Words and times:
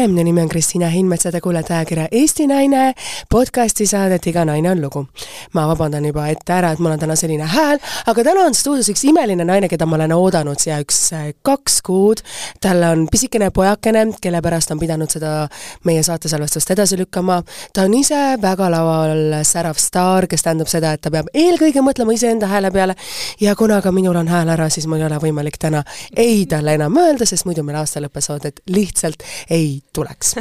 tere, 0.00 0.08
minu 0.08 0.22
nimi 0.24 0.40
on 0.40 0.48
Kristiina 0.48 0.88
Heinmetsa, 0.88 1.28
te 1.32 1.40
kuulete 1.40 1.74
ajakirja 1.74 2.06
Eesti 2.12 2.46
Naine 2.46 2.94
podcasti 3.30 3.84
saadet 3.86 4.26
Iga 4.26 4.44
naine 4.48 4.70
on 4.70 4.80
lugu. 4.80 5.02
ma 5.52 5.66
vabandan 5.68 6.04
juba 6.04 6.26
ette 6.28 6.52
ära, 6.52 6.70
et 6.72 6.78
mul 6.78 6.94
on 6.94 6.98
täna 6.98 7.16
selline 7.16 7.44
hääl, 7.44 7.78
aga 8.06 8.24
täna 8.24 8.46
on 8.48 8.54
stuudios 8.54 8.88
üks 8.88 9.02
imeline 9.04 9.44
naine, 9.44 9.68
keda 9.68 9.86
ma 9.86 9.98
olen 9.98 10.14
oodanud 10.16 10.58
siia 10.58 10.78
üks 10.80 11.00
kaks 11.44 11.82
kuud. 11.84 12.22
tal 12.60 12.82
on 12.88 13.06
pisikene 13.12 13.50
pojakene, 13.50 14.06
kelle 14.22 14.40
pärast 14.40 14.72
on 14.72 14.80
pidanud 14.80 15.12
seda 15.12 15.48
meie 15.84 16.02
saatesalvestust 16.02 16.70
edasi 16.70 16.96
lükkama. 16.96 17.42
ta 17.72 17.82
on 17.82 17.94
ise 17.94 18.38
väga 18.40 18.70
laual 18.70 19.42
särav 19.44 19.76
staar, 19.76 20.26
kes 20.26 20.42
tähendab 20.48 20.72
seda, 20.72 20.94
et 20.94 21.04
ta 21.04 21.10
peab 21.10 21.28
eelkõige 21.34 21.84
mõtlema 21.84 22.16
iseenda 22.16 22.48
hääle 22.48 22.70
peale 22.70 22.96
ja 23.40 23.56
kuna 23.56 23.82
ka 23.82 23.92
minul 23.92 24.16
on 24.16 24.32
hääl 24.32 24.48
ära, 24.48 24.70
siis 24.70 24.86
mul 24.86 25.02
ei 25.02 25.10
ole 25.10 25.20
võimalik 25.20 25.60
täna 25.60 25.84
ei 26.16 26.46
talle 26.46 26.78
enam 26.80 26.96
öelda, 26.96 27.28
sest 27.28 27.44
muidu 27.44 27.66
meil 27.66 27.82
aastalõppesaadet 27.82 28.64
lihtsalt 28.70 29.28
ei 29.50 29.82
tuleks. 29.92 30.34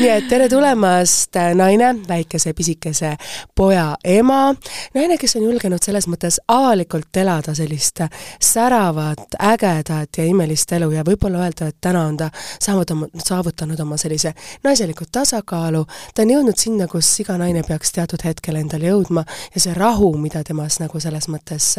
nii 0.00 0.08
et 0.10 0.28
tere 0.28 0.48
tulemast, 0.48 1.36
naine, 1.54 1.90
väikese 2.08 2.52
pisikese 2.54 3.14
poja 3.56 3.96
ema, 4.04 4.54
naine, 4.94 5.18
kes 5.18 5.36
on 5.38 5.46
julgenud 5.48 5.82
selles 5.82 6.06
mõttes 6.10 6.38
avalikult 6.48 7.16
elada 7.16 7.54
sellist 7.54 8.04
säravat, 8.42 9.38
ägedat 9.42 10.18
ja 10.18 10.26
imelist 10.28 10.72
elu 10.72 10.90
ja 10.94 11.04
võib-olla 11.06 11.44
öelda, 11.44 11.70
et 11.70 11.80
täna 11.80 12.06
on 12.08 12.16
ta 12.20 12.30
saavutanud, 12.36 13.10
saavutanud 13.24 13.80
oma 13.80 13.98
sellise 14.00 14.34
naiseliku 14.64 15.08
tasakaalu, 15.12 15.84
ta 16.14 16.22
on 16.22 16.34
jõudnud 16.36 16.58
sinna, 16.60 16.88
kus 16.90 17.10
iga 17.24 17.38
naine 17.40 17.64
peaks 17.66 17.94
teatud 17.94 18.24
hetkel 18.24 18.62
endale 18.62 18.90
jõudma 18.92 19.26
ja 19.54 19.60
see 19.60 19.74
rahu, 19.74 20.14
mida 20.18 20.44
temas 20.46 20.80
nagu 20.82 21.02
selles 21.02 21.28
mõttes 21.32 21.74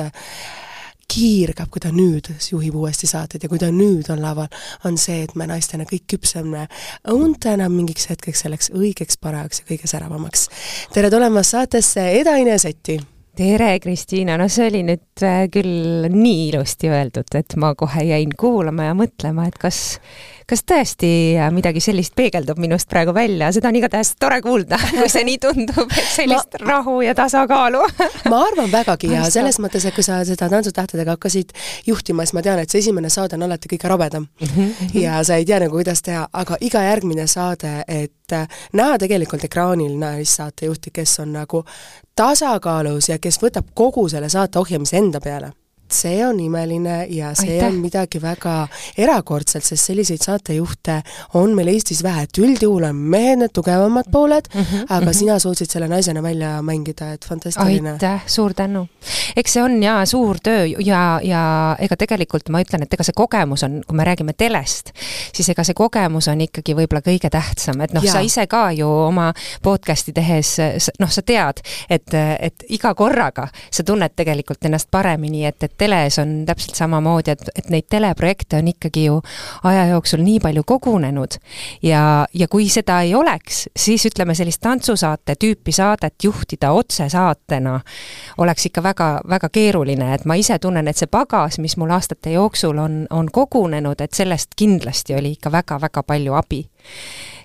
kiirgab, 1.11 1.69
kui 1.71 1.83
ta 1.83 1.91
nüüd 1.95 2.29
juhib 2.51 2.75
uuesti 2.75 3.07
saateid 3.09 3.45
ja 3.45 3.49
kui 3.51 3.61
ta 3.61 3.71
nüüd 3.73 4.09
on 4.13 4.21
laval, 4.23 4.51
on 4.85 4.99
see, 5.01 5.23
et 5.25 5.35
me 5.39 5.47
naistena 5.49 5.87
kõik 5.89 6.07
küpseme 6.15 6.67
õuntena 7.11 7.69
mingiks 7.71 8.09
hetkeks 8.11 8.45
selleks 8.45 8.71
õigeks, 8.75 9.19
parajaks 9.21 9.63
ja 9.63 9.69
kõige 9.73 9.91
säravamaks. 9.91 10.47
tere 10.93 11.11
tulemast 11.13 11.55
saatesse 11.55 12.09
Eda-Ine 12.21 12.57
Setti! 12.59 12.99
tere, 13.35 13.79
Kristiina, 13.83 14.37
no 14.39 14.47
see 14.51 14.69
oli 14.69 14.81
nüüd 14.87 15.23
äh, 15.27 15.45
küll 15.51 16.07
nii 16.11 16.49
ilusti 16.49 16.87
öeldud, 16.87 17.27
et 17.35 17.57
ma 17.59 17.73
kohe 17.75 18.05
jäin 18.07 18.31
kuulama 18.39 18.87
ja 18.87 18.95
mõtlema, 18.95 19.49
et 19.49 19.57
kas 19.59 19.99
kas 20.49 20.61
tõesti 20.67 21.09
midagi 21.53 21.81
sellist 21.81 22.13
peegeldub 22.17 22.59
minust 22.61 22.89
praegu 22.89 23.13
välja, 23.15 23.49
seda 23.55 23.71
on 23.71 23.79
igatahes 23.79 24.13
tore 24.21 24.41
kuulda, 24.45 24.77
kui 24.99 25.09
see 25.11 25.25
nii 25.27 25.39
tundub, 25.41 25.89
et 25.89 26.11
sellist 26.11 26.59
ma, 26.59 26.67
rahu 26.69 26.99
ja 27.05 27.15
tasakaalu 27.17 27.81
ma 28.31 28.41
arvan 28.45 28.71
vägagi 28.71 29.09
ja 29.13 29.25
selles 29.33 29.59
mõttes, 29.63 29.87
et 29.87 29.95
kui 29.95 30.05
sa 30.05 30.21
seda 30.27 30.49
Tantsutähtedega 30.51 31.15
hakkasid 31.17 31.51
juhtima, 31.87 32.25
siis 32.25 32.37
ma 32.37 32.45
tean, 32.45 32.61
et 32.61 32.71
see 32.71 32.83
esimene 32.83 33.09
saade 33.09 33.39
on 33.39 33.47
alati 33.47 33.69
kõige 33.71 33.89
rabedam. 33.89 34.27
-hmm. 34.41 34.93
ja 35.01 35.23
sa 35.23 35.35
ei 35.35 35.45
tea 35.45 35.59
nagu, 35.59 35.75
kuidas 35.75 36.01
teha, 36.05 36.27
aga 36.33 36.57
iga 36.61 36.83
järgmine 36.85 37.27
saade, 37.27 37.83
et 37.87 38.37
näha 38.73 38.97
tegelikult 38.97 39.43
ekraanil 39.43 39.97
naissaatejuhti, 39.99 40.91
kes 40.93 41.19
on 41.19 41.33
nagu 41.33 41.65
tasakaalus 42.15 43.09
ja 43.09 43.19
kes 43.19 43.41
võtab 43.41 43.73
kogu 43.73 44.09
selle 44.09 44.29
saate 44.29 44.59
ohjamise 44.59 44.97
enda 44.97 45.19
peale 45.19 45.51
see 45.95 46.19
on 46.25 46.39
imeline 46.39 47.05
ja 47.09 47.33
see 47.35 47.57
Aitäh. 47.57 47.67
on 47.67 47.79
midagi 47.83 48.21
väga 48.21 48.55
erakordset, 48.97 49.63
sest 49.63 49.91
selliseid 49.91 50.23
saatejuhte 50.25 51.01
on 51.33 51.55
meil 51.55 51.71
Eestis 51.73 52.03
vähe, 52.03 52.25
et 52.27 52.41
üldjuhul 52.41 52.87
on 52.89 52.95
mehed 52.95 53.41
need 53.41 53.53
tugevamad 53.55 54.11
pooled 54.11 54.49
mm, 54.53 54.61
-hmm, 54.61 54.85
aga 54.89 55.01
mm 55.01 55.07
-hmm. 55.07 55.13
sina 55.13 55.39
suutsid 55.39 55.71
selle 55.71 55.87
naisena 55.87 56.23
välja 56.23 56.61
mängida, 56.61 57.13
et 57.13 57.25
fantastiline. 57.25 57.91
aitäh, 57.91 58.23
suur 58.27 58.53
tänu! 58.53 58.87
eks 59.35 59.53
see 59.53 59.63
on 59.63 59.83
jaa 59.83 60.05
suur 60.05 60.37
töö 60.43 60.65
ja, 60.65 61.19
ja 61.23 61.75
ega 61.79 61.97
tegelikult 61.97 62.49
ma 62.49 62.61
ütlen, 62.61 62.83
et 62.83 62.93
ega 62.93 63.03
see 63.03 63.15
kogemus 63.15 63.63
on, 63.63 63.81
kui 63.87 63.97
me 63.97 64.03
räägime 64.07 64.33
telest, 64.37 64.91
siis 65.33 65.49
ega 65.49 65.63
see 65.63 65.73
kogemus 65.77 66.27
on 66.31 66.41
ikkagi 66.41 66.75
võib-olla 66.77 67.01
kõige 67.05 67.29
tähtsam, 67.29 67.81
et 67.81 67.93
noh, 67.93 68.05
sa 68.05 68.23
ise 68.25 68.47
ka 68.47 68.71
ju 68.71 68.89
oma 68.89 69.31
podcast'i 69.63 70.13
tehes 70.15 70.55
noh, 70.99 71.11
sa 71.11 71.21
tead, 71.21 71.61
et, 71.89 72.13
et 72.39 72.65
iga 72.69 72.93
korraga 72.95 73.47
sa 73.71 73.83
tunned 73.83 74.15
tegelikult 74.15 74.65
ennast 74.65 74.91
paremini, 74.91 75.45
et, 75.45 75.63
et 75.63 75.77
teles 75.85 76.19
on 76.19 76.33
täpselt 76.45 76.75
samamoodi, 76.75 77.35
et, 77.35 77.49
et 77.55 77.69
neid 77.73 77.87
teleprojekte 77.89 78.59
on 78.59 78.69
ikkagi 78.73 79.05
ju 79.05 79.19
aja 79.63 79.85
jooksul 79.93 80.23
nii 80.25 80.39
palju 80.43 80.63
kogunenud. 80.67 81.37
Ja, 81.85 82.25
ja 82.33 82.47
kui 82.51 82.67
seda 82.73 83.01
ei 83.05 83.15
oleks, 83.15 83.65
siis 83.77 84.05
ütleme, 84.09 84.35
sellist 84.37 84.63
tantsusaate 84.65 85.37
tüüpi 85.41 85.73
saadet 85.75 86.23
juhtida 86.23 86.71
otsesaatena 86.75 87.79
oleks 88.41 88.69
ikka 88.69 88.83
väga, 88.83 89.09
väga 89.29 89.49
keeruline, 89.53 90.13
et 90.15 90.25
ma 90.25 90.37
ise 90.39 90.59
tunnen, 90.59 90.87
et 90.87 90.97
see 90.97 91.11
pagas, 91.11 91.59
mis 91.63 91.77
mul 91.77 91.93
aastate 91.95 92.35
jooksul 92.35 92.79
on, 92.81 93.03
on 93.09 93.31
kogunenud, 93.31 94.01
et 94.01 94.13
sellest 94.13 94.57
kindlasti 94.57 95.15
oli 95.15 95.35
ikka 95.37 95.51
väga-väga 95.53 96.03
palju 96.03 96.33
abi 96.33 96.65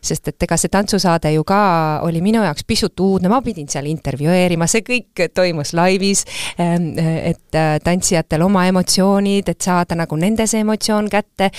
sest 0.03 0.31
et 0.33 0.43
ega 0.47 0.57
see 0.61 0.73
tantsusaade 0.73 1.33
ju 1.35 1.45
ka 1.45 1.61
oli 2.07 2.23
minu 2.25 2.43
jaoks 2.45 2.65
pisut 2.67 3.01
uudne, 3.01 3.29
ma 3.29 3.41
pidin 3.45 3.69
seal 3.69 3.89
intervjueerima, 3.91 4.67
see 4.71 4.85
kõik 4.87 5.25
toimus 5.37 5.75
laivis, 5.77 6.25
ähm, 6.61 6.93
et 6.99 7.57
äh, 7.59 7.77
tantsijatel 7.85 8.43
oma 8.47 8.67
emotsioonid, 8.71 9.53
et 9.53 9.61
saada 9.61 9.99
nagu 10.01 10.17
nende 10.17 10.47
see 10.51 10.65
emotsioon 10.65 11.11
kätte. 11.13 11.51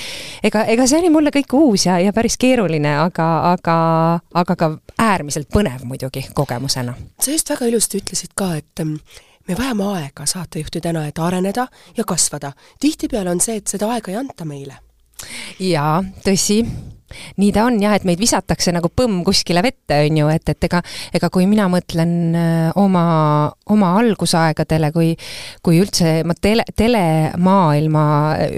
ega, 0.43 0.65
ega 0.73 0.87
see 0.87 0.99
oli 0.99 1.11
mulle 1.13 1.33
kõik 1.33 1.53
uus 1.57 1.85
ja, 1.85 1.99
ja 2.01 2.13
päris 2.13 2.37
keeruline, 2.41 2.95
aga, 3.05 3.27
aga, 3.53 3.75
aga 4.33 4.55
ka 4.57 4.71
äärmiselt 4.97 5.49
põnev 5.53 5.85
muidugi 5.85 6.25
kogemusena. 6.33 6.95
sa 7.21 7.31
just 7.31 7.49
väga 7.49 7.69
ilusti 7.69 8.01
ütlesid 8.01 8.33
ka, 8.35 8.55
et 8.57 8.81
ähm, 8.81 8.97
me 9.47 9.57
vajame 9.57 9.89
aega 9.97 10.25
saatejuhtidena, 10.25 11.05
et 11.07 11.19
areneda 11.19 11.67
ja 11.97 12.03
kasvada. 12.07 12.53
tihtipeale 12.79 13.29
on 13.29 13.41
see, 13.41 13.61
et 13.61 13.67
seda 13.67 13.91
aega 13.93 14.11
ei 14.11 14.17
anta 14.17 14.45
meile. 14.45 14.81
jaa, 15.59 16.01
tõsi 16.25 16.63
nii 17.41 17.51
ta 17.55 17.65
on 17.67 17.79
jah, 17.81 17.95
et 17.95 18.05
meid 18.07 18.21
visatakse 18.21 18.73
nagu 18.75 18.91
põmm 18.93 19.21
kuskile 19.27 19.63
vette, 19.63 20.01
on 20.07 20.17
ju, 20.21 20.29
et, 20.33 20.53
et 20.53 20.67
ega, 20.69 20.81
ega 21.13 21.29
kui 21.33 21.47
mina 21.49 21.67
mõtlen 21.71 22.13
äh, 22.37 22.71
oma, 22.79 23.03
oma 23.71 23.93
algusaegadele, 23.99 24.91
kui, 24.95 25.11
kui 25.63 25.81
üldse 25.81 26.21
ma 26.27 26.35
tele, 26.37 26.65
telemaailma 26.77 28.05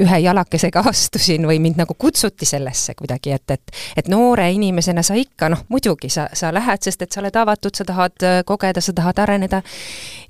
ühe 0.03 0.21
jalakesega 0.25 0.83
astusin 0.93 1.47
või 1.49 1.59
mind 1.63 1.81
nagu 1.81 1.97
kutsuti 1.97 2.47
sellesse 2.49 2.95
kuidagi, 2.99 3.33
et, 3.35 3.57
et, 3.57 3.75
et 4.03 4.11
noore 4.11 4.49
inimesena 4.53 5.03
sa 5.05 5.17
ikka 5.19 5.51
noh, 5.53 5.65
muidugi 5.73 6.11
sa, 6.13 6.27
sa 6.33 6.53
lähed, 6.53 6.83
sest 6.85 7.05
et 7.05 7.11
sa 7.11 7.21
oled 7.23 7.41
avatud, 7.43 7.75
sa 7.75 7.87
tahad 7.87 8.27
äh, 8.27 8.41
kogeda, 8.47 8.81
sa 8.83 8.95
tahad 8.95 9.23
areneda. 9.23 9.61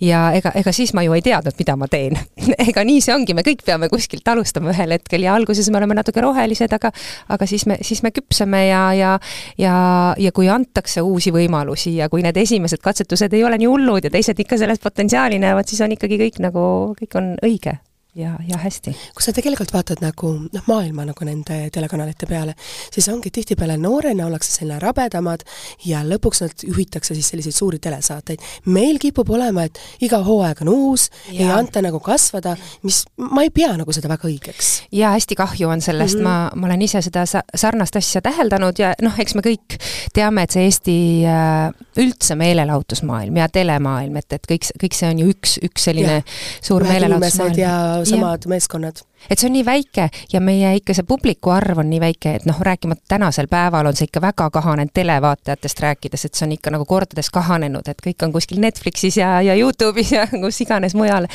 ja 0.01 0.25
ega, 0.35 0.51
ega 0.55 0.71
siis 0.75 0.93
ma 0.93 1.03
ju 1.05 1.13
ei 1.13 1.21
teadnud, 1.25 1.55
mida 1.59 1.75
ma 1.79 1.87
teen 1.91 2.17
ega 2.69 2.83
nii 2.85 3.01
see 3.03 3.15
ongi, 3.15 3.35
me 3.37 3.45
kõik 3.45 3.63
peame 3.65 3.89
kuskilt 3.91 4.27
alustama 4.27 4.71
ühel 4.73 4.95
hetkel 4.95 5.25
ja 5.25 5.35
alguses 5.35 5.69
me 5.71 5.79
oleme 5.79 5.97
natuke 5.97 6.21
rohelised, 6.23 6.73
aga, 6.73 6.91
aga 7.33 7.47
siis 7.49 7.65
me, 7.69 7.79
siis 7.85 8.03
me 8.05 8.12
küpseme 8.15 8.65
ja, 8.67 8.83
ja 8.97 9.13
ja, 9.57 9.75
ja 10.17 10.31
kui 10.31 10.49
antakse 10.49 11.01
uusi 11.01 11.33
võimalusi 11.33 11.95
ja 11.97 12.09
kui 12.09 12.23
need 12.25 12.37
esimesed 12.37 12.81
katsetused 12.83 13.33
ei 13.33 13.43
ole 13.43 13.59
nii 13.61 13.69
hullud 13.69 14.05
ja 14.05 14.13
teised 14.13 14.39
ikka 14.39 14.59
selles 14.61 14.81
potentsiaali 14.83 15.39
näevad, 15.43 15.69
siis 15.69 15.81
on 15.85 15.95
ikkagi 15.95 16.19
kõik 16.27 16.43
nagu, 16.43 16.67
kõik 16.99 17.19
on 17.19 17.33
õige 17.45 17.77
ja, 18.15 18.33
ja 18.47 18.57
hästi. 18.57 18.91
kui 19.15 19.23
sa 19.25 19.33
tegelikult 19.33 19.73
vaatad 19.73 20.01
nagu 20.03 20.33
noh, 20.43 20.65
maailma 20.67 21.05
nagu 21.07 21.25
nende 21.25 21.57
telekanalite 21.73 22.27
peale, 22.29 22.53
siis 22.93 23.07
ongi 23.09 23.31
tihtipeale 23.33 23.77
noorena 23.81 24.27
ollakse 24.27 24.51
selline 24.53 24.77
rabedamad 24.81 25.41
ja 25.85 26.03
lõpuks 26.05 26.43
nad 26.43 26.65
juhitakse 26.67 27.15
siis 27.17 27.31
selliseid 27.33 27.55
suuri 27.57 27.79
telesaateid. 27.81 28.43
meil 28.65 28.99
kipub 29.01 29.29
olema, 29.33 29.65
et 29.65 29.79
iga 30.05 30.21
hooaeg 30.23 30.61
on 30.61 30.69
uus, 30.73 31.09
ei 31.31 31.49
anta 31.49 31.81
nagu 31.81 31.99
kasvada, 32.03 32.55
mis, 32.83 33.03
ma 33.17 33.45
ei 33.45 33.49
pea 33.49 33.73
nagu 33.77 33.95
seda 33.95 34.11
väga 34.11 34.29
õigeks. 34.29 34.71
jaa, 34.91 35.15
hästi 35.17 35.37
kahju 35.39 35.69
on 35.69 35.81
sellest 35.81 36.19
mm, 36.19 36.25
-hmm. 36.25 36.53
ma, 36.53 36.61
ma 36.61 36.67
olen 36.69 36.85
ise 36.85 37.01
seda 37.01 37.25
sa-, 37.25 37.45
sarnast 37.55 37.95
asja 37.95 38.21
täheldanud 38.21 38.79
ja 38.79 38.93
noh, 39.01 39.17
eks 39.19 39.35
me 39.35 39.41
kõik 39.45 39.79
teame, 40.13 40.45
et 40.45 40.51
see 40.53 40.63
Eesti 40.63 40.97
äh, 41.27 41.73
üldse 41.97 42.35
meelelahutusmaailm 42.35 43.41
ja 43.41 43.49
telemaailm, 43.49 44.15
et, 44.21 44.33
et 44.33 44.47
kõik, 44.51 44.69
kõik 44.85 44.95
see 44.97 45.09
on 45.09 45.19
ju 45.19 45.33
üks, 45.33 45.57
üks 45.65 45.89
selline 45.89 46.21
ja. 46.21 46.23
suur 46.61 46.85
meelelahutusmaailm. 46.87 47.59
ja 47.59 48.02
samad 48.05 48.45
ja. 48.45 48.49
meeskonnad. 48.49 49.03
et 49.29 49.39
see 49.39 49.47
on 49.47 49.53
nii 49.57 49.65
väike 49.65 50.09
ja 50.33 50.41
meie 50.41 50.75
ikka 50.79 50.95
see 50.97 51.07
publiku 51.07 51.53
arv 51.55 51.83
on 51.83 51.89
nii 51.89 52.01
väike, 52.03 52.35
et 52.39 52.47
noh, 52.49 52.59
rääkimata 52.61 53.15
tänasel 53.15 53.47
päeval 53.51 53.91
on 53.91 53.97
see 53.97 54.09
ikka 54.09 54.21
väga 54.21 54.49
kahanenud 54.49 54.93
televaatajatest 54.93 55.83
rääkides, 55.87 56.25
et 56.25 56.33
see 56.33 56.47
on 56.47 56.55
ikka 56.57 56.73
nagu 56.75 56.85
kordades 56.85 57.29
kahanenud, 57.33 57.87
et 57.87 58.01
kõik 58.05 58.25
on 58.25 58.33
kuskil 58.35 58.61
Netflixis 58.63 59.17
ja, 59.17 59.35
ja 59.41 59.55
Youtube'is 59.59 60.15
ja 60.15 60.27
kus 60.43 60.61
iganes 60.65 60.95
mujal. 60.95 61.27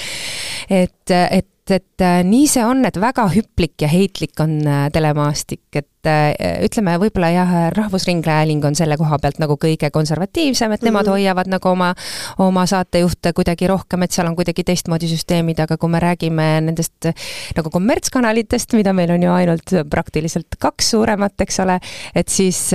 et, 0.70 1.10
et 1.10 1.48
et, 1.68 1.82
et 1.98 2.04
äh, 2.04 2.20
nii 2.26 2.46
see 2.50 2.64
on, 2.64 2.82
et 2.88 2.96
väga 3.00 3.26
hüplik 3.32 3.82
ja 3.82 3.88
heitlik 3.90 4.38
on 4.42 4.58
äh, 4.66 4.86
telemaastik, 4.92 5.66
et 5.76 6.08
äh, 6.08 6.32
ütleme, 6.64 6.96
võib-olla 7.00 7.30
jah, 7.32 7.52
Rahvusringhääling 7.76 8.64
on 8.64 8.76
selle 8.78 8.98
koha 9.00 9.18
pealt 9.22 9.40
nagu 9.42 9.58
kõige 9.60 9.90
konservatiivsem, 9.94 10.72
et 10.72 10.82
nemad 10.86 11.06
mm 11.06 11.08
-hmm. 11.08 11.18
hoiavad 11.18 11.52
nagu 11.52 11.68
oma, 11.68 11.92
oma 12.38 12.66
saatejuhte 12.66 13.32
kuidagi 13.36 13.68
rohkem, 13.68 14.02
et 14.02 14.12
seal 14.12 14.28
on 14.30 14.36
kuidagi 14.36 14.64
teistmoodi 14.64 15.08
süsteemid, 15.08 15.60
aga 15.60 15.76
kui 15.76 15.90
me 15.90 16.00
räägime 16.00 16.48
nendest 16.68 17.10
nagu 17.56 17.70
kommertskanalitest, 17.70 18.72
mida 18.72 18.92
meil 18.92 19.10
on 19.10 19.22
ju 19.22 19.32
ainult 19.32 19.74
praktiliselt 19.90 20.58
kaks 20.58 20.90
suuremat, 20.90 21.40
eks 21.40 21.60
ole, 21.60 21.80
et 22.14 22.28
siis, 22.28 22.70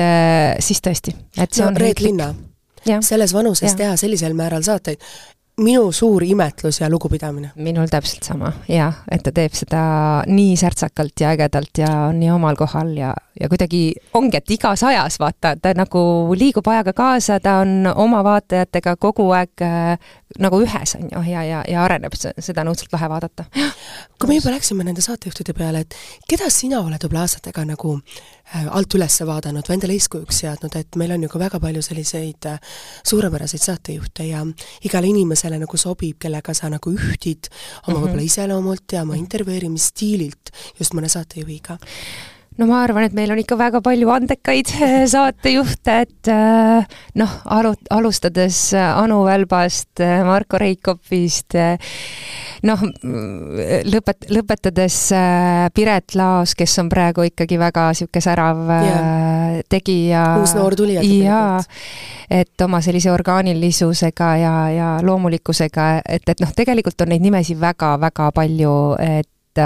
siis 0.60 0.82
tõesti, 0.82 1.16
et 1.38 1.54
see 1.54 1.64
no, 1.64 1.72
on 1.72 1.78
Reet 1.78 2.00
Linna, 2.00 2.34
selles 3.02 3.34
vanuses 3.34 3.72
ja. 3.72 3.78
teha 3.78 3.98
sellisel 3.98 4.34
määral 4.34 4.64
saateid, 4.64 5.02
minu 5.62 5.92
suur 5.92 6.24
imetlus 6.24 6.80
ja 6.82 6.90
lugupidamine. 6.90 7.52
minul 7.56 7.88
täpselt 7.88 8.24
sama, 8.24 8.52
jah, 8.68 9.04
et 9.12 9.22
ta 9.24 9.32
teeb 9.32 9.54
seda 9.54 9.84
nii 10.26 10.56
särtsakalt 10.58 11.22
ja 11.22 11.34
ägedalt 11.36 11.78
ja 11.78 11.90
on 12.08 12.20
nii 12.20 12.32
omal 12.34 12.58
kohal 12.58 12.96
ja, 12.98 13.14
ja 13.40 13.50
kuidagi 13.50 13.84
ongi, 14.18 14.38
et 14.38 14.52
igas 14.56 14.84
ajas 14.84 15.20
vaata, 15.22 15.54
ta 15.62 15.76
nagu 15.78 16.34
liigub 16.40 16.68
ajaga 16.74 16.94
kaasa, 16.98 17.40
ta 17.40 17.60
on 17.62 17.86
oma 17.94 18.24
vaatajatega 18.26 18.96
kogu 18.98 19.30
aeg 19.38 19.62
äh, 19.62 20.12
nagu 20.42 20.62
ühes, 20.66 20.96
on 20.98 21.10
ju, 21.12 21.22
ja, 21.30 21.44
ja, 21.46 21.62
ja 21.70 21.84
areneb, 21.86 22.18
seda 22.18 22.64
on 22.64 22.74
õudselt 22.74 22.94
lahe 22.96 23.10
vaadata. 23.12 23.46
kui 24.20 24.32
me 24.32 24.40
juba 24.40 24.56
läksime 24.56 24.86
nende 24.88 25.06
saatejuhtide 25.06 25.54
peale, 25.54 25.86
et 25.86 25.98
keda 26.30 26.50
sina 26.50 26.82
oled 26.82 26.98
võib-olla 26.98 27.28
aastatega 27.28 27.68
nagu 27.70 28.00
alt 28.70 28.96
üles 28.98 29.16
vaadanud 29.26 29.68
või 29.68 29.78
endale 29.78 29.96
eeskujuks 29.98 30.42
seadnud, 30.44 30.76
et 30.76 30.98
meil 31.00 31.16
on 31.16 31.24
ju 31.26 31.30
ka 31.32 31.40
väga 31.42 31.60
palju 31.64 31.82
selliseid 31.86 32.50
äh, 32.50 32.60
suurepäraseid 33.08 33.64
saatejuhte 33.64 34.28
ja 34.28 34.44
igale 34.86 35.10
inimesele 35.10 35.60
nagu 35.62 35.80
sobib, 35.80 36.20
kellega 36.22 36.54
sa 36.54 36.70
nagu 36.70 36.92
ühtid 36.94 37.50
oma 37.50 37.56
mm 37.56 37.94
-hmm. 37.94 38.04
võib-olla 38.04 38.28
iseloomult 38.28 38.92
ja 38.92 39.02
oma 39.02 39.16
intervjueerimisstiililt 39.16 40.54
just 40.80 40.94
mõne 40.94 41.10
saatejuhiga 41.10 41.78
no 42.58 42.68
ma 42.70 42.84
arvan, 42.84 43.08
et 43.08 43.16
meil 43.18 43.32
on 43.34 43.40
ikka 43.42 43.58
väga 43.60 43.82
palju 43.86 44.12
andekaid 44.14 44.74
äh, 44.78 44.96
saatejuhte, 45.14 45.96
et 46.06 46.32
äh, 46.32 47.00
noh, 47.20 47.36
alu-, 47.58 47.76
alustades 47.94 48.60
Anu 48.78 49.24
Välbast, 49.28 50.02
Marko 50.28 50.60
Reikopist, 50.62 51.58
noh, 52.68 52.86
lõpet-, 53.90 54.30
lõpetades 54.34 55.00
Piret 55.74 56.18
Laos, 56.20 56.56
kes 56.58 56.78
on 56.84 56.92
praegu 56.92 57.28
ikkagi 57.30 57.60
väga 57.62 57.90
niisugune 57.94 58.24
särav 58.24 58.62
yeah. 58.74 59.60
tegija. 59.70 60.24
uus 60.42 60.56
noor 60.58 60.76
tulija 60.78 61.04
tegelikult. 61.04 61.82
et 62.34 62.62
oma 62.66 62.80
sellise 62.82 63.12
orgaanilisusega 63.14 64.30
ja, 64.42 64.56
ja 64.74 64.90
loomulikkusega, 65.06 65.90
et, 66.06 66.26
et 66.30 66.42
noh, 66.42 66.54
tegelikult 66.56 67.06
on 67.06 67.14
neid 67.14 67.26
nimesid 67.26 67.60
väga-väga 67.62 68.32
palju, 68.36 68.78
et 69.02 69.30
et 69.54 69.64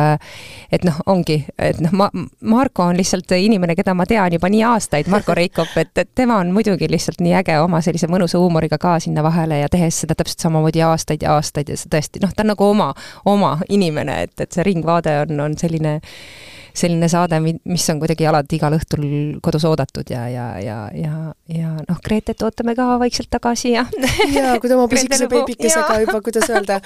et 0.72 0.84
noh, 0.84 0.95
ongi, 1.06 1.38
et 1.60 1.80
noh, 1.84 1.94
ma, 1.95 2.10
Marko 2.42 2.84
on 2.84 2.98
lihtsalt 2.98 3.31
inimene, 3.38 3.75
keda 3.75 3.94
ma 3.95 4.06
tean 4.10 4.34
juba 4.34 4.50
nii 4.51 4.63
aastaid, 4.68 5.07
Marko 5.12 5.36
Reikop, 5.38 5.72
et, 5.80 5.94
et 5.98 6.10
tema 6.16 6.39
on 6.42 6.51
muidugi 6.56 6.89
lihtsalt 6.92 7.22
nii 7.24 7.36
äge 7.39 7.57
oma 7.63 7.81
sellise 7.86 8.10
mõnusa 8.12 8.42
huumoriga 8.42 8.80
ka 8.81 8.98
sinna 9.04 9.24
vahele 9.25 9.62
ja 9.62 9.69
tehes 9.72 10.01
seda 10.04 10.18
täpselt 10.18 10.44
samamoodi 10.44 10.84
aastaid 10.84 11.24
ja 11.24 11.38
aastaid 11.38 11.72
ja 11.72 11.80
see 11.80 11.92
tõesti, 11.94 12.22
noh, 12.24 12.34
ta 12.36 12.44
on 12.45 12.54
nagu 12.54 12.68
oma, 12.68 12.92
oma 13.25 13.57
inimene, 13.69 14.22
et, 14.28 14.36
et 14.44 14.51
see 14.51 14.66
Ringvaade 14.68 15.22
on, 15.24 15.39
on 15.48 15.57
selline 15.57 16.00
selline 16.78 17.10
saade, 17.12 17.40
mis 17.42 17.86
on 17.92 18.02
kuidagi 18.02 18.28
alati 18.30 18.60
igal 18.60 18.76
õhtul 18.78 19.06
kodus 19.44 19.66
oodatud 19.70 20.10
ja, 20.14 20.26
ja, 20.32 20.48
ja, 20.62 20.78
ja, 20.96 21.14
ja 21.52 21.72
noh, 21.82 22.02
Gretet 22.06 22.44
ootame 22.46 22.76
ka 22.78 22.90
vaikselt 23.02 23.32
tagasi 23.34 23.74
ja 23.74 23.86
jaa, 24.38 24.58
kui 24.62 24.70
ta 24.70 24.78
oma 24.78 24.90
pisikese 24.92 25.30
beebikesega 25.32 26.02
juba, 26.06 26.22
kuidas 26.26 26.50
öelda, 26.52 26.82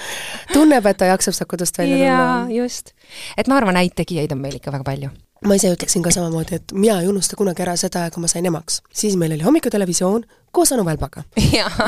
tunneb, 0.52 0.86
et 0.88 1.00
ta 1.00 1.10
jaksab 1.12 1.36
sealt 1.36 1.52
kodust 1.52 1.78
välja 1.78 1.98
tulla. 1.98 2.14
jaa, 2.14 2.62
just. 2.62 2.94
et 3.36 3.50
ma 3.50 3.60
arvan, 3.60 3.80
häid 3.80 3.96
tegijaid 3.98 4.32
on 4.34 4.42
meil 4.42 4.58
ikka 4.60 4.74
väga 4.74 4.88
palju 4.88 5.12
ma 5.46 5.56
ise 5.58 5.72
ütleksin 5.74 6.04
ka 6.04 6.12
samamoodi, 6.14 6.60
et 6.60 6.74
mina 6.76 7.00
ei 7.02 7.08
unusta 7.10 7.36
kunagi 7.38 7.64
ära 7.64 7.74
seda, 7.78 8.04
kui 8.14 8.22
ma 8.22 8.30
sain 8.30 8.46
emaks. 8.46 8.80
siis 8.94 9.16
meil 9.18 9.34
oli 9.34 9.42
hommikutelevisioon 9.42 10.24
koos 10.52 10.72
Anu 10.72 10.84
Välbaga. 10.86 11.24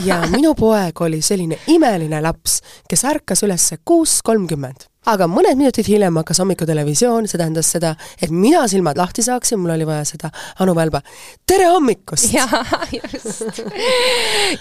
ja 0.09 0.23
minu 0.33 0.55
poeg 0.59 1.01
oli 1.07 1.23
selline 1.23 1.59
imeline 1.73 2.21
laps, 2.25 2.61
kes 2.91 3.05
ärkas 3.13 3.45
üles 3.47 3.71
kuus 3.85 4.21
kolmkümmend 4.27 4.89
aga 5.11 5.29
mõned 5.31 5.59
minutid 5.61 5.89
hiljem 5.89 6.21
hakkas 6.21 6.41
hommikutelevisioon, 6.43 7.29
see 7.29 7.41
tähendas 7.41 7.71
seda, 7.77 7.95
et 8.23 8.33
mina 8.35 8.65
silmad 8.71 8.99
lahti 9.01 9.25
saaksin, 9.27 9.61
mul 9.61 9.75
oli 9.77 9.89
vaja 9.89 10.05
seda 10.09 10.31
Anu 10.65 10.75
Välba 10.77 11.03
tere 11.47 11.71
hommikust! 11.73 12.33
jaa, 12.39 12.65
just. 12.93 13.63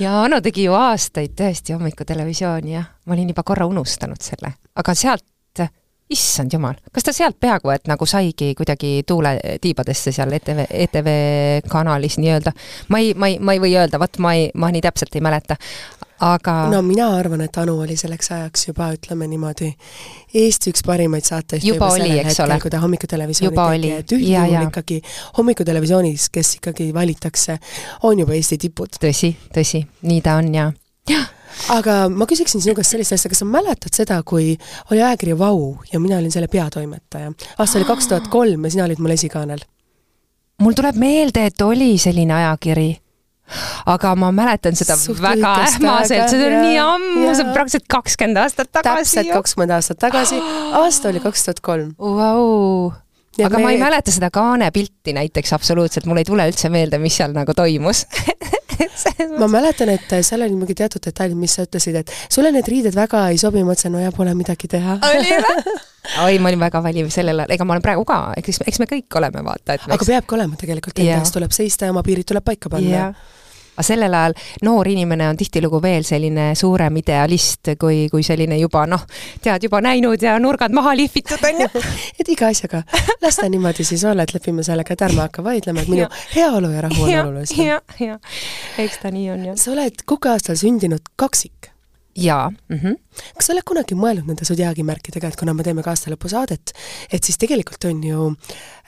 ja 0.04 0.20
Anu 0.24 0.42
tegi 0.44 0.68
ju 0.68 0.78
aastaid 0.78 1.36
tõesti 1.40 1.78
hommikutelevisiooni, 1.78 2.76
jah. 2.78 2.90
ma 3.06 3.18
olin 3.18 3.32
juba 3.34 3.46
korra 3.48 3.68
unustanud 3.70 4.22
selle, 4.24 4.56
aga 4.76 4.98
sealt 4.98 5.28
issand 6.14 6.54
jumal, 6.54 6.76
kas 6.94 7.06
ta 7.08 7.14
sealt 7.16 7.38
peaaegu 7.42 7.72
et 7.74 7.88
nagu 7.90 8.06
saigi 8.10 8.52
kuidagi 8.58 9.02
tuuletiibadesse 9.08 10.12
seal 10.16 10.36
ETV, 10.36 10.66
ETV 10.86 11.10
kanalis 11.72 12.20
nii-öelda? 12.22 12.54
ma 12.94 13.02
ei, 13.02 13.14
ma 13.18 13.32
ei, 13.32 13.40
ma 13.40 13.56
ei 13.56 13.62
või 13.64 13.74
öelda, 13.78 14.00
vot 14.02 14.20
ma 14.24 14.34
ei, 14.38 14.50
ma 14.60 14.72
nii 14.74 14.84
täpselt 14.84 15.16
ei 15.16 15.24
mäleta, 15.24 15.58
aga 16.24 16.56
no 16.72 16.82
mina 16.86 17.10
arvan, 17.18 17.44
et 17.46 17.58
Anu 17.62 17.78
oli 17.84 17.98
selleks 18.00 18.32
ajaks 18.36 18.68
juba, 18.70 18.90
ütleme 18.96 19.28
niimoodi, 19.32 19.70
Eesti 20.44 20.74
üks 20.74 20.86
parimaid 20.86 21.28
saateid 21.28 21.66
juba, 21.66 21.90
juba 21.90 21.92
oli, 21.98 22.18
eks 22.24 22.40
ole. 22.46 22.60
kui 22.64 22.74
ta 22.74 22.82
hommikutelevisiooni 22.84 23.60
tegi, 23.60 23.94
et 24.00 24.16
üldjuhul 24.18 24.68
ikkagi 24.70 25.00
hommikutelevisioonis, 25.38 26.30
kes 26.34 26.58
ikkagi 26.60 26.90
valitakse, 26.96 27.60
on 28.10 28.24
juba 28.24 28.38
Eesti 28.38 28.60
tipud. 28.66 29.00
tõsi, 29.04 29.34
tõsi, 29.54 29.84
nii 30.10 30.26
ta 30.26 30.40
on 30.42 30.52
ja, 30.56 30.72
jah 31.10 31.32
aga 31.78 32.08
ma 32.10 32.26
küsiksin 32.30 32.64
sinu 32.64 32.76
käest 32.78 32.96
sellist 32.96 33.16
asja, 33.16 33.30
kas 33.32 33.44
sa 33.44 33.48
mäletad 33.48 33.94
seda, 33.96 34.20
kui 34.26 34.56
oli 34.92 35.02
ajakiri 35.02 35.38
Vau 35.40 35.76
ja 35.92 36.00
mina 36.02 36.18
olin 36.18 36.34
selle 36.34 36.50
peatoimetaja? 36.52 37.32
aasta 37.58 37.80
oli 37.80 37.88
kaks 37.88 38.10
tuhat 38.10 38.28
kolm 38.34 38.66
ja 38.66 38.74
sina 38.74 38.88
olid 38.88 39.02
mul 39.04 39.16
esikaanel. 39.16 39.62
mul 40.62 40.74
tuleb 40.78 40.98
meelde, 41.00 41.46
et 41.46 41.62
oli 41.62 41.98
selline 42.02 42.34
ajakiri 42.34 42.90
aga 43.86 44.14
ma 44.16 44.32
mäletan 44.36 44.78
seda 44.78 44.96
Suht 45.00 45.22
väga 45.22 45.54
ähmaselt, 45.66 46.32
see 46.32 46.42
oli 46.48 46.60
nii 46.62 46.82
ammu, 46.82 47.28
see 47.36 47.46
on 47.46 47.54
praktiliselt 47.56 47.88
kakskümmend 47.92 48.42
aastat 48.44 48.72
tagasi. 48.72 49.18
täpselt 49.18 49.34
kakskümmend 49.36 49.76
aastat 49.78 50.02
tagasi, 50.02 50.42
aasta 50.80 51.12
oli 51.12 51.24
kaks 51.24 51.48
tuhat 51.48 51.64
kolm. 51.66 51.94
Vau. 52.00 52.94
Ja 53.38 53.48
aga 53.50 53.58
me... 53.58 53.66
ma 53.66 53.74
ei 53.74 53.80
mäleta 53.82 54.14
seda 54.14 54.30
kaane 54.34 54.70
pilti 54.74 55.14
näiteks 55.18 55.56
absoluutselt, 55.58 56.06
mul 56.10 56.22
ei 56.22 56.28
tule 56.28 56.46
üldse 56.50 56.70
meelde, 56.74 57.00
mis 57.02 57.18
seal 57.18 57.34
nagu 57.36 57.56
toimus. 57.58 58.06
Ma 59.40 59.48
mäletan, 59.50 59.90
et 59.94 60.12
seal 60.26 60.44
oli 60.46 60.54
mingi 60.58 60.76
teatud 60.78 61.02
detailid, 61.02 61.38
mis 61.40 61.56
sa 61.58 61.66
ütlesid, 61.66 61.96
et 61.98 62.12
sulle 62.32 62.52
need 62.54 62.68
riided 62.70 62.96
väga 62.98 63.24
ei 63.32 63.40
sobi, 63.42 63.64
ma 63.66 63.74
ütlesin, 63.74 63.94
no 63.96 64.02
ja 64.02 64.12
pole 64.14 64.34
midagi 64.38 64.70
teha. 64.70 65.00
oi, 66.26 66.38
ma 66.42 66.52
olin 66.52 66.62
väga 66.62 66.82
valiv 66.84 67.10
sellel 67.14 67.44
ajal, 67.44 67.54
ega 67.56 67.68
ma 67.68 67.76
olen 67.76 67.86
praegu 67.86 68.06
ka, 68.08 68.20
eks, 68.38 68.62
eks 68.70 68.82
me 68.84 68.90
kõik 68.90 69.18
oleme, 69.18 69.44
vaata, 69.46 69.78
et 69.78 69.88
aga 69.88 69.98
eks... 69.98 70.10
peabki 70.10 70.38
olema 70.38 70.60
tegelikult, 70.60 71.00
enda 71.02 71.22
eest 71.22 71.38
tuleb 71.38 71.56
seista 71.56 71.90
ja 71.90 71.96
oma 71.96 72.04
piirid 72.06 72.28
tuleb 72.30 72.46
paika 72.46 72.70
panna 72.74 73.14
aga 73.74 73.86
sellel 73.86 74.14
ajal 74.14 74.36
noor 74.68 74.88
inimene 74.92 75.28
on 75.30 75.38
tihtilugu 75.38 75.82
veel 75.84 76.06
selline 76.08 76.52
suurem 76.58 76.98
idealist 77.02 77.74
kui, 77.80 78.06
kui 78.12 78.24
selline 78.26 78.58
juba 78.62 78.86
noh, 78.90 79.06
tead, 79.44 79.66
juba 79.68 79.82
näinud 79.84 80.22
ja 80.22 80.38
nurgad 80.42 80.74
maha 80.76 80.96
lihvitud, 80.98 81.42
on 81.50 81.66
ju. 81.66 81.84
et 82.20 82.34
iga 82.36 82.52
asjaga, 82.54 82.84
las 83.24 83.42
ta 83.42 83.50
niimoodi 83.50 83.86
siis 83.88 84.06
olla, 84.10 84.28
et 84.28 84.34
lepime 84.36 84.66
sellega, 84.66 84.96
et 84.96 85.06
ärme 85.10 85.26
hakka 85.26 85.46
vaidlema, 85.46 85.84
et 85.84 85.92
minu 85.92 86.10
heaolu 86.38 86.74
ja 86.74 86.88
rahu 86.88 87.08
on 87.08 87.20
olulisem. 87.26 87.66
jah, 87.72 88.00
jah, 88.00 88.40
eks 88.86 89.04
ta 89.04 89.14
nii 89.14 89.30
on, 89.34 89.46
jah. 89.52 89.60
sa 89.60 89.74
oled 89.76 90.06
Kuke 90.10 90.34
aastal 90.34 90.60
sündinud 90.60 91.14
kaksik 91.20 91.73
jaa 92.16 92.50
mm. 92.50 92.78
-hmm. 92.78 92.96
kas 93.38 93.48
sa 93.48 93.54
oled 93.54 93.66
kunagi 93.66 93.96
mõelnud 93.96 94.28
nende 94.30 94.46
sodiaagimärkidega, 94.46 95.28
et 95.28 95.40
kuna 95.40 95.54
me 95.54 95.64
teeme 95.64 95.84
ka 95.84 95.94
aastalõpusaadet, 95.94 96.74
et 97.12 97.24
siis 97.24 97.38
tegelikult 97.38 97.86
on 97.90 98.04
ju 98.04 98.28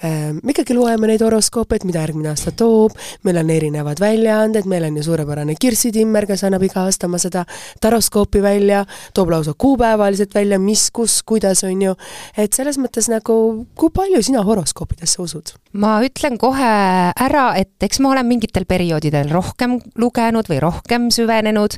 äh,, 0.04 0.33
me 0.44 0.54
ikkagi 0.54 0.73
loeme 0.78 1.07
neid 1.07 1.21
horoskoope, 1.21 1.76
et 1.76 1.83
mida 1.83 2.04
järgmine 2.06 2.30
aasta 2.30 2.52
toob, 2.52 2.97
meil 3.23 3.38
on 3.42 3.49
erinevad 3.49 3.99
väljaanded, 3.99 4.66
meil 4.66 4.83
on 4.83 4.97
ju 4.97 5.04
suurepärane 5.04 5.56
Kirsi 5.59 5.92
Timmer, 5.92 6.26
kes 6.26 6.44
annab 6.44 6.64
iga 6.64 6.85
aasta 6.85 7.07
oma 7.07 7.18
seda 7.18 7.45
taroskoopi 7.81 8.42
välja, 8.42 8.85
toob 9.14 9.30
lausa 9.30 9.54
kuupäevaliselt 9.57 10.35
välja, 10.35 10.59
mis, 10.59 10.90
kus, 10.92 11.21
kuidas, 11.23 11.64
on 11.64 11.81
ju, 11.81 11.95
et 12.38 12.54
selles 12.54 12.78
mõttes 12.78 13.09
nagu, 13.09 13.66
kui 13.76 13.90
palju 13.90 14.21
sina 14.21 14.44
horoskoopidesse 14.44 15.21
usud? 15.21 15.56
ma 15.76 15.97
ütlen 16.06 16.38
kohe 16.40 16.71
ära, 17.11 17.45
et 17.59 17.83
eks 17.83 17.99
ma 17.99 18.14
olen 18.14 18.26
mingitel 18.26 18.66
perioodidel 18.66 19.30
rohkem 19.33 19.80
lugenud 19.99 20.47
või 20.47 20.59
rohkem 20.64 21.09
süvenenud 21.11 21.76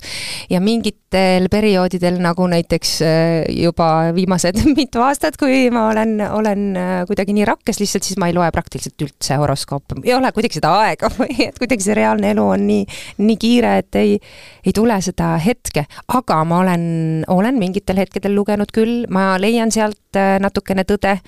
ja 0.51 0.61
mingitel 0.61 1.36
nendel 1.37 1.51
perioodidel, 1.53 2.17
nagu 2.21 2.47
näiteks 2.49 2.93
äh, 3.05 3.45
juba 3.53 4.11
viimased 4.15 4.59
mitu 4.77 5.01
aastat, 5.05 5.37
kui 5.39 5.67
ma 5.73 5.87
olen, 5.91 6.17
olen 6.33 6.63
äh, 6.77 6.93
kuidagi 7.07 7.35
nii 7.37 7.45
rakkes 7.47 7.81
lihtsalt, 7.81 8.07
siis 8.07 8.19
ma 8.19 8.29
ei 8.29 8.35
loe 8.35 8.49
praktiliselt 8.53 9.05
üldse 9.05 9.37
horoskoope, 9.39 9.99
ei 10.03 10.15
ole 10.17 10.31
kuidagi 10.35 10.59
seda 10.59 10.73
aega 10.83 11.11
või 11.19 11.47
et 11.47 11.57
kuidagi 11.61 11.85
see 11.85 11.97
reaalne 11.97 12.33
elu 12.33 12.45
on 12.57 12.67
nii, 12.67 12.85
nii 13.21 13.39
kiire, 13.41 13.77
et 13.83 13.99
ei, 14.01 14.17
ei 14.65 14.75
tule 14.75 14.97
seda 15.05 15.35
hetke, 15.41 15.85
aga 16.17 16.41
ma 16.47 16.61
olen, 16.65 16.85
olen 17.33 17.59
mingitel 17.61 18.01
hetkedel 18.01 18.35
lugenud 18.37 18.73
küll, 18.75 19.05
ma 19.13 19.35
leian 19.41 19.73
sealt 19.73 20.17
äh, 20.17 20.37
natukene 20.43 20.87
tõde 20.87 21.19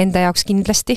enda 0.00 0.28
jaoks 0.28 0.46
kindlasti, 0.48 0.96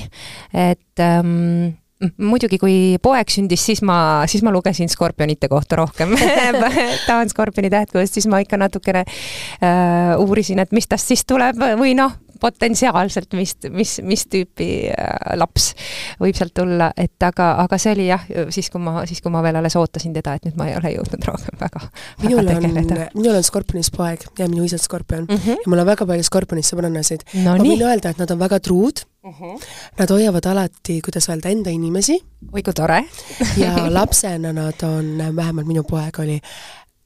et 0.56 1.04
ähm, 1.04 1.76
muidugi, 2.20 2.58
kui 2.60 2.76
poeg 3.02 3.30
sündis, 3.32 3.62
siis 3.70 3.80
ma, 3.86 3.98
siis 4.28 4.44
ma 4.44 4.52
lugesin 4.52 4.90
skorpionite 4.92 5.48
kohta 5.48 5.78
rohkem 5.80 6.12
ta 7.06 7.20
on 7.22 7.32
skorpioni 7.32 7.70
tähtkujust, 7.72 8.18
siis 8.18 8.28
ma 8.28 8.42
ikka 8.44 8.60
natukene 8.60 9.04
äh, 9.06 10.12
uurisin, 10.20 10.60
et 10.60 10.76
mis 10.76 10.88
tast 10.90 11.08
siis 11.08 11.24
tuleb 11.28 11.60
või 11.80 11.94
noh, 11.96 12.12
potentsiaalselt, 12.40 13.32
mis, 13.32 13.54
mis, 13.72 13.96
mis 14.04 14.26
tüüpi 14.28 14.68
äh, 14.92 15.14
laps 15.40 15.70
võib 16.20 16.36
sealt 16.36 16.52
tulla, 16.56 16.90
et 17.00 17.22
aga, 17.24 17.54
aga 17.64 17.80
see 17.80 17.96
oli 17.96 18.10
jah, 18.10 18.28
siis 18.52 18.68
kui 18.72 18.82
ma, 18.82 19.06
siis 19.08 19.24
kui 19.24 19.32
ma 19.32 19.40
veel 19.46 19.56
alles 19.62 19.76
ootasin 19.80 20.14
teda, 20.16 20.36
et 20.36 20.48
nüüd 20.48 20.60
ma 20.60 20.68
ei 20.68 20.76
ole 20.76 20.92
jõudnud 20.98 21.28
rohkem 21.30 21.60
väga, 21.60 21.84
minul 22.26 22.44
väga 22.44 22.60
tegeleda. 22.60 23.10
minul 23.16 23.40
on 23.40 23.46
skorpionis 23.46 23.92
poeg 23.96 24.28
ja 24.38 24.50
minu 24.52 24.68
isa 24.68 24.78
skorpion 24.80 25.24
mm 25.24 25.36
-hmm. 25.36 25.64
ja 25.64 25.72
mul 25.72 25.84
on 25.84 25.92
väga 25.94 26.06
palju 26.06 26.28
skorpionis 26.28 26.72
sõbrannasid 26.72 27.24
no,. 27.40 27.56
ma 27.56 27.58
võin 27.64 27.88
öelda, 27.88 28.12
et 28.12 28.20
nad 28.20 28.30
on 28.30 28.38
väga 28.38 28.60
truud 28.60 29.06
Mhm. 29.26 29.34
-huh. 29.34 29.62
Nad 29.98 30.10
hoiavad 30.10 30.46
alati, 30.46 31.00
kuidas 31.02 31.28
öelda, 31.28 31.48
enda 31.48 31.70
inimesi. 31.70 32.20
oi 32.52 32.62
kui 32.62 32.72
tore 32.74 33.04
ja 33.62 33.94
lapsena 33.94 34.52
nad 34.52 34.82
on, 34.82 35.36
vähemalt 35.36 35.66
minu 35.66 35.82
poeg 35.82 36.18
oli, 36.18 36.40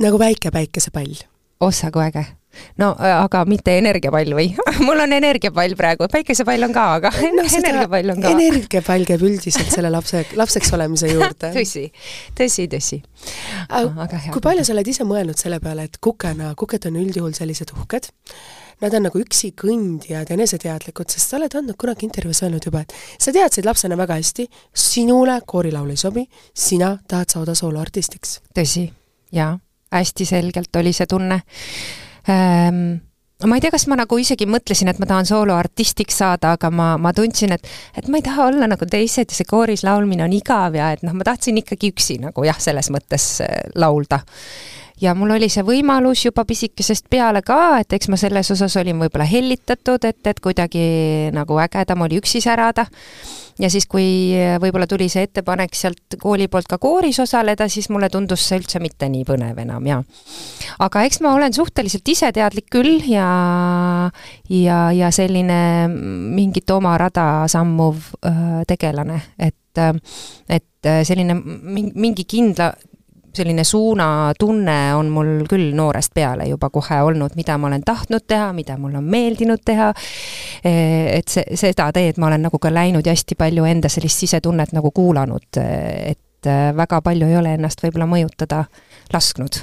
nagu 0.01 0.19
väike 0.19 0.51
päikesepall 0.51 1.15
ossa 1.61 1.91
kui 1.91 2.03
äge 2.03 2.40
no 2.81 2.91
aga 2.99 3.43
mitte 3.49 3.75
energiapall 3.79 4.35
või? 4.37 4.49
Mul 4.87 5.03
on 5.05 5.15
energiapall 5.17 5.77
praegu, 5.79 6.09
päikesepall 6.11 6.67
on 6.67 6.75
ka, 6.75 6.87
aga 6.99 7.13
no, 7.37 7.45
energiapall 7.45 8.15
on 8.15 8.23
ka. 8.25 8.33
energiapall 8.35 9.07
käib 9.09 9.25
üldiselt 9.27 9.71
selle 9.73 9.93
lapse, 9.93 10.25
lapseks 10.39 10.73
olemise 10.77 11.11
juurde. 11.13 11.53
Tõsi, 11.61 11.87
tõsi, 12.37 12.67
tõsi. 12.71 13.01
kui 14.33 14.43
palju 14.43 14.65
sa 14.67 14.75
oled 14.75 14.91
ise 14.91 15.07
mõelnud 15.07 15.39
selle 15.39 15.61
peale, 15.63 15.87
et 15.89 16.01
kukena, 16.03 16.55
kuked 16.59 16.89
on 16.91 16.99
üldjuhul 17.01 17.35
sellised 17.37 17.73
uhked, 17.77 18.09
nad 18.81 18.95
on 18.97 19.05
nagu 19.09 19.21
üksi 19.21 19.53
kõndijad, 19.59 20.31
eneseteadlikud, 20.33 21.11
sest 21.13 21.33
sa 21.33 21.39
oled 21.41 21.55
andnud 21.59 21.79
kunagi 21.81 22.07
intervjuus 22.09 22.43
öelnud 22.47 22.69
juba, 22.71 22.85
et 22.87 22.95
sa 23.21 23.35
teadsid 23.35 23.69
lapsena 23.69 23.99
väga 24.01 24.17
hästi, 24.21 24.47
sinule 24.73 25.41
koorilaul 25.47 25.91
ei 25.93 26.01
sobi, 26.01 26.25
sina 26.55 26.95
tahad 27.09 27.35
saada 27.35 27.57
sooloartistiks. 27.59 28.39
tõsi, 28.57 28.87
jaa, 29.37 29.53
hästi 29.93 30.29
selgelt 30.33 30.81
oli 30.81 30.95
see 30.97 31.11
tunne 31.11 31.43
ähm, 32.29 33.01
ma 33.47 33.57
ei 33.57 33.63
tea, 33.65 33.73
kas 33.73 33.87
ma 33.89 33.97
nagu 34.01 34.19
isegi 34.21 34.49
mõtlesin, 34.51 34.91
et 34.93 34.99
ma 35.01 35.09
tahan 35.09 35.29
sooloartistiks 35.29 36.19
saada, 36.23 36.55
aga 36.59 36.71
ma, 36.75 36.91
ma 37.01 37.15
tundsin, 37.17 37.55
et 37.57 37.65
et 37.97 38.11
ma 38.11 38.21
ei 38.21 38.27
taha 38.27 38.51
olla 38.51 38.69
nagu 38.71 38.89
teised 38.91 39.33
ja 39.33 39.39
see 39.39 39.49
kooris 39.49 39.85
laulmine 39.87 40.27
on 40.27 40.37
igav 40.37 40.77
ja 40.77 40.91
et 40.97 41.07
noh, 41.07 41.17
ma 41.17 41.27
tahtsin 41.27 41.63
ikkagi 41.63 41.95
üksi 41.95 42.21
nagu 42.21 42.45
jah, 42.45 42.61
selles 42.61 42.93
mõttes 42.93 43.33
äh, 43.47 43.63
laulda 43.81 44.21
ja 45.01 45.15
mul 45.17 45.33
oli 45.35 45.49
see 45.53 45.65
võimalus 45.67 46.25
juba 46.27 46.45
pisikesest 46.49 47.09
peale 47.11 47.43
ka, 47.47 47.81
et 47.81 47.93
eks 47.97 48.11
ma 48.13 48.19
selles 48.21 48.51
osas 48.53 48.77
olin 48.81 49.01
võib-olla 49.01 49.27
hellitatud, 49.29 50.05
et, 50.05 50.21
et 50.27 50.41
kuidagi 50.43 50.83
nagu 51.35 51.59
ägedam 51.63 52.05
oli 52.07 52.21
üksi 52.21 52.43
särada. 52.45 52.87
ja 53.61 53.71
siis, 53.71 53.87
kui 53.87 54.33
võib-olla 54.61 54.87
tuli 54.89 55.09
see 55.13 55.27
ettepanek 55.29 55.75
sealt 55.77 56.17
kooli 56.21 56.49
poolt 56.49 56.69
ka 56.69 56.79
kooris 56.79 57.21
osaleda, 57.21 57.69
siis 57.69 57.91
mulle 57.91 58.09
tundus 58.13 58.47
see 58.49 58.61
üldse 58.61 58.81
mitte 58.81 59.09
nii 59.09 59.25
põnev 59.29 59.59
enam 59.65 59.87
ja 59.87 60.03
aga 60.79 61.05
eks 61.09 61.21
ma 61.25 61.35
olen 61.35 61.53
suhteliselt 61.57 62.09
iseteadlik 62.09 62.71
küll 62.73 63.01
ja 63.09 63.31
ja, 64.49 64.79
ja 64.93 65.11
selline 65.11 65.89
mingit 65.89 66.71
oma 66.71 66.97
rada 67.01 67.49
sammuv 67.49 68.13
äh, 68.25 68.61
tegelane, 68.69 69.23
et 69.39 69.57
et 70.51 70.89
selline 71.07 71.37
mingi 71.39 72.25
kindla, 72.27 72.73
selline 73.37 73.65
suunatunne 73.65 74.79
on 74.95 75.11
mul 75.13 75.45
küll 75.51 75.75
noorest 75.77 76.15
peale 76.15 76.49
juba 76.51 76.71
kohe 76.71 77.01
olnud, 77.07 77.37
mida 77.39 77.59
ma 77.59 77.71
olen 77.71 77.85
tahtnud 77.87 78.27
teha, 78.27 78.53
mida 78.57 78.77
mul 78.79 78.97
on 78.99 79.05
meeldinud 79.05 79.63
teha. 79.65 79.93
et 80.65 81.29
see, 81.29 81.45
seda 81.57 81.91
teed 81.93 82.19
ma 82.19 82.31
olen 82.31 82.49
nagu 82.49 82.59
ka 82.59 82.73
läinud 82.75 83.07
ja 83.07 83.15
hästi 83.15 83.39
palju 83.39 83.65
enda 83.65 83.89
sellist 83.89 84.25
sisetunnet 84.25 84.75
nagu 84.77 84.91
kuulanud, 84.91 85.61
et 85.61 86.51
väga 86.77 87.03
palju 87.05 87.29
ei 87.29 87.37
ole 87.37 87.55
ennast 87.59 87.83
võib-olla 87.85 88.09
mõjutada 88.09 88.65
lasknud 89.13 89.61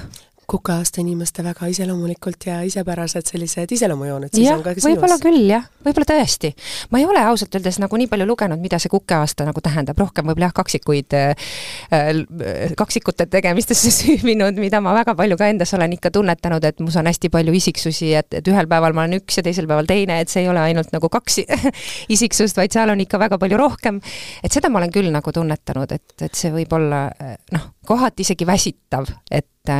kuka-aasta 0.48 1.02
inimeste 1.02 1.42
väga 1.44 1.66
iseloomulikult 1.68 2.46
ja 2.48 2.62
isepärased 2.64 3.26
sellised 3.28 3.72
iseloomujooned 3.76 4.32
siis 4.32 4.46
ja, 4.46 4.54
on 4.56 4.62
ka 4.64 4.72
sinus. 4.72 4.86
võib-olla 4.86 5.18
küll 5.20 5.42
jah, 5.50 5.66
võib-olla 5.84 6.06
tõesti. 6.08 6.50
ma 6.88 7.00
ei 7.02 7.04
ole 7.04 7.20
ausalt 7.28 7.58
öeldes 7.58 7.76
nagu 7.82 7.98
nii 8.00 8.08
palju 8.08 8.24
lugenud, 8.30 8.60
mida 8.62 8.78
see 8.80 8.88
kuke-aasta 8.88 9.44
nagu 9.44 9.60
tähendab, 9.64 9.98
rohkem 10.00 10.24
võib-olla 10.30 10.48
jah, 10.48 10.54
kaksikuid 10.56 11.16
äh,, 11.18 12.22
kaksikute 12.80 13.26
tegemistesse 13.28 13.92
süüvinud, 13.98 14.56
mida 14.62 14.80
ma 14.84 14.94
väga 14.96 15.12
palju 15.18 15.36
ka 15.36 15.50
endas 15.52 15.74
olen 15.76 15.98
ikka 15.98 16.12
tunnetanud, 16.16 16.64
et 16.64 16.80
mus 16.80 16.96
on 16.96 17.10
hästi 17.12 17.28
palju 17.34 17.52
isiksusi, 17.60 18.14
et, 18.16 18.40
et 18.40 18.48
ühel 18.48 18.70
päeval 18.72 18.96
ma 18.96 19.04
olen 19.04 19.20
üks 19.20 19.36
ja 19.42 19.44
teisel 19.44 19.68
päeval 19.68 19.90
teine, 19.90 20.16
et 20.24 20.32
see 20.32 20.46
ei 20.46 20.48
ole 20.48 20.64
ainult 20.64 20.96
nagu 20.96 21.12
kaks 21.12 21.42
isiksust, 22.16 22.56
vaid 22.56 22.72
seal 22.72 22.94
on 22.94 23.04
ikka 23.04 23.20
väga 23.20 23.36
palju 23.36 23.60
rohkem. 23.60 24.00
et 24.40 24.56
seda 24.56 24.72
ma 24.72 24.80
olen 24.80 24.96
küll 24.96 25.12
nagu 25.12 25.36
tunnetanud, 25.36 25.92
et, 25.92 26.16
et 26.24 26.40
see 26.40 26.56
võib 26.56 26.72
olla 26.80 27.04
noh, 27.52 27.68
kohati 27.84 28.24
isegi 28.24 28.48
väsitav, 28.48 29.12
et 29.28 29.76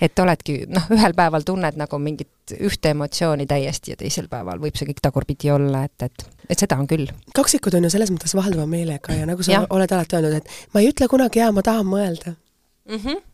et 0.00 0.18
oledki 0.18 0.60
noh, 0.70 0.88
ühel 0.94 1.14
päeval 1.18 1.46
tunned 1.46 1.78
nagu 1.80 2.00
mingit 2.02 2.54
ühte 2.58 2.92
emotsiooni 2.94 3.46
täiesti 3.48 3.94
ja 3.94 4.00
teisel 4.00 4.28
päeval 4.30 4.60
võib 4.62 4.78
see 4.78 4.88
kõik 4.88 5.02
tagurpidi 5.04 5.52
olla, 5.52 5.84
et, 5.88 6.08
et, 6.08 6.26
et 6.48 6.58
seda 6.58 6.78
on 6.80 6.88
küll. 6.90 7.10
kaksikud 7.36 7.78
on 7.78 7.88
ju 7.88 7.94
selles 7.94 8.12
mõttes 8.14 8.36
vahelduva 8.38 8.66
meelega 8.70 9.16
ja 9.16 9.28
nagu 9.28 9.44
sa 9.44 9.58
ja. 9.58 9.64
oled 9.70 9.92
alati 9.92 10.18
öelnud, 10.18 10.38
et 10.38 10.74
ma 10.74 10.84
ei 10.84 10.92
ütle 10.92 11.10
kunagi 11.10 11.42
jaa, 11.42 11.50
ma 11.52 11.66
tahan 11.66 11.88
mõelda 11.88 12.34
mm. 12.34 13.02
-hmm 13.02 13.26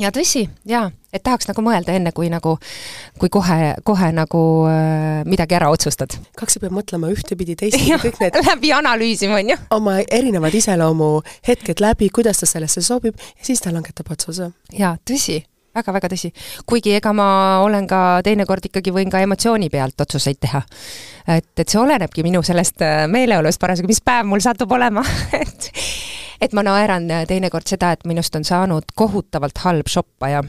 ja 0.00 0.10
tõsi, 0.14 0.46
jaa, 0.68 0.86
et 1.12 1.22
tahaks 1.24 1.48
nagu 1.50 1.62
mõelda 1.64 1.92
enne, 1.96 2.12
kui 2.16 2.30
nagu, 2.32 2.54
kui 3.20 3.28
kohe, 3.32 3.74
kohe 3.84 4.08
nagu 4.16 4.40
äh, 4.70 5.20
midagi 5.28 5.56
ära 5.58 5.68
otsustad. 5.72 6.16
kaks 6.38 6.58
peab 6.62 6.72
mõtlema 6.72 7.10
ühtepidi, 7.12 7.56
teistpidi, 7.58 7.92
kõik 8.00 8.20
need 8.22 8.40
läbi 8.48 8.72
analüüsima, 8.72 9.40
on 9.42 9.54
ju. 9.54 9.58
oma 9.76 9.98
erinevad 10.08 10.54
iseloomuhetked 10.56 11.84
läbi, 11.84 12.08
kuidas 12.08 12.40
ta 12.40 12.48
sellesse 12.48 12.84
sobib 12.84 13.18
ja 13.20 13.48
siis 13.50 13.60
ta 13.60 13.74
langetab 13.74 14.12
otsuse. 14.16 14.52
jaa, 14.78 14.96
tõsi 15.08 15.42
väga-väga 15.76 16.10
tõsi. 16.12 16.32
kuigi 16.66 16.94
ega 16.98 17.12
ma 17.16 17.26
olen 17.64 17.86
ka 17.90 18.20
teinekord 18.24 18.68
ikkagi 18.68 18.94
võin 18.94 19.10
ka 19.10 19.22
emotsiooni 19.24 19.70
pealt 19.70 20.00
otsuseid 20.00 20.40
teha. 20.40 20.62
et, 21.26 21.52
et 21.56 21.68
see 21.68 21.80
olenebki 21.80 22.24
minu 22.26 22.42
sellest 22.42 22.82
äh, 22.82 23.04
meeleolust 23.08 23.60
parasjagu, 23.60 23.90
mis 23.90 24.02
päev 24.04 24.26
mul 24.28 24.42
satub 24.44 24.72
olema 24.72 25.04
et 25.42 25.70
et 26.42 26.56
ma 26.56 26.64
naeran 26.66 27.10
äh, 27.10 27.26
teinekord 27.28 27.68
seda, 27.68 27.92
et 27.92 28.04
minust 28.08 28.34
on 28.36 28.44
saanud 28.44 28.94
kohutavalt 28.94 29.62
halb 29.64 29.88
shoppaja. 29.88 30.42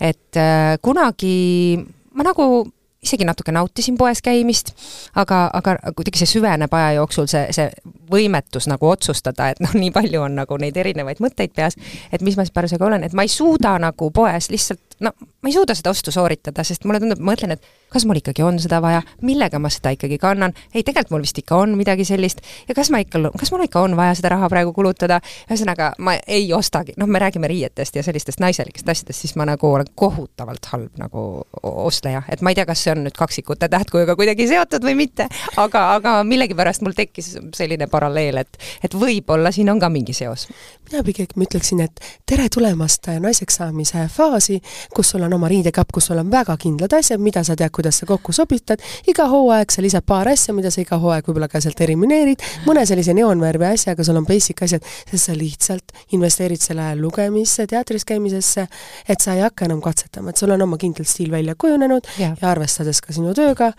et 0.00 0.36
äh, 0.36 0.76
kunagi 0.82 1.78
ma 2.14 2.26
nagu 2.26 2.66
isegi 3.02 3.24
natuke 3.24 3.52
nautisin 3.52 3.96
poes 3.98 4.20
käimist, 4.22 4.74
aga, 5.16 5.46
aga 5.56 5.76
kuidagi 5.96 6.20
see 6.20 6.34
süveneb 6.36 6.74
aja 6.76 6.92
jooksul, 6.98 7.28
see, 7.32 7.46
see 7.56 7.70
võimetus 8.12 8.68
nagu 8.68 8.90
otsustada, 8.90 9.50
et 9.52 9.62
noh, 9.64 9.72
nii 9.76 9.92
palju 9.94 10.20
on 10.26 10.36
nagu 10.42 10.58
neid 10.60 10.76
erinevaid 10.76 11.22
mõtteid 11.24 11.54
peas, 11.56 11.78
et 12.12 12.24
mis 12.26 12.36
ma 12.36 12.44
siis 12.44 12.54
parasjagu 12.54 12.88
olen, 12.90 13.06
et 13.06 13.16
ma 13.16 13.24
ei 13.24 13.32
suuda 13.32 13.78
nagu 13.80 14.10
poes 14.14 14.50
lihtsalt, 14.52 14.82
no 15.00 15.12
ma 15.40 15.48
ei 15.48 15.54
suuda 15.56 15.74
seda 15.76 15.90
ostu 15.94 16.12
sooritada, 16.12 16.64
sest 16.66 16.84
mulle 16.84 17.00
tundub, 17.00 17.20
ma 17.20 17.32
mõtlen, 17.32 17.54
et 17.56 17.64
kas 17.90 18.04
mul 18.06 18.20
ikkagi 18.20 18.44
on 18.44 18.58
seda 18.62 18.80
vaja, 18.84 19.00
millega 19.24 19.58
ma 19.62 19.70
seda 19.72 19.92
ikkagi 19.94 20.18
kannan, 20.20 20.52
ei, 20.74 20.82
tegelikult 20.84 21.14
mul 21.14 21.24
vist 21.24 21.38
ikka 21.40 21.56
on 21.58 21.74
midagi 21.78 22.04
sellist. 22.06 22.42
Ja 22.68 22.76
kas 22.76 22.90
ma 22.92 23.00
ikka, 23.02 23.22
kas 23.40 23.52
mul 23.54 23.64
ikka 23.64 23.82
on 23.86 23.96
vaja 23.98 24.14
seda 24.18 24.34
raha 24.34 24.50
praegu 24.52 24.74
kulutada, 24.76 25.20
ühesõnaga 25.48 25.94
ma 26.04 26.14
ei 26.28 26.50
ostagi, 26.56 26.94
noh, 27.00 27.08
me 27.10 27.22
räägime 27.22 27.48
riietest 27.50 27.96
ja 27.96 28.04
sellistest 28.04 28.42
naiselikest 28.44 28.88
asjadest, 28.92 29.24
siis 29.24 29.34
ma 29.40 29.46
nagu 29.48 29.70
olen 29.70 29.88
kohutavalt 29.98 30.68
halb 30.74 31.00
nagu 31.00 31.24
ostleja, 31.62 32.22
et 32.28 32.44
ma 32.44 32.52
ei 32.52 32.60
tea, 32.60 32.68
kas 32.68 32.84
see 32.84 32.94
on 32.94 33.02
nüüd 33.06 33.16
kaksikute 33.16 33.70
tähtkujuga 33.72 34.16
kuidagi 34.20 34.46
seotud 34.50 34.84
või 34.84 34.98
mitte, 35.00 35.26
aga, 35.60 35.86
aga 35.96 36.14
millegipärast 36.28 36.84
mul 36.84 36.94
tekkis 36.98 37.32
selline 37.56 37.88
paralleel, 37.90 38.42
et 38.44 38.60
et 38.84 38.94
võib-olla 38.94 39.52
siin 39.54 39.70
on 39.72 39.80
ka 39.80 39.88
mingi 39.88 40.12
seos. 40.16 40.46
mina 40.90 41.02
pigem 41.06 41.44
ütleksin, 41.46 41.80
et 41.84 42.00
tere 42.28 42.48
tulemast 42.52 43.08
naiseks 43.20 43.60
saamise 43.60 44.06
faasi, 44.12 44.60
kus 44.94 45.12
sul 45.14 45.22
on 45.26 45.32
oma 45.32 45.48
riidekapp, 45.50 45.92
kus 45.92 46.10
sul 46.10 46.18
on 46.20 46.30
väga 46.32 46.56
kindlad 46.60 46.92
asjad, 46.98 47.22
mida 47.22 47.42
sa 47.46 47.56
tead, 47.58 47.72
kuidas 47.74 48.00
sa 48.02 48.08
kokku 48.08 48.34
sobitad, 48.36 48.82
iga 49.10 49.26
hooaeg 49.30 49.72
sa 49.72 49.84
lisad 49.84 50.06
paar 50.06 50.28
asja, 50.32 50.54
mida 50.56 50.72
sa 50.72 50.82
iga 50.82 50.98
hooaeg 51.00 51.28
võib-olla 51.28 51.48
ka 51.50 51.62
sealt 51.62 51.80
elimineerid, 51.86 52.42
mõne 52.66 52.84
sellise 52.88 53.14
neoonvärvi 53.16 53.68
asjaga, 53.70 54.04
sul 54.06 54.20
on 54.20 54.28
basic 54.28 54.62
asjad, 54.66 54.86
sest 55.10 55.30
sa 55.30 55.36
lihtsalt 55.36 55.94
investeerid 56.16 56.62
selle 56.62 56.84
ajal 56.88 57.02
lugemisse, 57.06 57.66
teatris 57.70 58.06
käimisesse, 58.08 58.66
et 59.08 59.24
sa 59.24 59.36
ei 59.36 59.44
hakka 59.46 59.68
enam 59.68 59.82
katsetama, 59.84 60.34
et 60.34 60.42
sul 60.42 60.52
on 60.54 60.66
oma 60.68 60.78
kindel 60.80 61.08
stiil 61.08 61.32
välja 61.32 61.56
kujunenud 61.58 62.10
ja, 62.18 62.34
ja 62.34 62.50
arvestades 62.50 63.02
ka 63.04 63.14
sinu 63.16 63.34
tööga, 63.36 63.72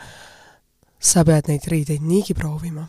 sa 1.02 1.26
pead 1.28 1.50
neid 1.50 1.66
riideid 1.68 2.04
niigi 2.06 2.38
proovima. 2.38 2.88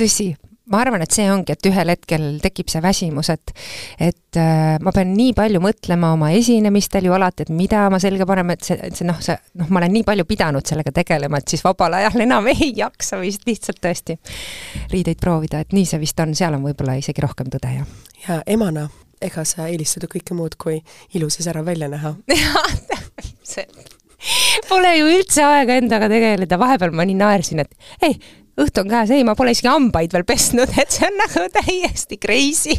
tõsi, 0.00 0.32
ma 0.70 0.80
arvan, 0.84 1.02
et 1.04 1.14
see 1.14 1.26
ongi, 1.30 1.54
et 1.54 1.68
ühel 1.70 1.92
hetkel 1.92 2.26
tekib 2.42 2.70
see 2.72 2.82
väsimus, 2.84 3.30
et 3.34 3.52
et 3.98 4.38
äh, 4.38 4.78
ma 4.82 4.94
pean 4.94 5.12
nii 5.16 5.34
palju 5.36 5.62
mõtlema 5.62 6.12
oma 6.14 6.30
esinemistel 6.36 7.08
ju 7.08 7.16
alati, 7.16 7.46
et 7.46 7.52
mida 7.54 7.86
ma 7.92 8.00
selga 8.02 8.26
panen, 8.28 8.54
et 8.54 8.64
see, 8.66 8.78
see 8.94 9.08
noh, 9.08 9.18
see 9.24 9.36
noh, 9.60 9.70
ma 9.70 9.82
olen 9.82 9.94
nii 9.98 10.06
palju 10.06 10.26
pidanud 10.30 10.66
sellega 10.66 10.94
tegelema, 11.02 11.40
et 11.40 11.50
siis 11.50 11.64
vabal 11.66 11.98
ajal 12.00 12.22
enam 12.26 12.50
ei 12.54 12.72
jaksa 12.78 13.20
vist 13.22 13.46
lihtsalt 13.50 13.82
tõesti 13.82 14.18
riideid 14.94 15.20
proovida, 15.22 15.64
et 15.64 15.76
nii 15.76 15.88
see 15.88 16.02
vist 16.02 16.20
on, 16.22 16.34
seal 16.38 16.56
on 16.58 16.66
võib-olla 16.68 16.98
isegi 17.00 17.24
rohkem 17.24 17.50
tõde, 17.52 17.76
jah. 17.80 17.94
ja 18.28 18.40
emana, 18.50 18.88
ega 19.20 19.44
sa 19.48 19.68
eelistad 19.68 20.06
ju 20.06 20.14
kõike 20.14 20.36
muud, 20.36 20.56
kui 20.60 20.80
ilus 21.18 21.40
ja 21.40 21.50
särav 21.50 21.66
välja 21.68 21.90
näha. 21.92 22.14
Jah, 22.40 22.76
täpselt. 22.88 23.96
Pole 24.68 24.90
ju 24.98 25.06
üldse 25.08 25.44
aega 25.44 25.78
endaga 25.80 26.08
tegeleda, 26.12 26.58
vahepeal 26.60 26.92
ma 26.96 27.06
nii 27.08 27.16
naersin, 27.16 27.62
et 27.64 28.04
ei, 28.04 28.18
õhtu 28.60 28.82
on 28.82 28.90
käes, 28.90 29.12
ei, 29.14 29.24
ma 29.26 29.34
pole 29.38 29.54
isegi 29.54 29.70
hambaid 29.70 30.14
veel 30.14 30.24
pesnud, 30.28 30.72
et 30.80 30.92
see 30.92 31.06
on 31.06 31.18
nagu 31.20 31.44
täiesti 31.54 32.18
crazy. 32.20 32.76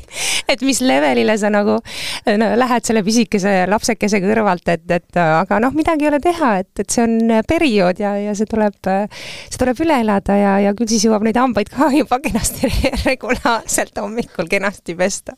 et 0.52 0.64
mis 0.66 0.82
levelile 0.84 1.38
sa 1.40 1.52
nagu 1.54 1.78
no, 1.80 2.50
lähed 2.60 2.88
selle 2.88 3.04
pisikese 3.06 3.54
lapsekese 3.72 4.22
kõrvalt, 4.24 4.68
et, 4.74 4.86
et 4.92 5.22
aga 5.22 5.62
noh, 5.64 5.76
midagi 5.78 6.08
ei 6.08 6.12
ole 6.12 6.22
teha, 6.24 6.54
et, 6.64 6.72
et 6.84 6.92
see 6.92 7.06
on 7.06 7.38
periood 7.48 8.02
ja, 8.04 8.16
ja 8.20 8.36
see 8.38 8.50
tuleb, 8.50 8.78
see 8.82 9.62
tuleb 9.62 9.84
üle 9.86 10.02
elada 10.04 10.38
ja, 10.38 10.58
ja 10.68 10.76
küll 10.78 10.92
siis 10.92 11.08
jõuab 11.08 11.26
neid 11.28 11.40
hambaid 11.40 11.72
ka 11.72 11.92
juba 11.96 12.20
kenasti 12.24 12.72
regulaarselt 13.06 14.02
hommikul 14.02 14.52
kenasti 14.52 14.98
pesta 15.00 15.38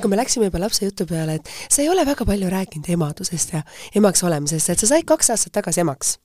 kui 0.00 0.10
me 0.10 0.18
läksime 0.20 0.48
juba 0.50 0.60
lapse 0.60 0.84
jutu 0.84 1.06
peale, 1.08 1.38
et 1.38 1.48
sa 1.72 1.82
ei 1.82 1.88
ole 1.92 2.04
väga 2.06 2.26
palju 2.28 2.50
rääkinud 2.52 2.90
emadusest 2.96 3.56
ja 3.56 3.62
emaks 3.96 4.24
olemisest, 4.26 4.74
et 4.74 4.82
sa 4.82 4.94
said 4.94 5.08
kaks 5.08 5.32
aastat 5.32 5.56
tagasi 5.60 5.82
emaks 5.84 6.18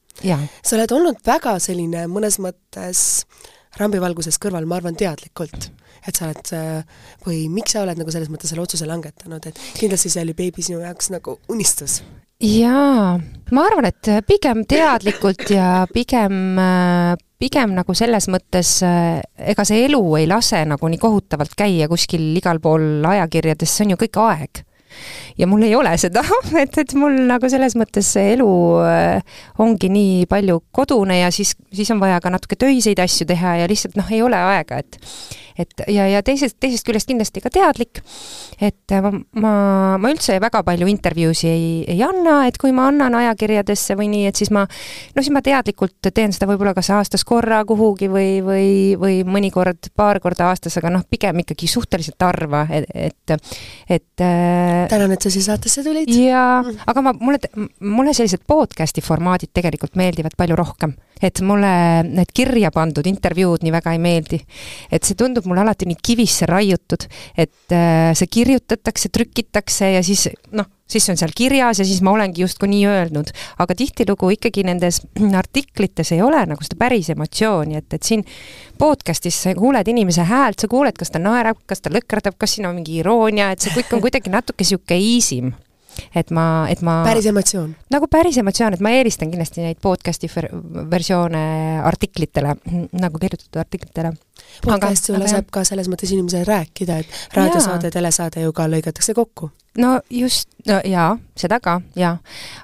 sa 0.64 0.78
oled 0.78 0.94
olnud 0.98 1.22
väga 1.26 1.58
selline 1.64 2.08
mõnes 2.12 2.40
mõttes 2.44 3.04
rambivalguses 3.78 4.40
kõrval, 4.42 4.66
ma 4.66 4.80
arvan, 4.80 4.96
teadlikult. 4.98 5.72
et 6.08 6.16
sa 6.16 6.30
oled, 6.30 6.52
või 7.26 7.48
miks 7.52 7.74
sa 7.76 7.82
oled 7.84 8.00
nagu 8.00 8.12
selles 8.14 8.30
mõttes 8.32 8.50
selle 8.50 8.64
otsuse 8.64 8.88
langetanud, 8.88 9.44
et 9.50 9.60
kindlasti 9.78 10.10
see 10.10 10.24
oli 10.24 10.34
beebi 10.38 10.64
sinu 10.64 10.80
jaoks 10.82 11.12
nagu 11.14 11.40
unistus? 11.50 12.02
jaa, 12.42 13.18
ma 13.52 13.64
arvan, 13.66 13.90
et 13.90 14.10
pigem 14.28 14.64
teadlikult 14.70 15.50
ja 15.50 15.86
pigem 15.94 16.58
pigem 17.38 17.74
nagu 17.78 17.94
selles 17.98 18.28
mõttes, 18.34 18.78
ega 18.82 19.66
see 19.66 19.84
elu 19.86 20.02
ei 20.20 20.30
lase 20.30 20.64
nagu 20.70 20.90
nii 20.90 21.02
kohutavalt 21.02 21.54
käia 21.58 21.90
kuskil 21.90 22.30
igal 22.38 22.62
pool 22.62 23.06
ajakirjades, 23.06 23.74
see 23.74 23.88
on 23.88 23.94
ju 23.94 24.02
kõik 24.06 24.22
aeg 24.24 24.64
ja 25.38 25.48
mul 25.48 25.66
ei 25.68 25.76
ole 25.78 25.94
seda, 26.02 26.24
et, 26.64 26.78
et 26.78 26.94
mul 26.98 27.18
nagu 27.30 27.50
selles 27.52 27.78
mõttes 27.80 28.14
see 28.18 28.34
elu 28.36 28.52
äh, 28.84 29.42
ongi 29.64 29.92
nii 29.94 30.28
palju 30.30 30.62
kodune 30.76 31.22
ja 31.22 31.32
siis, 31.34 31.56
siis 31.74 31.92
on 31.94 32.02
vaja 32.04 32.22
ka 32.24 32.34
natuke 32.34 32.60
töiseid 32.60 33.00
asju 33.04 33.28
teha 33.30 33.58
ja 33.62 33.68
lihtsalt 33.70 33.98
noh, 34.00 34.10
ei 34.14 34.24
ole 34.26 34.40
aega, 34.54 34.82
et 34.84 35.02
et 35.58 35.84
ja, 35.90 36.06
ja 36.10 36.22
teisest, 36.26 36.58
teisest 36.62 36.86
küljest 36.86 37.10
kindlasti 37.10 37.42
ka 37.42 37.50
teadlik, 37.54 38.02
et 38.62 38.94
ma, 39.04 39.12
ma, 39.42 39.54
ma 40.02 40.12
üldse 40.14 40.38
väga 40.42 40.62
palju 40.66 40.90
intervjuusi 40.92 41.50
ei, 41.50 41.70
ei 41.90 42.02
anna, 42.06 42.40
et 42.50 42.60
kui 42.62 42.74
ma 42.76 42.88
annan 42.92 43.18
ajakirjadesse 43.18 43.98
või 43.98 44.10
nii, 44.12 44.28
et 44.30 44.40
siis 44.40 44.52
ma, 44.54 44.68
no 44.68 45.24
siis 45.24 45.34
ma 45.34 45.42
teadlikult 45.46 46.12
teen 46.14 46.36
seda 46.36 46.50
võib-olla 46.50 46.76
kas 46.78 46.92
aastas 46.94 47.26
korra 47.28 47.64
kuhugi 47.68 48.10
või, 48.12 48.38
või, 48.46 48.70
või 49.02 49.20
mõnikord 49.28 49.90
paar 49.98 50.22
korda 50.24 50.52
aastas, 50.52 50.78
aga 50.80 50.94
noh, 50.94 51.06
pigem 51.10 51.42
ikkagi 51.44 51.70
suhteliselt 51.72 52.22
harva, 52.22 52.68
et, 52.70 52.90
et, 52.94 53.52
et 53.98 54.26
äh, 54.26 54.86
tänan, 54.92 55.16
et 55.16 55.26
sa 55.26 55.27
siia 55.34 55.52
saatesse 55.52 55.84
tulid. 55.86 56.12
jaa, 56.12 56.62
mm. 56.62 56.88
aga 56.94 57.04
ma, 57.06 57.14
mulle, 57.20 57.68
mulle 57.80 58.16
sellised 58.18 58.46
podcast'i 58.48 59.04
formaadid 59.06 59.54
tegelikult 59.54 60.00
meeldivad 60.00 60.38
palju 60.38 60.58
rohkem 60.60 60.96
et 61.22 61.42
mulle 61.42 61.70
need 62.06 62.32
kirja 62.36 62.72
pandud 62.74 63.08
intervjuud 63.10 63.66
nii 63.66 63.74
väga 63.74 63.94
ei 63.96 64.02
meeldi. 64.02 64.40
et 64.92 65.04
see 65.04 65.18
tundub 65.18 65.48
mulle 65.50 65.64
alati 65.64 65.88
nii 65.90 66.00
kivisse 66.04 66.46
raiutud, 66.50 67.08
et 67.38 67.74
äh, 67.76 68.14
see 68.18 68.30
kirjutatakse, 68.40 69.10
trükitakse 69.14 69.94
ja 69.96 70.04
siis 70.06 70.28
noh, 70.52 70.70
siis 70.88 71.06
see 71.06 71.14
on 71.14 71.20
seal 71.20 71.34
kirjas 71.36 71.82
ja 71.82 71.86
siis 71.86 72.02
ma 72.06 72.14
olengi 72.16 72.42
justkui 72.46 72.70
nii 72.72 72.86
öelnud. 72.88 73.32
aga 73.60 73.76
tihtilugu 73.76 74.30
ikkagi 74.38 74.64
nendes 74.68 75.02
artiklites 75.42 76.12
ei 76.16 76.22
ole 76.22 76.46
nagu 76.46 76.64
seda 76.64 76.80
päris 76.80 77.12
emotsiooni, 77.14 77.78
et, 77.78 77.94
et 77.94 78.04
siin 78.04 78.26
podcast'is 78.80 79.44
sa 79.44 79.56
kuuled 79.58 79.88
inimese 79.88 80.26
häält, 80.28 80.60
sa 80.62 80.72
kuuled, 80.72 80.98
kas 80.98 81.14
ta 81.14 81.22
naerab, 81.22 81.62
kas 81.66 81.82
ta 81.84 81.94
lõkerdab, 81.94 82.38
kas 82.38 82.58
siin 82.58 82.70
on 82.70 82.78
mingi 82.80 83.00
iroonia, 83.02 83.52
et 83.52 83.64
see 83.64 83.76
kõik 83.76 83.96
on 83.98 84.04
kuidagi 84.04 84.34
natuke 84.34 84.64
niisugune 84.64 85.00
easy 85.00 85.42
m 85.42 85.56
et 86.16 86.32
ma, 86.34 86.46
et 86.72 86.82
ma 86.86 87.00
päris 87.06 87.28
emotsioon? 87.30 87.72
nagu 87.94 88.10
päris 88.12 88.38
emotsioon, 88.42 88.78
et 88.78 88.84
ma 88.84 88.94
eelistan 88.96 89.32
kindlasti 89.32 89.64
neid 89.64 89.80
podcast'i 89.84 90.30
versioone 90.92 91.44
artiklitele, 91.88 92.56
nagu 93.02 93.22
kirjutatud 93.22 93.62
artiklitele. 93.62 94.14
podcast 94.66 95.10
ju 95.10 95.18
laseb 95.20 95.50
ka 95.54 95.64
selles 95.68 95.90
mõttes 95.92 96.14
inimesele 96.14 96.48
rääkida, 96.48 97.00
et 97.02 97.38
raadiosaade, 97.38 97.92
telesaade 97.94 98.46
ju 98.46 98.54
ka 98.56 98.68
lõigatakse 98.72 99.16
kokku 99.18 99.52
no 99.78 100.00
just, 100.10 100.50
no 100.68 100.80
jaa, 100.86 101.18
seda 101.38 101.60
ka, 101.64 101.78
jaa. 101.96 102.18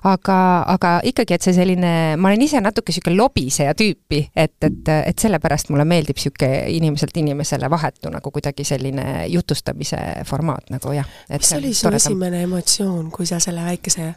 aga, 0.09 0.37
aga 0.73 0.93
ikkagi, 1.07 1.37
et 1.37 1.45
see 1.45 1.55
selline, 1.55 1.93
ma 2.17 2.31
olen 2.31 2.45
ise 2.45 2.61
natuke 2.63 2.91
niisugune 2.91 3.17
lobiseja 3.17 3.75
tüüpi, 3.77 4.23
et, 4.35 4.55
et, 4.65 4.91
et 4.95 5.25
sellepärast 5.25 5.71
mulle 5.73 5.85
meeldib 5.89 6.19
niisugune 6.19 6.63
inimeselt 6.73 7.17
inimesele 7.21 7.69
vahetu 7.71 8.11
nagu 8.13 8.33
kuidagi 8.33 8.65
selline 8.67 9.27
jutustamise 9.31 9.99
formaat 10.29 10.73
nagu 10.73 10.95
jah. 10.97 11.09
mis 11.31 11.53
oli 11.57 11.73
su 11.77 11.93
esimene 11.93 12.43
emotsioon, 12.47 13.09
kui 13.13 13.29
sa 13.29 13.39
selle 13.43 13.65
väikese 13.65 14.13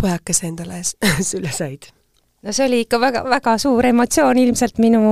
pojakese 0.00 0.48
endale 0.48 0.82
sülle 1.30 1.52
said? 1.52 1.90
no 2.42 2.56
see 2.56 2.66
oli 2.66 2.84
ikka 2.86 3.00
väga, 3.00 3.24
väga 3.28 3.58
suur 3.60 3.86
emotsioon, 3.86 4.40
ilmselt 4.40 4.80
minu, 4.80 5.04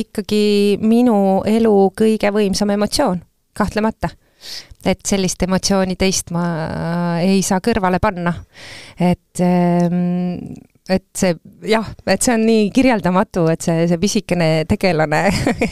ikkagi 0.00 0.44
minu 0.80 1.42
elu 1.48 1.76
kõige 1.98 2.32
võimsam 2.32 2.72
emotsioon, 2.72 3.20
kahtlemata 3.56 4.14
et 4.84 5.00
sellist 5.06 5.42
emotsiooni 5.46 5.96
teist 6.00 6.32
ma 6.34 6.44
ei 7.22 7.42
saa 7.46 7.62
kõrvale 7.64 8.00
panna. 8.02 8.34
et 8.98 9.40
ähm, 9.40 10.52
et 10.90 11.04
see 11.14 11.34
jah, 11.70 11.86
et 12.10 12.24
see 12.24 12.34
on 12.34 12.42
nii 12.42 12.64
kirjeldamatu, 12.74 13.44
et 13.52 13.62
see, 13.62 13.84
see 13.86 13.98
pisikene 14.02 14.48
tegelane 14.70 15.20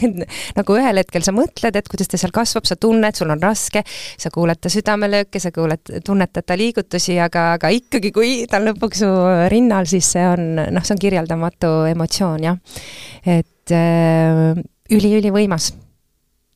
nagu 0.59 0.77
ühel 0.79 1.01
hetkel 1.03 1.25
sa 1.27 1.35
mõtled, 1.35 1.77
et 1.77 1.91
kuidas 1.91 2.11
ta 2.13 2.21
seal 2.21 2.35
kasvab, 2.35 2.69
sa 2.69 2.79
tunned, 2.79 3.19
sul 3.19 3.33
on 3.35 3.43
raske, 3.43 3.83
sa 3.91 4.31
kuuled 4.35 4.63
ta 4.63 4.71
südamelööke, 4.73 5.43
sa 5.43 5.51
kuuled, 5.55 5.83
tunnetad 6.07 6.47
ta 6.47 6.59
liigutusi, 6.59 7.19
aga, 7.23 7.51
aga 7.59 7.73
ikkagi, 7.75 8.15
kui 8.15 8.33
ta 8.51 8.61
on 8.61 8.71
lõpuks 8.71 9.03
su 9.03 9.11
rinnal, 9.51 9.91
siis 9.91 10.15
see 10.15 10.27
on 10.31 10.47
noh, 10.63 10.87
see 10.87 10.95
on 10.95 11.03
kirjeldamatu 11.03 11.75
emotsioon 11.91 12.47
jah. 12.47 12.81
et 13.27 13.75
äh, 13.75 14.55
üli-ülivõimas 14.95 15.73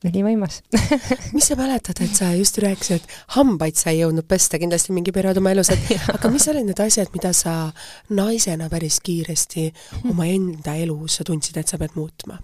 ülivõimas 0.09 0.61
mis 1.35 1.49
sa 1.49 1.57
mäletad, 1.59 2.01
et 2.05 2.17
sa 2.17 2.31
just 2.37 2.59
rääkisid, 2.63 3.03
et 3.03 3.37
hambaid 3.37 3.77
sa 3.79 3.91
ei 3.93 4.01
jõudnud 4.03 4.27
pesta 4.29 4.59
kindlasti 4.61 4.95
mingi 4.95 5.13
periood 5.15 5.41
oma 5.41 5.53
elus, 5.55 5.71
et 5.73 5.93
aga 6.15 6.31
mis 6.33 6.47
olid 6.51 6.67
need 6.69 6.81
asjad, 6.85 7.11
mida 7.15 7.33
sa 7.35 7.55
naisena 8.15 8.69
päris 8.71 8.99
kiiresti 9.05 9.69
omaenda 10.11 10.75
elus 10.81 11.21
tundsid, 11.25 11.57
et 11.61 11.71
sa 11.71 11.81
pead 11.81 11.97
muutma? 11.99 12.39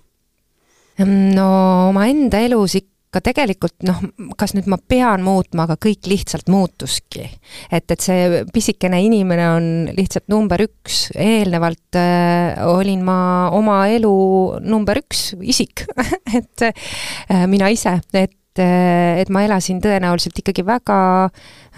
no 1.01 1.51
omaenda 1.89 2.41
elus 2.45 2.75
ikka 2.77 2.90
ka 3.11 3.21
tegelikult 3.23 3.83
noh, 3.87 3.99
kas 4.39 4.53
nüüd 4.55 4.69
ma 4.71 4.77
pean 4.79 5.23
muutma, 5.25 5.65
aga 5.67 5.75
kõik 5.81 6.07
lihtsalt 6.07 6.49
muutuski. 6.51 7.25
et, 7.71 7.85
et 7.91 7.99
see 7.99 8.43
pisikene 8.53 9.01
inimene 9.03 9.47
on 9.51 9.69
lihtsalt 9.97 10.29
number 10.31 10.63
üks, 10.63 11.09
eelnevalt 11.15 11.99
äh, 11.99 12.61
olin 12.71 13.03
ma 13.05 13.19
oma 13.55 13.83
elu 13.91 14.15
number 14.63 15.01
üks 15.03 15.31
isik. 15.41 15.85
Et 16.37 16.63
äh, 16.63 17.43
mina 17.49 17.67
ise, 17.73 17.97
et 18.15 18.40
et 18.59 19.29
ma 19.31 19.43
elasin 19.45 19.79
tõenäoliselt 19.83 20.41
ikkagi 20.41 20.65
väga 20.67 20.97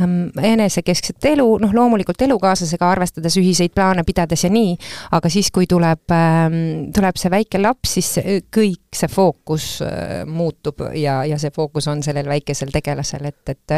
ähm, 0.02 0.32
enesekeskset 0.42 1.26
elu, 1.34 1.46
noh 1.62 1.74
loomulikult 1.76 2.22
elukaaslasega 2.26 2.90
arvestades, 2.96 3.38
ühiseid 3.38 3.76
plaane 3.76 4.06
pidades 4.08 4.46
ja 4.46 4.52
nii, 4.54 4.76
aga 5.14 5.30
siis, 5.30 5.52
kui 5.54 5.68
tuleb, 5.70 6.06
ähm, 6.16 6.62
tuleb 6.96 7.20
see 7.22 7.34
väike 7.34 7.62
laps, 7.62 7.98
siis 8.00 8.14
kõik 8.54 8.98
see 8.98 9.12
fookus 9.12 9.68
äh, 9.86 10.24
muutub 10.26 10.82
ja, 10.98 11.22
ja 11.30 11.42
see 11.42 11.54
fookus 11.54 11.90
on 11.92 12.04
sellel 12.06 12.30
väikesel 12.32 12.74
tegelasel, 12.74 13.30
et, 13.30 13.54
et 13.54 13.78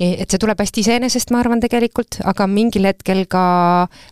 et 0.00 0.28
see 0.28 0.40
tuleb 0.40 0.60
hästi 0.60 0.82
iseenesest, 0.84 1.30
ma 1.32 1.40
arvan 1.40 1.60
tegelikult, 1.62 2.18
aga 2.28 2.46
mingil 2.50 2.88
hetkel 2.88 3.24
ka 3.30 3.44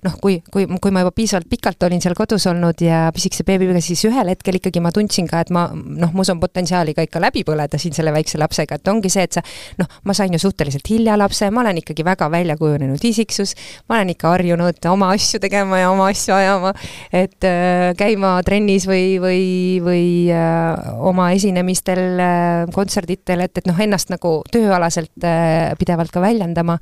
noh, 0.07 0.15
kui, 0.23 0.39
kui, 0.53 0.67
kui 0.67 0.95
ma 0.95 1.03
juba 1.05 1.13
piisavalt 1.17 1.49
pikalt 1.51 1.85
olin 1.87 2.01
seal 2.01 2.17
kodus 2.17 2.47
olnud 2.49 2.81
ja 2.85 3.05
pisikese 3.15 3.45
beebiga, 3.47 3.77
siis 3.85 4.05
ühel 4.09 4.31
hetkel 4.33 4.59
ikkagi 4.61 4.81
ma 4.85 4.93
tundsin 4.95 5.29
ka, 5.29 5.43
et 5.45 5.53
ma 5.55 5.67
noh, 5.75 6.15
mus 6.17 6.31
on 6.33 6.41
potentsiaali 6.41 6.95
ka 6.97 7.05
ikka 7.05 7.21
läbi 7.23 7.45
põleda 7.47 7.81
siin 7.81 7.97
selle 7.97 8.15
väikse 8.15 8.41
lapsega, 8.41 8.79
et 8.81 8.93
ongi 8.93 9.13
see, 9.13 9.27
et 9.29 9.37
sa 9.37 9.45
noh, 9.81 9.91
ma 10.09 10.17
sain 10.17 10.33
ju 10.33 10.41
suhteliselt 10.41 10.89
hilja 10.89 11.19
lapse, 11.21 11.51
ma 11.53 11.65
olen 11.65 11.83
ikkagi 11.83 12.07
väga 12.07 12.31
välja 12.33 12.57
kujunenud 12.61 13.05
isiksus, 13.05 13.55
ma 13.89 13.99
olen 13.99 14.15
ikka 14.15 14.33
harjunud 14.35 14.91
oma 14.91 15.13
asju 15.15 15.43
tegema 15.43 15.83
ja 15.83 15.93
oma 15.93 16.09
asju 16.13 16.37
ajama, 16.37 16.73
et 17.13 17.45
äh, 17.49 17.91
käima 17.99 18.39
trennis 18.47 18.89
või, 18.89 19.19
või, 19.23 19.45
või 19.85 20.07
äh, 20.33 20.97
oma 21.05 21.31
esinemistel 21.37 22.05
äh,, 22.17 22.65
kontserditel, 22.75 23.45
et, 23.45 23.61
et 23.61 23.69
noh, 23.69 23.79
ennast 23.85 24.13
nagu 24.13 24.39
tööalaselt 24.55 25.29
äh, 25.29 25.74
pidevalt 25.79 26.13
ka 26.15 26.23
väljendama 26.25 26.79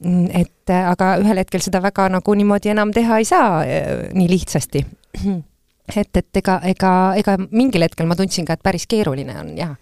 et 0.00 0.72
aga 0.72 1.12
ühel 1.20 1.42
hetkel 1.42 1.60
seda 1.60 1.82
väga 1.84 2.08
nagu 2.14 2.34
niimoodi 2.34 2.72
enam 2.72 2.92
teha 2.94 3.20
ei 3.20 3.28
saa 3.28 3.60
eh, 3.68 4.08
nii 4.16 4.28
lihtsasti. 4.30 4.84
et, 5.90 6.16
et 6.16 6.40
ega, 6.40 6.60
ega, 6.70 6.92
ega 7.20 7.36
mingil 7.50 7.84
hetkel 7.84 8.08
ma 8.08 8.16
tundsin 8.16 8.46
ka, 8.48 8.56
et 8.56 8.64
päris 8.64 8.86
keeruline 8.88 9.34
on 9.40 9.54
ja 9.58 9.74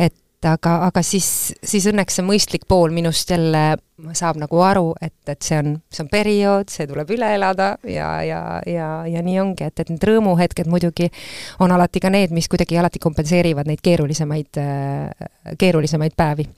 et 0.00 0.48
aga, 0.48 0.78
aga 0.88 1.02
siis, 1.04 1.28
siis 1.64 1.86
õnneks 1.90 2.18
see 2.18 2.26
mõistlik 2.26 2.66
pool 2.68 2.94
minust 2.96 3.30
jälle 3.30 3.76
saab 3.94 4.40
nagu 4.42 4.58
aru, 4.58 4.88
et, 5.02 5.14
et 5.30 5.46
see 5.46 5.58
on, 5.62 5.76
see 5.92 6.02
on 6.02 6.08
periood, 6.10 6.70
see 6.72 6.86
tuleb 6.90 7.10
üle 7.14 7.28
elada 7.36 7.68
ja, 7.86 8.08
ja, 8.26 8.40
ja, 8.66 8.88
ja 9.06 9.20
nii 9.22 9.36
ongi, 9.38 9.68
et, 9.68 9.78
et 9.84 9.92
need 9.92 10.02
rõõmuhetked 10.08 10.66
muidugi 10.70 11.06
on 11.62 11.70
alati 11.70 12.02
ka 12.02 12.10
need, 12.10 12.34
mis 12.34 12.48
kuidagi 12.50 12.78
alati 12.80 12.98
kompenseerivad 13.02 13.70
neid 13.70 13.82
keerulisemaid, 13.84 14.58
keerulisemaid 15.60 16.16
päevi 16.18 16.48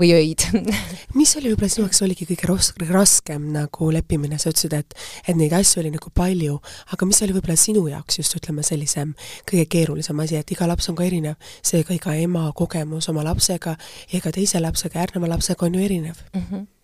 või 0.00 0.10
öid. 0.18 0.44
Mis 1.18 1.32
oli 1.38 1.52
võib-olla 1.52 1.70
sinu 1.72 1.86
jaoks 1.86 2.02
oligi 2.04 2.28
kõige 2.28 2.50
ros-, 2.50 2.72
raskem 2.90 3.48
nagu 3.54 3.88
leppimine, 3.94 4.36
sa 4.42 4.52
ütlesid, 4.52 4.76
et 4.76 4.96
et 5.24 5.38
neid 5.38 5.54
asju 5.56 5.80
oli 5.80 5.94
nagu 5.94 6.12
palju, 6.12 6.58
aga 6.92 7.08
mis 7.08 7.22
oli 7.24 7.36
võib-olla 7.36 7.56
sinu 7.60 7.86
jaoks 7.88 8.20
just 8.20 8.36
ütleme, 8.36 8.64
sellisem 8.66 9.14
kõige 9.48 9.64
keerulisem 9.72 10.20
asi, 10.20 10.36
et 10.36 10.52
iga 10.52 10.68
laps 10.68 10.90
on 10.92 10.98
ka 10.98 11.06
erinev, 11.06 11.38
seega 11.64 11.96
iga 11.96 12.18
ema 12.20 12.50
kogemus 12.56 13.08
oma 13.12 13.24
lapsega 13.24 13.78
ja 14.12 14.20
ka 14.20 14.34
teise 14.34 14.60
lapsega, 14.60 15.00
järgneva 15.00 15.32
lapsega 15.36 15.68
on 15.68 15.78
ju 15.78 15.88
erinev. 15.88 16.20
Mm. 16.34 16.46
-hmm 16.50 16.64
Äh, 16.64 16.83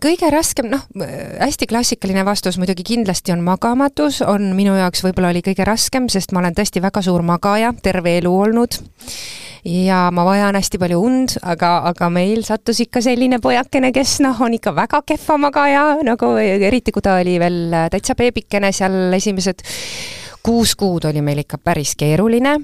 kõige 0.00 0.30
raskem, 0.30 0.70
noh, 0.70 0.84
hästi 1.40 1.66
klassikaline 1.70 2.22
vastus 2.26 2.58
muidugi 2.60 2.84
kindlasti 2.86 3.32
on 3.34 3.42
magamatus, 3.42 4.20
on 4.22 4.52
minu 4.54 4.76
jaoks 4.78 5.02
võib-olla 5.04 5.32
oli 5.34 5.42
kõige 5.42 5.66
raskem, 5.66 6.08
sest 6.08 6.32
ma 6.32 6.42
olen 6.42 6.54
tõesti 6.54 6.82
väga 6.82 7.02
suur 7.02 7.24
magaja, 7.26 7.72
terve 7.82 8.16
elu 8.20 8.30
olnud. 8.30 8.78
ja 9.64 10.08
ma 10.14 10.24
vajan 10.24 10.56
hästi 10.56 10.78
palju 10.80 11.00
und, 11.04 11.36
aga, 11.42 11.82
aga 11.90 12.08
meil 12.08 12.44
sattus 12.44 12.80
ikka 12.80 13.02
selline 13.04 13.40
pojakene, 13.40 13.92
kes 13.92 14.20
noh, 14.24 14.38
on 14.40 14.54
ikka 14.54 14.72
väga 14.74 15.02
kehva 15.06 15.36
magaja, 15.36 15.84
nagu 16.06 16.36
eriti 16.38 16.92
kui 16.92 17.02
ta 17.02 17.18
oli 17.20 17.38
veel 17.38 17.90
täitsa 17.90 18.14
beebikene, 18.14 18.72
seal 18.72 19.12
esimesed 19.12 19.66
kuus 20.42 20.76
kuud 20.76 21.04
oli 21.10 21.20
meil 21.20 21.42
ikka 21.42 21.58
päris 21.58 21.96
keeruline 21.98 22.56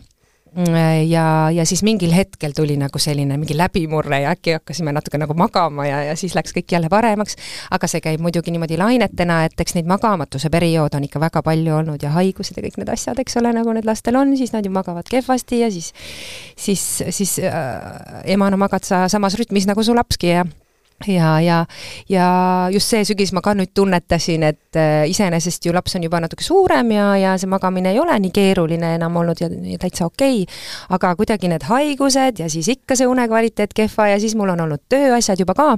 ja, 1.09 1.51
ja 1.53 1.66
siis 1.69 1.83
mingil 1.85 2.12
hetkel 2.16 2.55
tuli 2.57 2.77
nagu 2.81 2.99
selline 3.03 3.37
mingi 3.37 3.57
läbimurre 3.57 4.23
ja 4.23 4.33
äkki 4.33 4.57
hakkasime 4.57 4.95
natuke 4.97 5.21
nagu 5.21 5.37
magama 5.37 5.87
ja, 5.87 6.03
ja 6.09 6.16
siis 6.16 6.35
läks 6.37 6.55
kõik 6.57 6.73
jälle 6.73 6.88
paremaks, 6.92 7.37
aga 7.71 7.90
see 7.90 8.01
käib 8.05 8.25
muidugi 8.25 8.55
niimoodi 8.55 8.79
lainetena, 8.81 9.42
et 9.49 9.61
eks 9.61 9.77
neid 9.77 9.88
magamatuse 9.90 10.51
perioode 10.53 10.97
on 10.97 11.05
ikka 11.09 11.21
väga 11.21 11.42
palju 11.47 11.77
olnud 11.81 12.03
ja 12.03 12.14
haigused 12.16 12.57
ja 12.57 12.64
kõik 12.64 12.81
need 12.81 12.92
asjad, 12.92 13.21
eks 13.21 13.37
ole, 13.40 13.53
nagu 13.57 13.77
need 13.77 13.88
lastel 13.88 14.16
on, 14.16 14.33
siis 14.38 14.55
nad 14.57 14.64
ju 14.64 14.73
magavad 14.73 15.09
kehvasti 15.11 15.61
ja 15.61 15.73
siis 15.73 15.92
siis, 16.57 16.87
siis 17.11 17.38
äh, 17.45 18.23
emana 18.37 18.57
magad 18.61 18.87
sa 18.87 19.07
samas 19.12 19.37
rütmis 19.37 19.69
nagu 19.69 19.85
su 19.85 19.95
lapski 19.97 20.33
ja 20.33 20.47
ja, 21.06 21.40
ja, 21.40 21.66
ja 22.09 22.26
just 22.72 22.88
see 22.88 23.04
sügis 23.04 23.32
ma 23.37 23.42
ka 23.44 23.52
nüüd 23.56 23.72
tunnetasin, 23.76 24.46
et 24.48 24.78
äh, 24.80 25.04
iseenesest 25.11 25.66
ju 25.68 25.74
laps 25.76 25.96
on 25.98 26.06
juba 26.06 26.20
natuke 26.24 26.44
suurem 26.44 26.90
ja, 26.94 27.11
ja 27.20 27.35
see 27.38 27.50
magamine 27.50 27.92
ei 27.92 28.00
ole 28.00 28.16
nii 28.22 28.32
keeruline 28.35 28.94
enam 28.96 29.18
olnud 29.20 29.40
ja, 29.40 29.50
ja 29.50 29.78
täitsa 29.82 30.06
okei 30.09 30.42
okay., 30.42 30.56
aga 30.96 31.12
kuidagi 31.18 31.50
need 31.52 31.66
haigused 31.68 32.40
ja 32.40 32.48
siis 32.52 32.70
ikka 32.72 32.96
see 32.96 33.09
unekvaliteet 33.11 33.76
kehva 33.76 34.09
ja 34.14 34.20
siis 34.22 34.37
mul 34.38 34.54
on 34.54 34.64
olnud 34.64 34.87
tööasjad 34.88 35.42
juba 35.44 35.56
ka, 35.59 35.68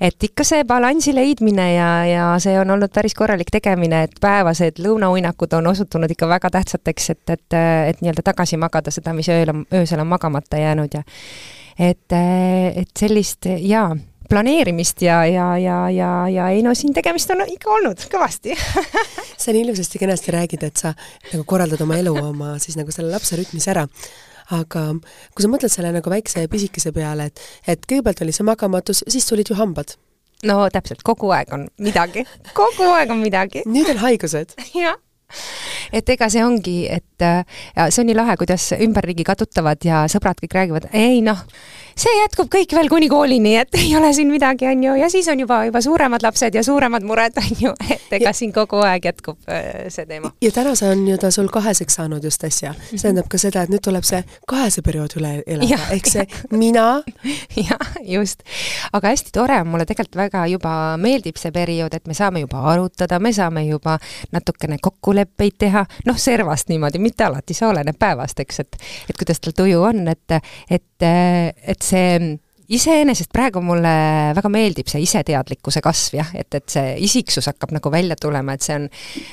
et 0.00 0.28
ikka 0.30 0.46
see 0.48 0.66
balansi 0.66 1.14
leidmine 1.14 1.68
ja, 1.76 1.90
ja 2.08 2.26
see 2.42 2.58
on 2.58 2.74
olnud 2.74 2.92
päris 2.94 3.14
korralik 3.18 3.54
tegemine, 3.54 4.02
et 4.08 4.18
päevased 4.20 4.82
lõunauinakud 4.82 5.54
on 5.60 5.70
osutunud 5.70 6.10
ikka 6.10 6.28
väga 6.34 6.50
tähtsateks, 6.58 7.10
et, 7.14 7.24
et, 7.30 7.58
et 7.92 8.02
nii-öelda 8.02 8.26
tagasi 8.26 8.58
magada 8.58 8.90
seda, 8.94 9.14
mis 9.14 9.30
ööl 9.30 9.54
on, 9.54 9.64
öösel 9.74 10.02
on 10.02 10.10
magamata 10.10 10.58
jäänud 10.58 10.98
ja 10.98 11.06
et, 11.78 12.12
et 12.12 12.90
sellist 12.98 13.46
jaa 13.46 13.92
planeerimist 14.28 15.02
ja, 15.02 15.22
ja, 15.26 15.50
ja, 15.58 15.78
ja, 15.90 16.12
ja 16.28 16.48
ei 16.54 16.62
no 16.64 16.74
siin 16.76 16.94
tegemist 16.96 17.30
on 17.34 17.44
ikka 17.48 17.70
olnud 17.78 18.06
kõvasti 18.12 18.56
sa 19.42 19.54
nii 19.54 19.64
ilusasti 19.66 20.00
kenasti 20.02 20.34
räägid, 20.34 20.64
et 20.68 20.80
sa 20.80 20.94
nagu 21.32 21.44
korraldad 21.48 21.82
oma 21.84 21.98
elu 22.00 22.14
oma 22.20 22.56
siis 22.62 22.76
nagu 22.80 22.92
selle 22.94 23.12
lapse 23.12 23.38
rütmis 23.40 23.68
ära 23.72 23.86
aga 24.54 24.84
kui 25.34 25.44
sa 25.44 25.50
mõtled 25.52 25.72
selle 25.72 25.92
nagu 25.94 26.12
väikse 26.12 26.46
pisikese 26.50 26.92
peale, 26.96 27.28
et, 27.28 27.42
et 27.68 27.82
kõigepealt 27.88 28.22
oli 28.24 28.34
see 28.36 28.46
magamatus, 28.48 29.04
siis 29.10 29.26
tulid 29.28 29.50
ju 29.50 29.58
hambad. 29.58 29.96
no 30.48 30.62
täpselt, 30.72 31.02
kogu 31.04 31.32
aeg 31.34 31.52
on 31.52 31.68
midagi, 31.82 32.24
kogu 32.60 32.88
aeg 32.94 33.12
on 33.12 33.20
midagi. 33.24 33.64
nüüd 33.68 33.90
on 33.92 34.02
haigused. 34.06 34.56
jah 34.84 34.96
et 35.92 36.08
ega 36.08 36.28
see 36.32 36.40
ongi, 36.40 36.78
et 36.88 37.20
ja 37.20 37.88
see 37.92 38.00
on 38.00 38.08
nii 38.08 38.16
lahe, 38.16 38.36
kuidas 38.40 38.70
ümberringi 38.78 39.26
ka 39.28 39.34
tuttavad 39.36 39.84
ja 39.84 40.06
sõbrad 40.08 40.40
kõik 40.40 40.56
räägivad, 40.56 40.88
ei 40.96 41.20
noh, 41.24 41.42
see 41.98 42.14
jätkub 42.20 42.50
kõik 42.52 42.72
veel 42.76 42.90
kuni 42.90 43.08
koolini, 43.10 43.54
et 43.62 43.74
ei 43.78 43.90
ole 43.98 44.10
siin 44.14 44.30
midagi, 44.30 44.68
on 44.70 44.82
ju, 44.84 44.94
ja 45.00 45.08
siis 45.10 45.28
on 45.32 45.40
juba, 45.42 45.60
juba 45.68 45.80
suuremad 45.82 46.22
lapsed 46.22 46.54
ja 46.54 46.62
suuremad 46.64 47.06
mured, 47.06 47.36
on 47.40 47.62
ju, 47.62 47.72
et 47.94 48.14
ega 48.18 48.30
ja, 48.30 48.34
siin 48.36 48.52
kogu 48.54 48.80
aeg 48.86 49.08
jätkub 49.10 49.50
äh, 49.50 49.88
see 49.92 50.06
teema. 50.06 50.30
ja 50.44 50.52
täna 50.54 50.74
see 50.78 50.90
on 50.94 51.04
ju 51.08 51.18
ta 51.18 51.30
sul 51.34 51.50
kaheseks 51.52 51.98
saanud 51.98 52.24
just 52.24 52.44
äsja. 52.44 52.74
see 52.90 53.00
tähendab 53.02 53.30
ka 53.30 53.40
seda, 53.40 53.64
et 53.66 53.72
nüüd 53.72 53.82
tuleb 53.84 54.06
see 54.06 54.22
kahese 54.48 54.84
periood 54.86 55.16
üle 55.18 55.32
elada, 55.46 55.80
ehk 55.96 56.10
see 56.10 56.26
mina. 56.54 56.86
jah, 57.68 57.94
just. 58.06 58.44
aga 58.92 59.14
hästi 59.14 59.34
tore 59.34 59.60
on, 59.62 59.70
mulle 59.72 59.88
tegelikult 59.88 60.20
väga 60.22 60.46
juba 60.52 60.74
meeldib 61.00 61.40
see 61.40 61.52
periood, 61.54 61.94
et 61.94 62.06
me 62.06 62.16
saame 62.16 62.44
juba 62.44 62.62
arutada, 62.72 63.18
me 63.22 63.32
saame 63.34 63.64
juba 63.66 63.98
natukene 64.32 64.78
kokkuleppeid 64.82 65.58
teha, 65.58 65.84
noh, 66.06 66.18
servast 66.18 66.70
niimoodi, 66.70 67.02
mitte 67.02 67.26
alati, 67.26 67.56
see 67.56 67.66
oleneb 67.68 67.98
päevast, 67.98 68.40
eks, 68.44 68.62
et 68.64 68.78
et 69.08 69.16
kuidas 69.18 69.40
tal 69.42 69.54
tuju 69.56 69.82
on, 69.82 70.06
et, 70.08 70.38
et, 70.70 70.84
et 71.06 71.84
see 71.84 72.38
iseenesest 72.68 73.30
praegu 73.32 73.60
mulle 73.64 73.90
väga 74.36 74.48
meeldib 74.52 74.88
see 74.90 75.00
iseteadlikkuse 75.06 75.80
kasv 75.84 76.18
jah, 76.18 76.32
et, 76.36 76.50
et 76.58 76.66
see 76.68 76.90
isiksus 77.06 77.48
hakkab 77.48 77.72
nagu 77.72 77.92
välja 77.92 78.16
tulema, 78.20 78.54
et 78.54 78.64
see 78.64 78.76
on 78.76 78.84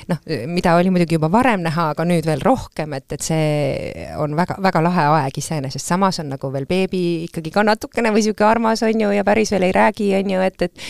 noh, 0.08 0.22
mida 0.48 0.76
oli 0.78 0.92
muidugi 0.92 1.18
juba 1.18 1.28
varem 1.32 1.60
näha, 1.66 1.90
aga 1.92 2.06
nüüd 2.08 2.26
veel 2.28 2.40
rohkem, 2.44 2.96
et, 2.96 3.06
et 3.12 3.26
see 3.26 4.08
on 4.22 4.36
väga, 4.38 4.56
väga 4.64 4.82
lahe 4.86 5.06
aeg 5.18 5.40
iseenesest, 5.42 5.84
samas 5.84 6.22
on 6.24 6.32
nagu 6.32 6.50
veel 6.54 6.68
beebi 6.70 7.02
ikkagi 7.26 7.52
ka 7.52 7.66
natukene 7.66 8.14
või 8.14 8.24
niisugune 8.24 8.48
armas, 8.48 8.84
on 8.86 9.04
ju, 9.04 9.12
ja 9.12 9.24
päris 9.28 9.52
veel 9.52 9.68
ei 9.68 9.76
räägi, 9.76 10.10
on 10.16 10.32
ju, 10.32 10.42
et, 10.48 10.68
et 10.70 10.88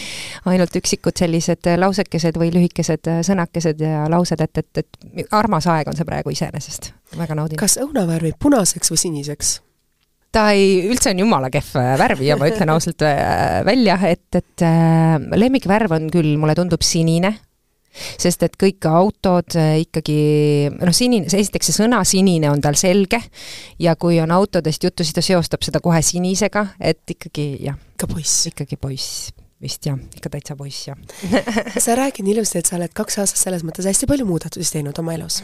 ainult 0.54 0.78
üksikud 0.78 1.18
sellised 1.18 1.66
lausekesed 1.82 2.38
või 2.38 2.54
lühikesed 2.54 3.10
sõnakesed 3.26 3.82
ja 3.82 4.06
laused, 4.12 4.46
et, 4.46 4.62
et, 4.62 4.84
et 4.86 5.34
armas 5.34 5.66
aeg 5.72 5.90
on 5.90 5.98
see 5.98 6.06
praegu 6.06 6.30
iseenesest, 6.30 6.92
väga 7.18 7.34
naudin. 7.34 7.58
kas 7.58 7.80
õuna 7.82 8.06
värvib 8.06 8.38
punaseks 8.38 8.94
või 8.94 9.02
siniseks? 9.08 9.56
Ta 10.34 10.50
ei, 10.54 10.84
üldse 10.90 11.12
on 11.12 11.22
jumala 11.24 11.50
kehv 11.52 11.74
äh, 11.80 11.94
värvi 12.00 12.30
ja 12.30 12.36
ma 12.40 12.48
ütlen 12.50 12.72
ausalt 12.74 13.04
äh, 13.06 13.62
välja, 13.66 13.98
et, 14.08 14.28
et 14.36 14.64
äh, 14.64 15.16
lemmikvärv 15.16 15.96
on 15.96 16.10
küll, 16.12 16.34
mulle 16.40 16.56
tundub 16.58 16.84
sinine, 16.86 17.32
sest 18.20 18.44
et 18.44 18.58
kõik 18.60 18.84
autod 18.90 19.56
ikkagi, 19.56 20.18
noh, 20.76 20.96
sinine, 20.96 21.30
esiteks 21.30 21.70
see 21.70 21.78
sõna 21.78 22.02
sinine 22.04 22.50
on 22.52 22.60
tal 22.64 22.76
selge 22.76 23.22
ja 23.80 23.96
kui 23.96 24.20
on 24.20 24.34
autodest 24.36 24.84
juttu, 24.84 25.06
siis 25.06 25.16
ta 25.16 25.24
seostab 25.24 25.64
seda 25.64 25.80
kohe 25.84 26.02
sinisega, 26.04 26.66
et 26.80 27.16
ikkagi 27.16 27.48
jah. 27.64 27.80
ikka 27.96 28.12
poiss. 28.12 28.46
ikkagi 28.52 28.76
poiss 28.80 29.32
vist 29.62 29.86
jah, 29.88 29.96
ikka 30.16 30.30
täitsa 30.32 30.56
poiss 30.56 30.86
jah 30.88 30.98
sa 31.84 31.96
räägid 31.96 32.28
ilusti, 32.28 32.60
et 32.60 32.68
sa 32.68 32.76
oled 32.76 32.92
kaks 32.96 33.18
aastat 33.22 33.40
selles 33.40 33.64
mõttes 33.64 33.88
hästi 33.88 34.08
palju 34.10 34.26
muudatusi 34.28 34.76
teinud 34.76 34.98
oma 35.00 35.14
elus. 35.16 35.40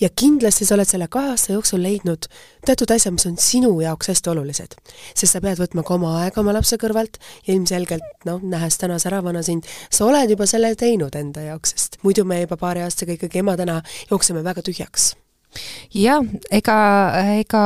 ja 0.00 0.10
kindlasti 0.12 0.68
sa 0.68 0.76
oled 0.76 0.88
selle 0.88 1.08
kahe 1.12 1.32
aasta 1.32 1.56
jooksul 1.56 1.80
leidnud 1.82 2.28
teatud 2.68 2.92
asjad, 2.92 3.16
mis 3.16 3.26
on 3.30 3.40
sinu 3.40 3.72
jaoks 3.80 4.12
hästi 4.12 4.32
olulised. 4.34 4.76
sest 5.14 5.32
sa 5.32 5.40
pead 5.40 5.60
võtma 5.62 5.86
ka 5.86 5.96
oma 5.96 6.14
aega 6.22 6.42
oma 6.44 6.56
lapse 6.56 6.76
kõrvalt 6.80 7.20
ja 7.46 7.54
ilmselgelt 7.54 8.26
noh, 8.28 8.42
nähes 8.44 8.76
täna 8.82 9.00
säravana 9.02 9.44
sind, 9.46 9.64
sa 9.90 10.04
oled 10.08 10.36
juba 10.36 10.48
selle 10.50 10.74
teinud 10.76 11.16
enda 11.16 11.48
jaoks, 11.50 11.76
sest 11.76 12.02
muidu 12.04 12.28
me 12.28 12.42
juba 12.44 12.60
paari 12.60 12.84
aastaga 12.84 13.16
ikkagi 13.16 13.40
emadena 13.44 13.80
jookseme 14.10 14.44
väga 14.44 14.64
tühjaks 14.68 15.14
jah, 15.94 16.22
ega, 16.52 16.76
ega 17.40 17.62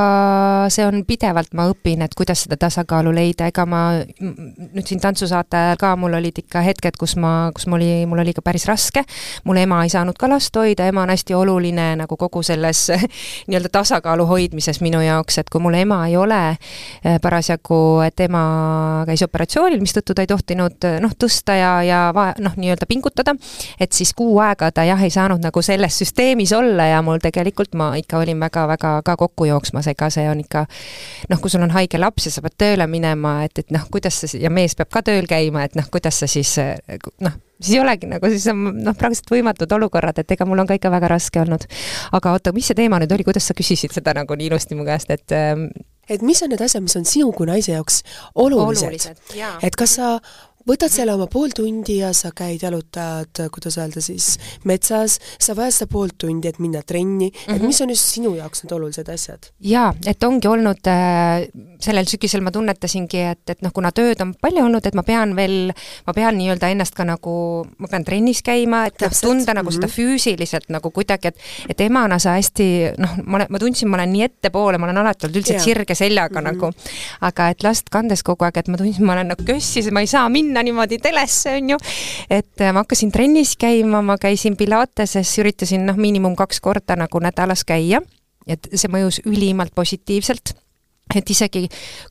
see 0.72 0.84
on 0.86 1.02
pidevalt, 1.08 1.52
ma 1.56 1.66
õpin, 1.70 2.04
et 2.04 2.14
kuidas 2.16 2.44
seda 2.44 2.58
tasakaalu 2.60 3.12
leida, 3.14 3.48
ega 3.50 3.64
ma 3.68 3.82
nüüd 4.20 4.86
siin 4.86 5.02
tantsusaate 5.02 5.58
ajal 5.58 5.80
ka, 5.80 5.94
mul 6.00 6.14
olid 6.18 6.40
ikka 6.42 6.62
hetked, 6.64 6.98
kus 7.00 7.16
ma, 7.20 7.50
kus 7.56 7.66
mul 7.70 7.80
oli, 7.80 8.06
mul 8.10 8.22
oli 8.22 8.34
ikka 8.34 8.44
päris 8.46 8.66
raske, 8.70 9.04
mul 9.48 9.60
ema 9.62 9.82
ei 9.84 9.92
saanud 9.92 10.18
ka 10.20 10.28
last 10.30 10.56
hoida, 10.56 10.86
ema 10.90 11.04
on 11.06 11.14
hästi 11.14 11.36
oluline 11.36 11.88
nagu 12.02 12.18
kogu 12.20 12.42
selles 12.46 12.86
nii-öelda 13.48 13.72
tasakaalu 13.72 14.26
hoidmises 14.28 14.80
minu 14.84 15.02
jaoks, 15.04 15.40
et 15.42 15.50
kui 15.50 15.62
mul 15.62 15.78
ema 15.80 16.02
ei 16.08 16.16
ole 16.20 16.40
eh, 16.52 17.18
parasjagu, 17.22 17.80
et 18.06 18.26
ema 18.26 18.44
käis 19.08 19.24
operatsioonil, 19.26 19.80
mistõttu 19.82 20.14
ta 20.14 20.24
ei 20.26 20.30
tohtinud 20.30 20.88
noh, 21.02 21.16
tõsta 21.18 21.56
ja, 21.58 21.72
ja 21.86 22.00
vaja, 22.14 22.36
noh, 22.42 22.56
nii-öelda 22.60 22.88
pingutada, 22.90 23.34
et 23.80 23.96
siis 23.96 24.12
kuu 24.16 24.38
aega 24.44 24.70
ta 24.74 24.84
jah, 24.88 25.00
ei 25.02 25.12
saanud 25.12 25.42
nagu 25.42 25.62
selles 25.64 25.98
süsteemis 26.02 26.52
olla 26.56 26.90
ja 26.90 27.02
mul 27.04 27.20
tegelikult 27.22 27.74
ma 27.80 27.90
ikka 27.98 28.20
olin 28.20 28.40
väga-väga 28.42 28.94
ka 29.06 29.16
kokku 29.20 29.48
jooksmas, 29.48 29.88
ega 29.90 30.10
see 30.12 30.28
on 30.30 30.44
ikka 30.44 30.66
noh, 31.32 31.40
kui 31.40 31.52
sul 31.52 31.64
on 31.64 31.74
haige 31.74 32.00
laps 32.00 32.28
ja 32.28 32.34
sa 32.34 32.44
pead 32.44 32.58
tööle 32.60 32.86
minema, 32.90 33.40
et, 33.48 33.64
et 33.64 33.72
noh, 33.74 33.86
kuidas 33.92 34.22
sa, 34.22 34.30
ja 34.38 34.52
mees 34.52 34.76
peab 34.78 34.92
ka 34.92 35.04
tööl 35.06 35.28
käima, 35.30 35.64
et 35.66 35.78
noh, 35.78 35.88
kuidas 35.92 36.22
sa 36.22 36.28
siis 36.30 36.56
noh, 37.24 37.38
siis 37.60 37.76
ei 37.76 37.82
olegi 37.82 38.08
nagu, 38.10 38.32
siis 38.32 38.46
on 38.52 38.66
noh, 38.80 38.96
praktiliselt 38.96 39.32
võimatud 39.34 39.72
olukorrad, 39.76 40.20
et 40.22 40.36
ega 40.36 40.48
mul 40.48 40.62
on 40.62 40.68
ka 40.68 40.76
ikka 40.78 40.92
väga 40.92 41.14
raske 41.14 41.42
olnud. 41.42 41.66
aga 42.16 42.34
oota, 42.36 42.52
mis 42.56 42.70
see 42.70 42.78
teema 42.78 43.00
nüüd 43.00 43.12
oli, 43.16 43.26
kuidas 43.26 43.48
sa 43.50 43.56
küsisid 43.56 43.94
seda 43.96 44.14
nagu 44.16 44.36
nii 44.36 44.50
ilusti 44.50 44.78
mu 44.78 44.86
käest, 44.88 45.12
et 45.14 45.36
ähm, 45.36 45.68
et 46.10 46.22
mis 46.26 46.40
on 46.42 46.50
need 46.50 46.62
asjad, 46.64 46.82
mis 46.82 46.96
on 46.98 47.06
sinu 47.06 47.30
kui 47.36 47.46
naise 47.46 47.72
jaoks 47.72 48.02
olulised, 48.34 48.88
olulised? 48.88 49.20
et 49.62 49.76
kas 49.78 49.98
sa 50.00 50.16
võtad 50.68 50.92
selle 50.92 51.14
oma 51.14 51.26
pool 51.30 51.54
tundi 51.56 51.98
ja 52.00 52.12
sa 52.16 52.32
käid, 52.36 52.62
jalutad, 52.62 53.42
kuidas 53.52 53.78
öelda 53.80 54.02
siis, 54.04 54.34
metsas, 54.68 55.18
sa 55.40 55.56
vajad 55.56 55.76
seda 55.76 55.90
poolt 55.92 56.18
tundi, 56.20 56.48
et 56.48 56.58
minna 56.58 56.82
trenni 56.82 57.30
mm, 57.30 57.36
-hmm. 57.36 57.54
et 57.54 57.60
mhm. 57.60 57.66
mis 57.66 57.80
on 57.80 57.90
just 57.90 58.14
sinu 58.14 58.34
jaoks 58.34 58.64
need 58.64 58.72
olulised 58.72 59.08
asjad? 59.08 59.50
jaa, 59.60 59.94
et 60.06 60.24
ongi 60.24 60.48
olnud 60.48 60.86
äh,, 60.86 61.48
sellel 61.80 62.06
sügisel 62.06 62.40
ma 62.40 62.50
tunnetasingi, 62.50 63.22
et, 63.32 63.42
et 63.50 63.62
noh, 63.62 63.72
kuna 63.72 63.92
tööd 63.92 64.20
on 64.20 64.34
palju 64.40 64.64
olnud, 64.64 64.86
et 64.86 64.94
ma 64.94 65.02
pean 65.02 65.34
veel, 65.36 65.72
ma 66.06 66.12
pean 66.16 66.36
nii-öelda 66.38 66.70
ennast 66.74 66.94
ka 66.94 67.04
nagu, 67.08 67.66
ma 67.78 67.90
pean 67.90 68.04
trennis 68.04 68.42
käima, 68.42 68.84
et 68.90 69.00
noh, 69.00 69.16
tunda 69.20 69.54
nagu 69.54 69.70
mm 69.70 69.76
-hmm. 69.76 69.80
seda 69.80 69.88
füüsiliselt 69.88 70.68
nagu 70.68 70.90
kuidagi, 70.90 71.28
et 71.28 71.38
et 71.68 71.80
emana 71.80 72.18
sa 72.18 72.36
hästi 72.36 72.68
noh, 72.98 73.16
ma 73.24 73.40
olen, 73.40 73.46
ma 73.50 73.58
tundsin, 73.58 73.88
ma 73.88 73.96
olen 73.96 74.12
nii 74.12 74.22
ettepoole, 74.28 74.78
ma 74.78 74.88
olen 74.88 75.02
alati 75.02 75.26
olnud 75.26 75.40
üldse 75.40 75.58
sirge 75.58 75.94
seljaga 75.94 76.40
mm 76.40 76.46
-hmm. 76.46 76.52
nagu, 76.52 76.72
aga 77.20 77.48
et 77.48 77.62
last 77.62 77.90
kandes 77.90 78.22
kogu 78.22 78.44
aeg, 78.44 78.56
et 78.56 78.68
ma 78.68 78.76
tundsin, 78.76 79.04
ma 79.04 79.12
olen 79.12 79.32
nagu 79.34 79.44
kössis, 79.46 79.90
ma 79.90 80.00
ei 80.00 80.06
saa 80.06 80.28
minna, 80.28 80.49
minna 80.50 80.64
niimoodi 80.66 80.98
telesse, 80.98 81.54
on 81.60 81.74
ju. 81.74 81.82
et 82.30 82.60
äh, 82.60 82.72
ma 82.74 82.82
hakkasin 82.82 83.12
trennis 83.14 83.54
käima, 83.60 84.02
ma 84.02 84.18
käisin 84.20 84.58
Pilateses, 84.58 85.36
üritasin 85.38 85.86
noh, 85.86 85.98
miinimum 86.00 86.34
kaks 86.38 86.60
korda 86.60 86.98
nagu 86.98 87.22
nädalas 87.22 87.64
käia. 87.64 88.02
et 88.50 88.66
see 88.74 88.90
mõjus 88.90 89.20
ülimalt 89.28 89.74
positiivselt 89.76 90.56
et 91.14 91.30
isegi 91.30 91.64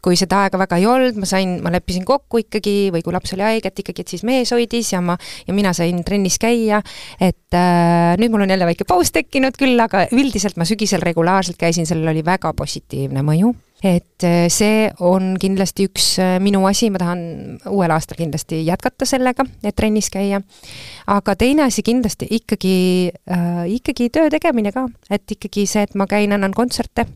kui 0.03 0.17
seda 0.19 0.43
aega 0.43 0.59
väga 0.59 0.77
ei 0.79 0.85
olnud, 0.87 1.19
ma 1.19 1.27
sain, 1.27 1.57
ma 1.63 1.71
leppisin 1.71 2.03
kokku 2.07 2.41
ikkagi 2.43 2.91
või 2.93 3.03
kui 3.03 3.15
laps 3.15 3.31
oli 3.35 3.45
haige, 3.45 3.71
et 3.71 3.79
ikkagi, 3.83 4.03
et 4.03 4.11
siis 4.11 4.25
mees 4.27 4.51
hoidis 4.51 4.91
ja 4.91 4.99
ma, 5.03 5.15
ja 5.47 5.55
mina 5.55 5.71
sain 5.75 6.03
trennis 6.03 6.35
käia, 6.39 6.81
et 7.19 7.55
äh, 7.55 8.15
nüüd 8.19 8.31
mul 8.33 8.43
on 8.43 8.51
jälle 8.55 8.67
väike 8.67 8.87
paus 8.87 9.11
tekkinud 9.15 9.59
küll, 9.59 9.79
aga 9.79 10.05
üldiselt 10.11 10.59
ma 10.59 10.67
sügisel 10.67 11.03
regulaarselt 11.03 11.59
käisin, 11.59 11.87
sellel 11.87 12.11
oli 12.11 12.25
väga 12.27 12.53
positiivne 12.55 13.23
mõju 13.25 13.55
et 13.83 14.23
äh, 14.27 14.47
see 14.51 14.89
on 14.99 15.35
kindlasti 15.39 15.87
üks 15.87 16.07
äh, 16.19 16.35
minu 16.43 16.65
asi, 16.67 16.89
ma 16.91 16.99
tahan 16.99 17.21
uuel 17.71 17.93
aastal 17.95 18.19
kindlasti 18.19 18.61
jätkata 18.67 19.07
sellega, 19.07 19.45
et 19.63 19.75
trennis 19.75 20.09
käia. 20.11 20.41
aga 21.07 21.35
teine 21.39 21.63
asi 21.67 21.83
kindlasti 21.83 22.27
ikkagi 22.39 22.75
äh,, 23.31 23.63
ikkagi 23.79 24.09
töö 24.09 24.29
tegemine 24.29 24.73
ka, 24.75 24.87
et 25.09 25.31
ikkagi 25.31 25.65
see, 25.69 25.87
et 25.87 25.95
ma 25.95 26.09
käin, 26.11 26.35
annan 26.35 26.53
kontserte 26.55 27.07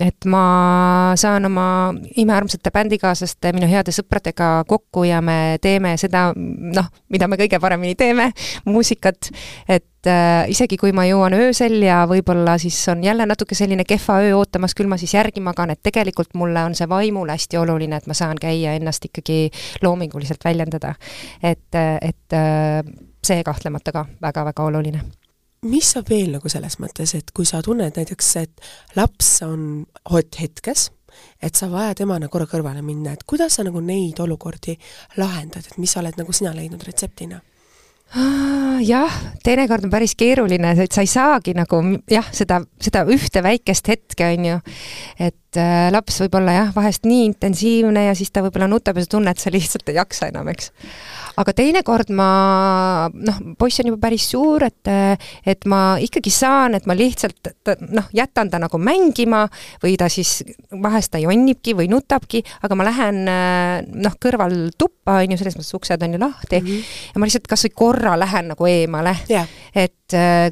et 0.00 0.24
ma 0.24 1.12
saan 1.20 1.44
oma 1.44 1.92
imearmsate 2.16 2.72
bändikaaslaste, 2.72 3.52
minu 3.52 3.68
heade 3.68 3.92
sõpradega 3.92 4.64
kokku 4.68 5.04
ja 5.04 5.20
me 5.24 5.58
teeme 5.60 5.96
seda, 6.00 6.30
noh, 6.36 6.88
mida 7.12 7.28
me 7.28 7.36
kõige 7.40 7.60
paremini 7.60 7.94
teeme, 7.98 8.30
muusikat, 8.64 9.28
et 9.68 10.08
äh, 10.08 10.48
isegi 10.48 10.80
kui 10.80 10.94
ma 10.96 11.04
jõuan 11.08 11.36
öösel 11.36 11.76
ja 11.84 12.00
võib-olla 12.08 12.56
siis 12.62 12.78
on 12.88 13.04
jälle 13.04 13.28
natuke 13.28 13.58
selline 13.58 13.84
kehva 13.84 14.22
öö 14.24 14.38
ootamas, 14.40 14.74
küll 14.74 14.88
ma 14.88 14.96
siis 15.00 15.14
järgi 15.18 15.44
magan, 15.44 15.74
et 15.76 15.82
tegelikult 15.84 16.32
mulle 16.40 16.64
on 16.64 16.76
see 16.78 16.88
vaimule 16.88 17.36
hästi 17.36 17.60
oluline, 17.60 18.00
et 18.00 18.08
ma 18.08 18.16
saan 18.16 18.40
käia 18.40 18.78
ennast 18.80 19.04
ikkagi 19.12 19.50
loominguliselt 19.84 20.44
väljendada. 20.44 20.94
et, 21.42 21.68
et 22.00 22.32
äh, 22.32 22.80
see 23.20 23.42
kahtlemata 23.44 23.92
ka 23.92 24.06
väga-väga 24.22 24.64
oluline 24.72 25.04
mis 25.68 25.90
saab 25.92 26.08
veel 26.08 26.32
nagu 26.36 26.48
selles 26.48 26.78
mõttes, 26.80 27.12
et 27.18 27.34
kui 27.36 27.48
sa 27.48 27.60
tunned 27.64 27.96
näiteks, 27.96 28.30
et 28.40 28.70
laps 28.96 29.40
on 29.44 29.84
hot 30.12 30.40
hetkes, 30.40 30.88
et 31.42 31.56
sa 31.58 31.68
vajad 31.72 32.04
emana 32.06 32.30
korra 32.32 32.48
kõrvale 32.48 32.82
minna, 32.86 33.12
et 33.12 33.26
kuidas 33.28 33.58
sa 33.58 33.66
nagu 33.66 33.82
neid 33.84 34.20
olukordi 34.22 34.78
lahendad, 35.20 35.66
et 35.66 35.78
mis 35.78 35.92
sa 35.92 36.00
oled 36.00 36.16
nagu 36.20 36.32
sina 36.36 36.54
leidnud 36.56 36.84
retseptina? 36.86 37.42
jah, 38.82 39.12
teinekord 39.44 39.84
on 39.86 39.92
päris 39.92 40.16
keeruline, 40.18 40.72
et 40.82 40.90
sa 40.90 41.04
ei 41.04 41.10
saagi 41.10 41.52
nagu 41.54 41.78
jah, 42.10 42.26
seda, 42.34 42.58
seda 42.82 43.04
ühte 43.06 43.42
väikest 43.44 43.90
hetke, 43.92 44.32
on 44.34 44.48
ju, 44.48 44.56
et 45.28 45.60
äh, 45.60 45.90
laps 45.94 46.18
võib 46.24 46.40
olla 46.40 46.56
jah, 46.56 46.72
vahest 46.74 47.06
nii 47.06 47.28
intensiivne 47.28 48.08
ja 48.08 48.16
siis 48.18 48.32
ta 48.34 48.42
võib-olla 48.42 48.66
nutab 48.72 48.98
ja 48.98 49.06
sa 49.06 49.12
tunned, 49.14 49.38
sa 49.38 49.52
lihtsalt 49.54 49.92
ei 49.92 50.00
jaksa 50.00 50.32
enam, 50.32 50.50
eks 50.50 50.72
aga 51.40 51.54
teinekord 51.56 52.12
ma 52.16 52.28
noh, 53.12 53.40
poiss 53.58 53.82
on 53.82 53.90
juba 53.90 54.00
päris 54.06 54.28
suur, 54.32 54.64
et 54.66 54.90
et 55.46 55.68
ma 55.70 55.80
ikkagi 56.02 56.32
saan, 56.34 56.76
et 56.78 56.86
ma 56.88 56.96
lihtsalt 56.96 57.52
noh, 57.90 58.08
jätan 58.16 58.50
ta 58.52 58.60
nagu 58.62 58.80
mängima 58.80 59.46
või 59.82 59.96
ta 60.00 60.10
siis, 60.12 60.40
vahest 60.70 61.12
ta 61.14 61.20
jonnibki 61.22 61.74
või 61.78 61.90
nutabki, 61.92 62.42
aga 62.64 62.78
ma 62.78 62.88
lähen 62.88 63.22
noh, 63.26 64.18
kõrval 64.20 64.56
tuppa, 64.78 65.20
on 65.20 65.34
ju, 65.34 65.40
selles 65.40 65.58
mõttes 65.58 65.76
uksed 65.76 66.06
on 66.06 66.16
ju 66.16 66.20
lahti. 66.20 66.60
Mm, 66.60 66.66
-hmm. 66.66 66.98
ja 67.14 67.20
ma 67.22 67.30
lihtsalt 67.30 67.48
kas 67.50 67.66
või 67.66 67.76
korra 67.82 68.16
lähen 68.18 68.52
nagu 68.54 68.70
eemale. 68.70 69.16
Yeah.. 69.30 69.48
et 69.74 69.99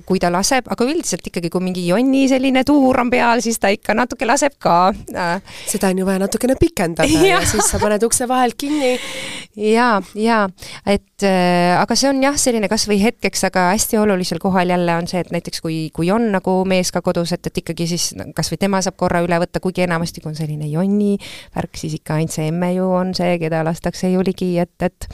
kui 0.06 0.20
ta 0.22 0.30
laseb, 0.32 0.68
aga 0.70 0.86
üldiselt 0.86 1.26
ikkagi, 1.30 1.50
kui 1.52 1.64
mingi 1.64 1.84
jonni 1.88 2.26
selline 2.30 2.64
tuur 2.68 3.00
on 3.02 3.10
peal, 3.12 3.42
siis 3.44 3.58
ta 3.60 3.70
ikka 3.74 3.96
natuke 3.96 4.28
laseb 4.28 4.58
ka. 4.62 4.92
seda 5.68 5.90
on 5.92 6.02
ju 6.02 6.06
vaja 6.08 6.22
natukene 6.24 6.56
pikendada 6.60 7.08
ja, 7.12 7.38
ja 7.38 7.42
siis 7.46 7.70
sa 7.70 7.80
paned 7.82 8.02
ukse 8.06 8.28
vahelt 8.28 8.58
kinni. 8.58 8.96
ja, 9.56 10.00
ja 10.14 10.44
et 10.86 11.26
äh, 11.26 11.74
aga 11.78 11.96
see 11.98 12.10
on 12.10 12.22
jah, 12.22 12.36
selline 12.38 12.70
kas 12.70 12.86
või 12.90 13.00
hetkeks, 13.02 13.44
aga 13.48 13.68
hästi 13.72 13.98
olulisel 14.00 14.40
kohal 14.42 14.70
jälle 14.70 14.96
on 14.98 15.08
see, 15.10 15.22
et 15.24 15.32
näiteks 15.34 15.62
kui, 15.64 15.78
kui 15.94 16.10
on 16.14 16.30
nagu 16.34 16.60
mees 16.68 16.92
ka 16.94 17.02
kodus, 17.04 17.32
et, 17.36 17.46
et 17.50 17.62
ikkagi 17.62 17.88
siis 17.90 18.10
kas 18.36 18.52
või 18.52 18.60
tema 18.62 18.82
saab 18.84 18.98
korra 19.00 19.22
üle 19.24 19.40
võtta, 19.42 19.62
kuigi 19.64 19.86
enamasti, 19.86 20.22
kui 20.22 20.32
on 20.32 20.38
selline 20.38 20.68
jonni 20.70 21.16
värk, 21.56 21.78
siis 21.80 21.98
ikka 21.98 22.18
ainult 22.18 22.34
see 22.34 22.48
emme 22.52 22.72
ju 22.76 22.88
on 22.92 23.14
see, 23.16 23.38
keda 23.42 23.64
lastakse 23.66 24.10
ju 24.12 24.24
ligi, 24.26 24.54
et, 24.62 24.74
et 24.84 25.08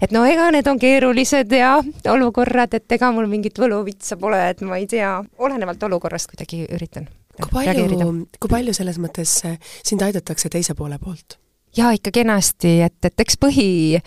et 0.00 0.14
no 0.14 0.24
ega 0.28 0.50
need 0.54 0.68
on 0.70 0.80
keerulised 0.80 1.52
ja 1.54 1.76
olukorrad, 2.12 2.74
et 2.74 2.96
ega 2.98 3.12
mul 3.14 3.28
mingit 3.30 3.58
võluvitsa 3.60 4.18
pole, 4.20 4.40
et 4.54 4.64
ma 4.66 4.80
ei 4.80 4.88
tea, 4.90 5.16
olenevalt 5.38 5.82
olukorrast 5.90 6.32
kuidagi 6.32 6.64
üritan 6.70 7.08
kui 7.34 7.50
palju, 7.50 8.10
kui 8.38 8.50
palju 8.50 8.74
selles 8.76 9.00
mõttes 9.02 9.40
sind 9.82 10.04
aidatakse 10.06 10.50
teise 10.52 10.76
poole 10.78 11.00
poolt? 11.02 11.38
jaa, 11.74 11.90
ikka 11.96 12.12
kenasti, 12.14 12.76
et, 12.86 12.98
et 13.02 13.22
eks 13.24 13.38
põhi, 13.42 13.98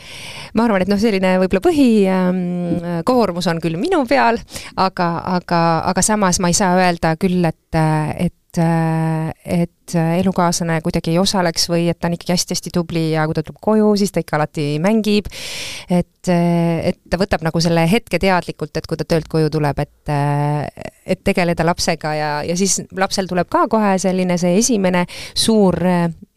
ma 0.55 0.63
arvan, 0.63 0.85
et 0.85 0.91
noh, 0.91 0.99
selline 1.01 1.33
võib-olla 1.41 1.63
põhikoormus 1.65 3.49
ähm, 3.49 3.57
on 3.57 3.59
küll 3.63 3.75
minu 3.79 4.05
peal, 4.07 4.39
aga, 4.79 5.09
aga, 5.35 5.61
aga 5.91 6.03
samas 6.05 6.39
ma 6.39 6.51
ei 6.51 6.55
saa 6.55 6.77
öelda 6.79 7.17
küll, 7.19 7.43
et, 7.43 7.79
et, 8.23 8.61
et 9.43 9.73
elukaaslane 9.95 10.79
kuidagi 10.85 11.13
ei 11.13 11.19
osaleks 11.21 11.69
või 11.71 11.87
et 11.91 11.99
ta 11.99 12.09
on 12.09 12.17
ikkagi 12.17 12.35
hästi-hästi 12.35 12.73
tubli 12.73 13.11
ja 13.13 13.25
kui 13.27 13.37
ta 13.37 13.43
tuleb 13.45 13.61
koju, 13.61 13.93
siis 13.99 14.13
ta 14.13 14.23
ikka 14.23 14.37
alati 14.39 14.67
mängib. 14.83 15.29
et, 15.89 16.29
et 16.29 16.99
ta 17.09 17.19
võtab 17.19 17.45
nagu 17.45 17.61
selle 17.63 17.85
hetke 17.89 18.19
teadlikult, 18.19 18.75
et 18.77 18.87
kui 18.87 18.99
ta 18.99 19.07
töölt 19.07 19.27
koju 19.31 19.49
tuleb, 19.53 19.79
et, 19.79 20.13
et 21.05 21.23
tegeleda 21.23 21.65
lapsega 21.65 22.13
ja, 22.15 22.31
ja 22.47 22.57
siis 22.59 22.81
lapsel 22.97 23.29
tuleb 23.29 23.49
ka 23.49 23.67
kohe 23.71 23.95
selline 24.01 24.37
see 24.41 24.57
esimene 24.59 25.05
suur 25.33 25.79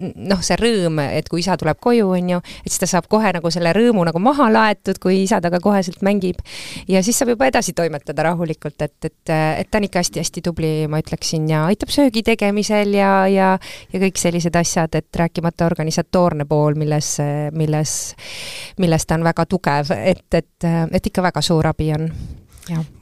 noh, 0.01 0.41
see 0.45 0.57
rõõm, 0.61 1.01
et 1.05 1.29
kui 1.29 1.43
isa 1.43 1.57
tuleb 1.61 1.79
koju, 1.83 2.09
on 2.17 2.35
ju, 2.35 2.41
et 2.65 2.73
siis 2.73 2.83
ta 2.83 2.89
saab 2.91 3.09
kohe 3.11 3.33
nagu 3.37 3.53
selle 3.53 3.73
rõõmu 3.77 4.05
nagu 4.09 4.23
maha 4.23 4.49
laetud, 4.53 5.01
kui 5.03 5.23
isa 5.25 5.41
temaga 5.41 5.61
koheselt 5.65 6.05
mängib. 6.07 6.41
ja 6.89 7.03
siis 7.05 7.19
saab 7.19 7.35
juba 7.35 7.49
edasi 7.51 7.75
toimetada 7.77 8.25
rahulikult, 8.31 8.81
et, 8.81 8.97
et, 9.05 9.33
et 9.33 9.71
ta 9.71 9.81
on 9.81 9.87
ikka 9.89 10.03
hästi-hästi 10.03 10.45
tubli, 10.47 10.73
ma 10.91 11.01
ütleksin, 11.03 11.49
ja 11.51 11.65
aitab 11.71 11.93
söögi 11.93 12.23
tegemisel 12.27 12.95
ja, 12.97 13.13
ja 13.31 13.40
ja 13.93 14.03
kõik 14.07 14.21
sellised 14.21 14.57
asjad, 14.57 14.95
et 14.95 15.23
rääkimata 15.23 15.67
organisatoorne 15.67 16.47
pool, 16.49 16.79
milles, 16.81 17.17
milles, 17.57 17.95
milles 18.79 19.07
ta 19.07 19.19
on 19.19 19.27
väga 19.27 19.47
tugev, 19.51 19.95
et, 19.97 20.27
et, 20.35 20.69
et 20.93 21.13
ikka 21.13 21.25
väga 21.31 21.43
suur 21.45 21.71
abi 21.71 21.93
on. 21.97 22.11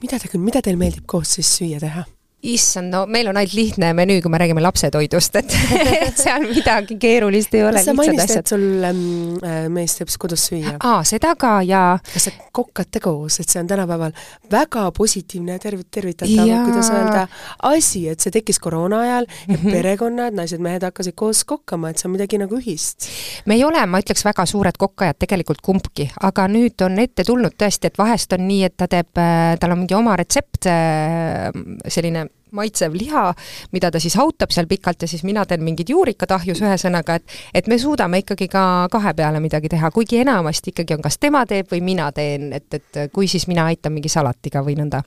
mida 0.01 0.19
te 0.19 0.31
küll, 0.31 0.43
mida 0.43 0.63
teil 0.65 0.79
meeldib 0.79 1.05
koos 1.09 1.37
siis 1.39 1.51
süüa 1.59 1.81
teha? 1.83 2.05
Issand, 2.41 2.93
no 2.93 3.03
meil 3.11 3.27
on 3.27 3.37
ainult 3.39 3.53
lihtne 3.53 3.91
menüü, 3.97 4.21
kui 4.23 4.31
me 4.31 4.39
räägime 4.39 4.61
lapsetoidust, 4.63 5.35
et 5.41 6.19
seal 6.19 6.45
midagi 6.47 6.95
keerulist 6.99 7.55
ei 7.57 7.65
ole. 7.67 7.81
sa 7.83 7.93
mainisid, 7.97 8.37
et 8.39 8.51
sul 8.53 8.63
ähm, 8.87 9.01
äh, 9.43 9.65
mees 9.73 9.97
teeb 9.97 10.11
kodus 10.21 10.45
süüa? 10.47 10.77
aa, 10.79 11.01
seda 11.07 11.33
ka, 11.39 11.57
jaa. 11.67 11.97
kas 12.13 12.29
te 12.29 12.33
kokkate 12.55 13.01
koos, 13.03 13.41
et 13.43 13.51
see 13.51 13.59
on 13.59 13.67
tänapäeval 13.67 14.15
väga 14.51 14.85
positiivne 14.95 15.57
ja 15.57 15.63
tervit-, 15.65 15.89
tervitatav 15.91 16.47
ja..., 16.47 16.61
kuidas 16.63 16.91
öelda, 16.95 17.25
asi, 17.67 18.05
et 18.13 18.23
see 18.23 18.31
tekkis 18.37 18.61
koroona 18.63 19.01
ajal 19.03 19.27
ja 19.27 19.57
mm 19.57 19.59
-hmm. 19.59 19.75
perekonnad, 19.75 20.39
naised-mehed 20.39 20.87
hakkasid 20.87 21.17
koos 21.19 21.43
kokkama, 21.43 21.91
et 21.91 21.99
see 21.99 22.07
on 22.07 22.15
midagi 22.15 22.39
nagu 22.39 22.55
ühist? 22.55 23.09
me 23.45 23.59
ei 23.59 23.65
ole, 23.67 23.83
ma 23.85 23.99
ütleks, 23.99 24.23
väga 24.25 24.45
suured 24.45 24.79
kokkajad 24.79 25.19
tegelikult 25.19 25.59
kumbki, 25.61 26.07
aga 26.23 26.47
nüüd 26.47 26.79
on 26.87 26.99
ette 27.03 27.27
tulnud 27.27 27.59
tõesti, 27.59 27.91
et 27.91 27.99
vahest 27.99 28.33
on 28.33 28.47
nii, 28.47 28.63
et 28.63 28.77
ta 28.77 28.87
teeb, 28.87 29.11
äh, 29.19 29.59
tal 29.59 29.75
on 29.75 29.83
mingi 29.83 29.99
oma 29.99 30.15
retsept, 30.15 30.71
äh, 30.71 31.51
selline 31.87 32.28
maitsev 32.51 32.95
liha, 32.97 33.33
mida 33.71 33.91
ta 33.91 33.99
siis 33.99 34.15
hautab 34.19 34.53
seal 34.55 34.67
pikalt 34.69 35.01
ja 35.01 35.07
siis 35.11 35.23
mina 35.27 35.45
teen 35.45 35.63
mingid 35.63 35.89
juurikad 35.89 36.31
ahjus, 36.39 36.61
ühesõnaga, 36.63 37.19
et 37.19 37.37
et 37.53 37.67
me 37.67 37.77
suudame 37.79 38.23
ikkagi 38.23 38.47
ka 38.51 38.63
kahe 38.91 39.13
peale 39.13 39.39
midagi 39.43 39.69
teha, 39.69 39.91
kuigi 39.91 40.21
enamasti 40.23 40.73
ikkagi 40.73 40.97
on 40.97 41.05
kas 41.05 41.17
tema 41.17 41.45
teeb 41.45 41.71
või 41.71 41.81
mina 41.85 42.11
teen, 42.11 42.51
et, 42.53 42.73
et 42.73 43.05
kui 43.13 43.27
siis 43.27 43.47
mina 43.47 43.69
aitan 43.69 43.93
mingi 43.93 44.09
salatiga 44.09 44.63
või 44.65 44.77
nõnda 44.79 45.03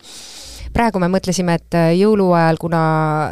praegu 0.72 1.00
me 1.02 1.08
mõtlesime, 1.12 1.56
et 1.60 1.76
äh, 1.76 1.90
jõuluajal, 1.98 2.58
kuna 2.60 2.82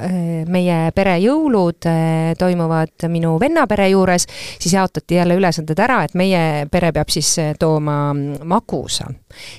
äh, 0.04 0.16
meie 0.50 0.78
pere 0.96 1.16
jõulud 1.22 1.88
äh, 1.88 2.32
toimuvad 2.38 3.06
minu 3.12 3.34
venna 3.40 3.66
pere 3.70 3.88
juures, 3.90 4.26
siis 4.60 4.74
jaotati 4.76 5.18
jälle 5.18 5.36
ülesanded 5.38 5.80
ära, 5.80 6.02
et 6.06 6.16
meie 6.18 6.66
pere 6.70 6.92
peab 6.96 7.10
siis 7.12 7.32
tooma 7.58 8.12
mm, 8.12 8.44
magusa. 8.50 9.08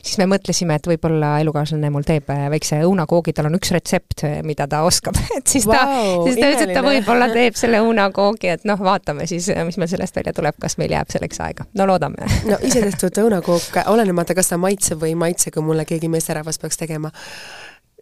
siis 0.04 0.18
me 0.22 0.28
mõtlesime, 0.32 0.78
et 0.78 0.88
võib-olla 0.88 1.34
elukaaslane 1.42 1.90
mul 1.94 2.06
teeb 2.08 2.30
väikse 2.30 2.82
õunakoogi, 2.86 3.34
tal 3.34 3.50
on 3.50 3.58
üks 3.58 3.74
retsept, 3.74 4.26
mida 4.48 4.68
ta 4.72 4.84
oskab, 4.88 5.18
et 5.38 5.48
siis 5.48 5.66
ta 5.70 5.82
wow,, 5.88 6.28
siis 6.28 6.38
ta 6.40 6.52
ütles, 6.52 6.68
et 6.68 6.76
ta 6.78 6.86
võib-olla 6.86 7.32
teeb 7.34 7.58
selle 7.60 7.82
õunakoogi, 7.86 8.54
et 8.58 8.68
noh, 8.70 8.80
vaatame 8.82 9.28
siis, 9.30 9.50
mis 9.66 9.80
meil 9.82 9.92
sellest 9.92 10.22
välja 10.22 10.36
tuleb, 10.38 10.58
kas 10.62 10.78
meil 10.82 10.94
jääb 10.94 11.12
selleks 11.14 11.42
aega. 11.42 11.68
no 11.78 11.90
loodame. 11.90 12.30
no 12.52 12.62
isetehtud 12.62 13.24
õunakook, 13.26 13.82
olenemata, 13.92 14.38
kas 14.38 14.54
ta 14.54 14.62
maitseb 14.62 15.02
või 15.02 15.16
ei 15.16 15.20
maitse, 15.26 15.52
kui 15.52 15.66
mulle 15.66 15.88
keegi 15.90 16.12
meesterahvas 16.12 16.62
peaks 16.62 16.80
tegema 16.80 17.12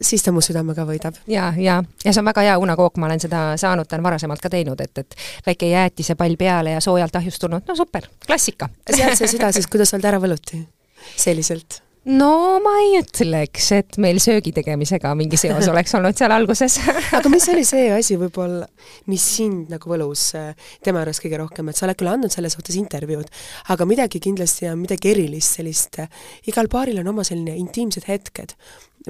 siis 0.01 0.23
ta 0.23 0.31
mu 0.31 0.43
südamega 0.43 0.85
võidab. 0.87 1.19
ja, 1.27 1.51
ja, 1.57 1.81
ja 2.05 2.13
see 2.13 2.21
on 2.21 2.29
väga 2.31 2.45
hea 2.47 2.57
unakook, 2.61 2.97
ma 3.01 3.09
olen 3.09 3.19
seda 3.23 3.43
saanud, 3.59 3.87
ta 3.89 3.99
on 3.99 4.07
varasemalt 4.07 4.41
ka 4.43 4.51
teinud, 4.53 4.79
et, 4.81 5.03
et 5.03 5.19
väike 5.47 5.69
jäätisepall 5.73 6.39
peale 6.39 6.77
ja 6.77 6.81
soojalt 6.83 7.15
ahjustunud, 7.19 7.67
no 7.67 7.75
super, 7.75 8.07
klassika. 8.25 8.69
sealt 8.89 9.19
sai 9.19 9.31
süda 9.35 9.51
siis, 9.55 9.67
kuidas 9.67 9.93
olnud 9.93 10.11
ära 10.11 10.23
võluti? 10.23 10.65
selliselt 11.19 11.81
no 12.07 12.59
ma 12.63 12.73
ei 12.81 12.97
ütleks, 13.01 13.69
et 13.75 13.97
meil 14.01 14.19
söögi 14.23 14.53
tegemisega 14.55 15.11
mingi 15.19 15.37
seos 15.39 15.67
oleks 15.71 15.93
olnud 15.97 16.17
seal 16.17 16.33
alguses 16.33 16.77
aga 17.17 17.31
mis 17.31 17.47
oli 17.51 17.65
see 17.67 17.89
asi 17.93 18.17
võib-olla, 18.19 18.65
mis 19.11 19.25
sind 19.35 19.71
nagu 19.73 19.91
võlus 19.91 20.29
äh, 20.39 20.53
tema 20.85 21.03
juures 21.03 21.21
kõige 21.23 21.41
rohkem, 21.41 21.69
et 21.69 21.79
sa 21.79 21.87
oled 21.87 21.99
küll 21.99 22.11
andnud 22.11 22.33
selles 22.33 22.55
suhtes 22.55 22.77
intervjuud, 22.79 23.29
aga 23.75 23.89
midagi 23.89 24.21
kindlasti 24.23 24.69
on 24.71 24.79
midagi 24.81 25.13
erilist, 25.13 25.59
sellist, 25.59 25.99
äh, 26.01 26.09
igal 26.49 26.71
paaril 26.71 27.01
on 27.03 27.11
oma 27.11 27.27
selline 27.27 27.57
intiimsed 27.59 28.07
hetked, 28.09 28.55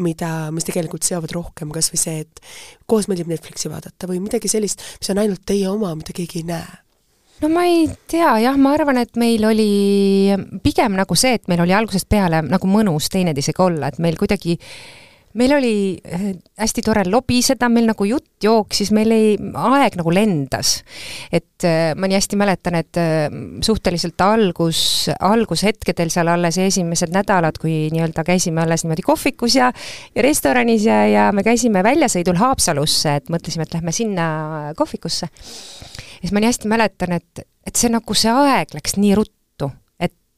mida, 0.04 0.50
mis 0.56 0.68
tegelikult 0.68 1.08
seovad 1.08 1.34
rohkem, 1.36 1.72
kas 1.76 1.92
või 1.94 2.02
see, 2.02 2.26
et 2.26 2.44
koos 2.90 3.10
meeldib 3.10 3.32
Netflixi 3.32 3.72
vaadata 3.72 4.10
või 4.10 4.22
midagi 4.24 4.52
sellist, 4.52 4.84
mis 5.00 5.12
on 5.14 5.24
ainult 5.24 5.44
teie 5.48 5.68
oma, 5.72 5.94
mida 6.00 6.16
keegi 6.16 6.44
ei 6.44 6.50
näe. 6.52 6.78
No 7.40 7.48
ma 7.54 7.64
ei 7.70 7.86
tea, 8.12 8.34
jah, 8.44 8.58
ma 8.60 8.74
arvan, 8.76 8.98
et 9.00 9.16
meil 9.20 9.46
oli 9.48 9.70
pigem 10.64 10.98
nagu 11.00 11.16
see, 11.16 11.38
et 11.38 11.46
meil 11.48 11.64
oli 11.64 11.76
algusest 11.76 12.10
peale 12.12 12.42
nagu 12.44 12.68
mõnus 12.68 13.08
teineteisega 13.14 13.64
olla, 13.64 13.92
et 13.92 14.02
meil 14.04 14.20
kuidagi 14.20 14.58
meil 15.38 15.54
oli 15.54 15.74
äh, 16.06 16.32
hästi 16.58 16.84
tore 16.86 17.04
lobiseda, 17.06 17.70
meil 17.70 17.90
nagu 17.90 18.06
jutt 18.08 18.44
jooksis, 18.44 18.90
meil 18.96 19.12
ei, 19.14 19.36
aeg 19.38 19.98
nagu 20.00 20.14
lendas. 20.14 20.80
et 21.32 21.66
äh, 21.68 21.94
ma 21.96 22.10
nii 22.10 22.18
hästi 22.18 22.40
mäletan, 22.40 22.80
et 22.80 22.98
äh, 22.98 23.28
suhteliselt 23.66 24.22
algus, 24.26 24.82
algushetkedel 25.20 26.10
seal 26.14 26.32
alles 26.34 26.58
esimesed 26.62 27.14
nädalad, 27.14 27.60
kui 27.62 27.90
nii-öelda 27.94 28.26
käisime 28.28 28.64
alles 28.64 28.86
niimoodi 28.86 29.06
kohvikus 29.06 29.60
ja 29.60 29.72
ja 30.16 30.26
restoranis 30.26 30.86
ja, 30.88 31.02
ja 31.08 31.30
me 31.36 31.44
käisime 31.46 31.84
väljasõidul 31.86 32.40
Haapsalusse, 32.40 33.20
et 33.20 33.30
mõtlesime, 33.30 33.68
et 33.68 33.76
lähme 33.78 33.94
sinna 33.96 34.30
kohvikusse. 34.78 35.30
ja 35.30 36.22
siis 36.22 36.34
ma 36.34 36.42
nii 36.42 36.50
hästi 36.52 36.72
mäletan, 36.72 37.20
et, 37.20 37.46
et 37.68 37.76
see 37.76 37.92
nagu, 37.94 38.18
see 38.18 38.34
aeg 38.34 38.74
läks 38.74 38.98
nii 38.98 39.14
ruttu, 39.20 39.39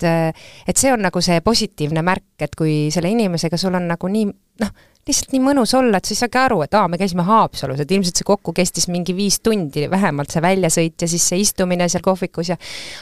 et 0.02 0.38
et 0.68 0.78
see 0.78 0.92
on 0.94 1.02
nagu 1.02 1.22
see 1.22 1.42
positiivne 1.46 2.04
märk, 2.06 2.34
et 2.42 2.56
kui 2.58 2.90
selle 2.94 3.12
inimesega 3.14 3.58
sul 3.60 3.76
on 3.78 3.88
nagu 3.92 4.12
nii 4.12 4.28
noh, 4.62 4.72
lihtsalt 5.08 5.34
nii 5.34 5.42
mõnus 5.44 5.74
olla, 5.78 5.98
et 5.98 6.08
sa 6.08 6.14
ei 6.14 6.20
saagi 6.20 6.40
aru, 6.44 6.62
et 6.66 6.78
aa, 6.78 6.88
me 6.92 7.00
käisime 7.02 7.26
Haapsalus, 7.26 7.82
et 7.82 7.92
ilmselt 7.92 8.22
see 8.22 8.28
kokku 8.28 8.54
kestis 8.58 8.88
mingi 8.92 9.16
viis 9.18 9.40
tundi 9.44 9.88
vähemalt, 9.90 10.34
see 10.34 10.44
väljasõit 10.44 11.02
ja 11.02 11.10
siis 11.10 11.26
see 11.32 11.42
istumine 11.42 11.90
seal 11.90 12.06
kohvikus 12.06 12.54
ja 12.54 12.60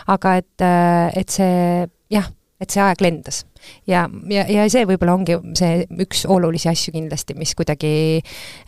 aga 0.08 0.36
et, 0.40 0.56
äh, 0.64 1.10
et 1.20 1.40
see 1.40 1.88
jah, 2.14 2.32
et 2.60 2.72
see 2.72 2.84
aeg 2.84 3.04
lendas 3.04 3.44
ja, 3.88 4.06
ja, 4.30 4.45
ja 4.50 4.65
see 4.72 4.86
võib-olla 4.89 5.15
ongi 5.17 5.38
see 5.58 5.84
üks 6.06 6.26
olulisi 6.30 6.69
asju 6.72 6.93
kindlasti, 6.95 7.36
mis 7.39 7.54
kuidagi, 7.58 7.91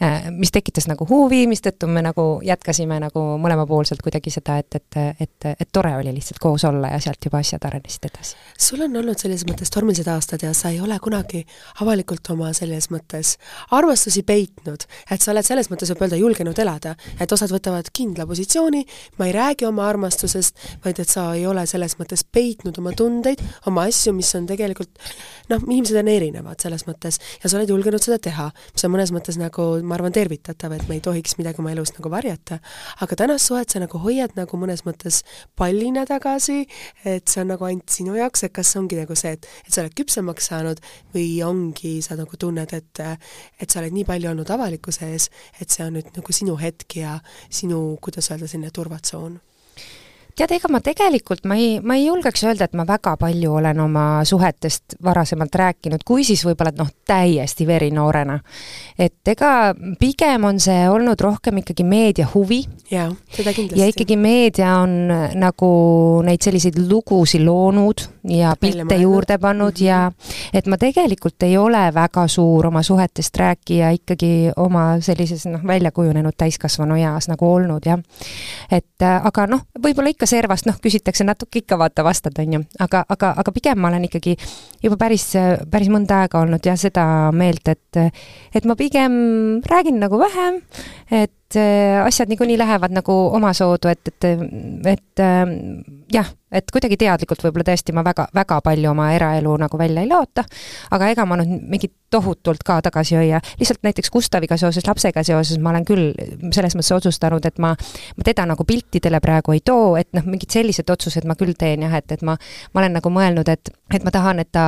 äh, 0.04 0.30
mis 0.36 0.54
tekitas 0.54 0.88
nagu 0.90 1.06
huvi, 1.10 1.44
mistõttu 1.50 1.90
me 1.92 2.04
nagu 2.06 2.26
jätkasime 2.46 3.00
nagu 3.04 3.26
mõlemapoolselt 3.42 4.04
kuidagi 4.04 4.34
seda, 4.34 4.58
et, 4.62 4.80
et, 4.80 5.00
et, 5.26 5.50
et 5.54 5.70
tore 5.72 5.94
oli 5.98 6.14
lihtsalt 6.16 6.42
koos 6.42 6.66
olla 6.68 6.94
ja 6.94 7.02
sealt 7.04 7.26
juba 7.26 7.42
asjad 7.42 7.66
arenesid 7.68 8.10
edasi. 8.10 8.36
sul 8.58 8.86
on 8.86 8.98
olnud 9.02 9.20
selles 9.20 9.46
mõttes 9.48 9.72
tormilised 9.74 10.08
aastad 10.12 10.44
ja 10.46 10.54
sa 10.58 10.72
ei 10.74 10.82
ole 10.82 10.98
kunagi 11.02 11.44
avalikult 11.82 12.30
oma 12.34 12.52
selles 12.58 12.90
mõttes 12.94 13.38
armastusi 13.72 14.24
peitnud, 14.28 14.86
et 15.12 15.22
sa 15.22 15.32
oled 15.34 15.46
selles 15.46 15.70
mõttes, 15.72 15.92
võib 15.94 16.06
öelda, 16.06 16.20
julgenud 16.20 16.60
elada, 16.62 16.96
et 17.20 17.32
osad 17.32 17.52
võtavad 17.54 17.90
kindla 17.94 18.26
positsiooni, 18.30 18.84
ma 19.20 19.28
ei 19.30 19.36
räägi 19.36 19.68
oma 19.68 19.88
armastusest, 19.90 20.58
vaid 20.86 21.02
et 21.02 21.10
sa 21.10 21.32
ei 21.36 21.46
ole 21.48 21.66
selles 21.70 21.98
mõttes 22.00 22.24
peitnud 22.26 22.78
oma 22.82 22.94
tundeid, 22.98 23.42
oma 23.70 23.86
asju, 23.90 24.14
mis 24.18 24.32
on 24.38 24.48
tegelikult 24.50 24.81
tegelikult 24.82 25.50
noh, 25.52 25.64
inimesed 25.68 25.98
on 26.00 26.10
erinevad 26.12 26.62
selles 26.64 26.86
mõttes 26.88 27.20
ja 27.42 27.50
sa 27.50 27.58
oled 27.58 27.72
julgenud 27.72 28.04
seda 28.04 28.18
teha, 28.24 28.48
mis 28.76 28.86
on 28.88 28.94
mõnes 28.94 29.12
mõttes 29.14 29.38
nagu 29.40 29.66
ma 29.84 29.98
arvan, 29.98 30.14
tervitatav, 30.16 30.76
et 30.76 30.88
me 30.90 30.98
ei 30.98 31.04
tohiks 31.04 31.38
midagi 31.40 31.62
oma 31.62 31.74
elust 31.74 31.98
nagu 31.98 32.12
varjata, 32.14 32.60
aga 33.04 33.18
tänast 33.20 33.50
suhet 33.50 33.74
sa 33.74 33.82
nagu 33.84 34.00
hoiad 34.02 34.38
nagu 34.40 34.60
mõnes 34.62 34.86
mõttes 34.88 35.22
pallina 35.60 36.06
tagasi, 36.08 36.64
et 37.04 37.28
see 37.28 37.44
on 37.44 37.52
nagu 37.54 37.68
ainult 37.68 37.92
sinu 37.92 38.16
jaoks, 38.18 38.46
et 38.48 38.56
kas 38.56 38.72
ongi 38.80 39.00
nagu 39.00 39.18
see, 39.18 39.36
et, 39.38 39.50
et 39.66 39.74
sa 39.74 39.84
oled 39.84 39.96
küpsemaks 39.98 40.52
saanud 40.52 40.82
või 41.16 41.28
ongi, 41.46 41.98
sa 42.06 42.18
nagu 42.20 42.40
tunned, 42.40 42.76
et 42.78 43.02
et 43.02 43.70
sa 43.70 43.82
oled 43.82 43.94
nii 43.96 44.08
palju 44.08 44.32
olnud 44.32 44.50
avalikkuse 44.54 45.12
ees, 45.12 45.30
et 45.60 45.72
see 45.72 45.86
on 45.86 45.98
nüüd 45.98 46.12
nagu 46.16 46.36
sinu 46.36 46.58
hetk 46.62 47.02
ja 47.02 47.20
sinu, 47.50 47.82
kuidas 48.04 48.32
öelda, 48.32 48.50
selline 48.50 48.72
turvatsoon 48.74 49.40
tead, 50.36 50.54
ega 50.56 50.70
ma 50.72 50.82
tegelikult, 50.84 51.46
ma 51.50 51.58
ei, 51.60 51.80
ma 51.84 51.98
ei 52.00 52.06
julgeks 52.06 52.44
öelda, 52.48 52.68
et 52.68 52.78
ma 52.78 52.86
väga 52.88 53.16
palju 53.20 53.56
olen 53.60 53.80
oma 53.84 54.06
suhetest 54.28 54.98
varasemalt 55.04 55.56
rääkinud, 55.62 56.06
kui 56.08 56.26
siis 56.28 56.44
võib-olla 56.48 56.74
noh, 56.78 56.90
täiesti 57.08 57.68
verinoorena. 57.68 58.40
et 59.00 59.28
ega 59.28 59.74
pigem 60.00 60.46
on 60.50 60.60
see 60.60 60.88
olnud 60.90 61.22
rohkem 61.22 61.62
ikkagi 61.62 61.84
meedia 61.84 62.28
huvi. 62.34 62.64
jaa, 62.92 63.10
seda 63.32 63.54
kindlasti. 63.54 63.82
ja 63.82 63.90
ikkagi 63.92 64.18
meedia 64.18 64.76
on 64.82 65.12
nagu 65.36 65.72
neid 66.26 66.42
selliseid 66.42 66.80
lugusid 66.88 67.46
loonud 67.46 68.06
ja 68.24 68.54
pilte 68.60 68.96
juurde 68.96 69.38
pannud 69.38 69.72
mm 69.72 69.76
-hmm. 69.78 69.86
ja 69.86 70.12
et 70.54 70.68
ma 70.68 70.78
tegelikult 70.78 71.44
ei 71.44 71.58
ole 71.58 71.94
väga 71.94 72.28
suur 72.28 72.68
oma 72.68 72.84
suhetest 72.84 73.38
rääkija 73.38 73.90
ikkagi 73.92 74.52
oma 74.58 75.00
sellises 75.00 75.46
noh, 75.46 75.64
välja 75.68 75.92
kujunenud 75.92 76.34
täiskasvanu 76.38 76.96
eas 76.96 77.28
nagu 77.28 77.54
olnud 77.54 77.86
jah. 77.86 78.00
et 78.72 79.02
aga 79.24 79.48
noh, 79.48 79.62
võib-olla 79.84 80.10
ikka 80.10 80.26
servast, 80.26 80.66
noh, 80.66 80.76
küsitakse 80.82 81.24
natuke 81.24 81.60
ikka 81.60 81.78
vaata 81.78 82.04
vastad, 82.04 82.40
on 82.40 82.54
ju, 82.54 82.64
aga, 82.80 83.06
aga, 83.10 83.34
aga 83.38 83.52
pigem 83.52 83.80
ma 83.80 83.88
olen 83.88 84.06
ikkagi 84.06 84.38
juba 84.84 84.98
päris, 84.98 85.34
päris 85.72 85.90
mõnda 85.90 86.22
aega 86.22 86.40
olnud 86.40 86.66
jah, 86.66 86.78
seda 86.78 87.32
meelt, 87.32 87.68
et 87.68 87.98
et 88.56 88.66
ma 88.66 88.76
pigem 88.76 89.12
räägin 89.66 90.00
nagu 90.00 90.20
vähem, 90.20 90.62
et 91.12 91.34
asjad 91.60 92.32
niikuinii 92.32 92.60
lähevad 92.62 92.94
nagu 92.96 93.18
omasoodu, 93.38 93.92
et, 93.92 94.14
et, 94.14 94.30
et 94.96 95.26
jah 96.14 96.30
et 96.52 96.72
kuidagi 96.74 96.98
teadlikult 97.00 97.44
võib-olla 97.46 97.66
tõesti 97.72 97.96
ma 97.96 98.04
väga, 98.06 98.28
väga 98.36 98.60
palju 98.66 98.92
oma 98.92 99.12
eraelu 99.16 99.56
nagu 99.62 99.80
välja 99.80 100.04
ei 100.04 100.10
laota, 100.10 100.44
aga 100.92 101.10
ega 101.14 101.26
ma 101.28 101.38
nüüd 101.40 101.64
mingit 101.72 101.94
tohutult 102.12 102.66
ka 102.68 102.82
tagasi 102.84 103.16
hoia, 103.16 103.40
lihtsalt 103.60 103.86
näiteks 103.88 104.12
Gustaviga 104.12 104.58
seoses, 104.60 104.84
lapsega 104.88 105.24
seoses 105.24 105.62
ma 105.64 105.72
olen 105.72 105.86
küll 105.88 106.10
selles 106.52 106.76
mõttes 106.76 106.92
otsustanud, 106.98 107.46
et 107.48 107.62
ma, 107.64 107.72
ma 108.18 108.28
teda 108.28 108.44
nagu 108.50 108.66
piltidele 108.68 109.22
praegu 109.24 109.56
ei 109.56 109.64
too, 109.64 109.96
et 110.00 110.10
noh, 110.18 110.28
mingid 110.28 110.52
sellised 110.52 110.92
otsused 110.92 111.28
ma 111.30 111.38
küll 111.40 111.56
teen 111.60 111.86
jah, 111.88 111.96
et, 112.02 112.12
et 112.12 112.26
ma, 112.28 112.36
ma 112.74 112.84
olen 112.84 113.00
nagu 113.00 113.14
mõelnud, 113.16 113.48
et, 113.54 113.72
et 113.96 114.04
ma 114.04 114.12
tahan, 114.12 114.44
et 114.44 114.52
ta 114.52 114.66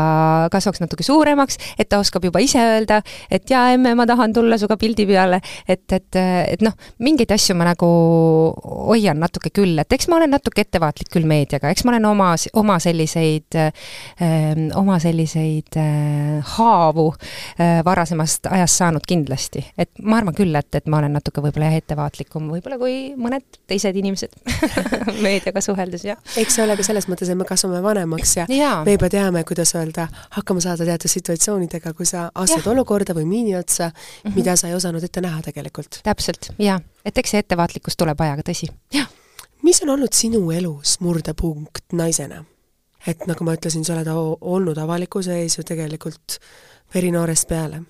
kasvaks 0.54 0.80
natuke 0.86 1.04
suuremaks, 1.04 1.60
et 1.76 1.91
ta 1.91 2.00
oskab 2.00 2.24
juba 2.30 2.39
ise 2.43 2.63
öelda, 2.63 3.02
et 3.28 3.43
jaa, 3.52 3.74
emme, 3.76 3.91
ma 4.00 4.08
tahan 4.08 4.36
tulla 4.36 4.60
sinuga 4.62 4.80
pildi 4.80 5.08
peale, 5.10 5.41
et, 5.67 5.84
et, 5.91 6.22
et 6.56 6.63
noh, 6.63 6.72
mingeid 7.03 7.31
asju 7.36 7.55
ma 7.57 7.67
nagu 7.67 7.89
hoian 8.89 9.19
natuke 9.21 9.51
küll, 9.53 9.77
et 9.79 9.93
eks 9.93 10.09
ma 10.12 10.19
olen 10.19 10.33
natuke 10.33 10.63
ettevaatlik 10.65 11.12
küll 11.13 11.27
meediaga, 11.29 11.71
eks 11.73 11.86
ma 11.86 11.93
olen 11.93 12.07
oma, 12.09 12.33
oma 12.59 12.79
selliseid 12.83 13.57
äh,, 13.59 13.71
oma 14.79 14.99
selliseid 15.03 15.77
äh, 15.79 16.53
haavu 16.57 17.09
äh, 17.13 17.81
varasemast 17.86 18.49
ajast 18.51 18.81
saanud 18.81 19.07
kindlasti. 19.07 19.65
et 19.77 19.91
ma 20.01 20.19
arvan 20.21 20.36
küll, 20.38 20.55
et, 20.55 20.69
et 20.75 20.88
ma 20.89 20.99
olen 21.01 21.13
natuke 21.17 21.43
võib-olla 21.43 21.71
jah, 21.71 21.79
ettevaatlikum 21.81 22.49
võib-olla 22.53 22.79
kui 22.81 22.97
mõned 23.19 23.45
teised 23.69 23.95
inimesed 23.99 24.36
meediaga 25.25 25.62
suheldes, 25.63 26.05
jah. 26.07 26.19
eks 26.38 26.57
see 26.57 26.65
ole 26.65 26.77
ka 26.79 26.86
selles 26.86 27.07
mõttes, 27.12 27.31
et 27.31 27.39
me 27.39 27.47
kasvame 27.47 27.81
vanemaks 27.83 28.38
ja, 28.41 28.47
ja. 28.51 28.73
me 28.86 28.97
juba 28.97 29.09
teame, 29.13 29.43
kuidas 29.47 29.73
öelda, 29.77 30.07
hakkama 30.38 30.63
saada 30.63 30.88
teatud 30.88 31.12
situatsioonidega, 31.12 31.93
kui 31.97 32.07
sa 32.09 32.27
astud 32.33 32.65
ja. 32.65 32.71
olukorda 32.73 33.15
või 33.17 33.25
miini 33.29 33.57
otsa 33.59 33.89
mm, 33.89 33.95
-hmm. 34.23 34.36
mida 34.38 34.55
sa 34.59 34.69
ei 34.69 34.77
osanud 34.77 35.03
ette 35.03 35.21
näha 35.23 35.41
tegelikult. 35.45 36.01
täpselt, 36.03 36.51
jaa. 36.63 36.80
et 37.06 37.17
eks 37.17 37.36
see 37.36 37.43
ettevaatlikkus 37.43 37.99
tuleb 37.99 38.21
ajaga, 38.26 38.49
tõsi, 38.52 38.71
jah 38.93 39.10
mis 39.63 39.80
on 39.84 39.93
olnud 39.95 40.13
sinu 40.13 40.52
elus 40.52 40.97
murdepunkt 40.99 41.95
naisena? 41.95 42.43
et 43.08 43.26
nagu 43.28 43.43
ma 43.43 43.56
ütlesin, 43.58 43.84
sa 43.84 43.97
oled 43.97 44.08
olnud 44.41 44.78
avalikkuse 44.80 45.41
ees 45.41 45.58
ju 45.58 45.65
tegelikult 45.67 46.39
verinoorest 46.93 47.49
peale 47.49 47.82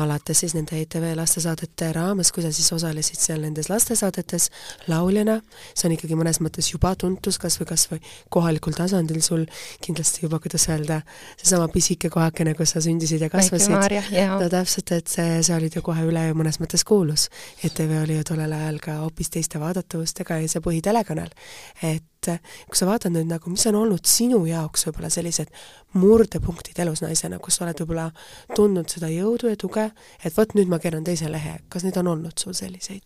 alates 0.00 0.40
siis 0.42 0.54
nende 0.56 0.78
ETV 0.80 1.12
lastesaadete 1.18 1.90
raames, 1.94 2.30
kui 2.34 2.42
sa 2.44 2.50
siis 2.54 2.70
osalesid 2.74 3.20
seal 3.20 3.44
nendes 3.44 3.68
lastesaadetes 3.70 4.48
lauljana, 4.90 5.38
see 5.72 5.88
on 5.88 5.96
ikkagi 5.96 6.18
mõnes 6.18 6.40
mõttes 6.44 6.70
juba 6.72 6.94
tuntus, 6.98 7.38
kas 7.42 7.58
või 7.60 7.68
kas 7.70 7.86
või 7.92 8.00
kohalikul 8.34 8.76
tasandil 8.76 9.22
sul 9.24 9.44
kindlasti 9.84 10.24
juba, 10.26 10.40
kuidas 10.42 10.66
öelda, 10.72 11.00
seesama 11.40 11.68
pisike 11.72 12.10
kohakene, 12.14 12.56
kus 12.58 12.74
sa 12.74 12.82
sündisid 12.84 13.22
ja 13.24 13.30
kasvasid. 13.32 13.74
no 14.40 14.48
täpselt, 14.52 14.94
et 14.96 15.12
see, 15.12 15.42
sa 15.46 15.58
olid 15.58 15.78
ju 15.78 15.84
kohe 15.84 16.06
üle 16.08 16.26
ju 16.28 16.38
mõnes 16.38 16.60
mõttes 16.62 16.86
kuulus. 16.86 17.28
ETV 17.64 18.00
oli 18.02 18.18
ju 18.18 18.26
tollel 18.32 18.52
ajal 18.56 18.80
ka 18.82 18.98
hoopis 19.02 19.30
teiste 19.34 19.62
vaadatavustega 19.62 20.40
ja 20.42 20.50
see 20.50 20.64
põhitelekanal. 20.64 21.30
et 21.82 22.04
et 22.32 22.68
kui 22.68 22.78
sa 22.78 22.88
vaatad 22.88 23.14
nüüd 23.14 23.30
nagu, 23.30 23.50
mis 23.50 23.66
on 23.70 23.80
olnud 23.82 24.04
sinu 24.08 24.42
jaoks 24.48 24.88
võib-olla 24.88 25.10
sellised 25.12 25.52
murdepunktid 26.00 26.78
elus 26.84 27.04
naisena, 27.04 27.38
kus 27.38 27.58
sa 27.58 27.66
oled 27.66 27.82
võib-olla 27.84 28.10
tundnud 28.54 28.90
seda 28.90 29.10
jõudu 29.12 29.52
ja 29.52 29.60
tuge, 29.60 29.90
et 30.24 30.36
vot 30.36 30.54
nüüd 30.58 30.70
ma 30.72 30.80
keeran 30.82 31.04
teise 31.06 31.30
lehe, 31.30 31.58
kas 31.68 31.86
neid 31.86 31.98
on 32.02 32.14
olnud 32.16 32.38
sul 32.40 32.56
selliseid? 32.56 33.04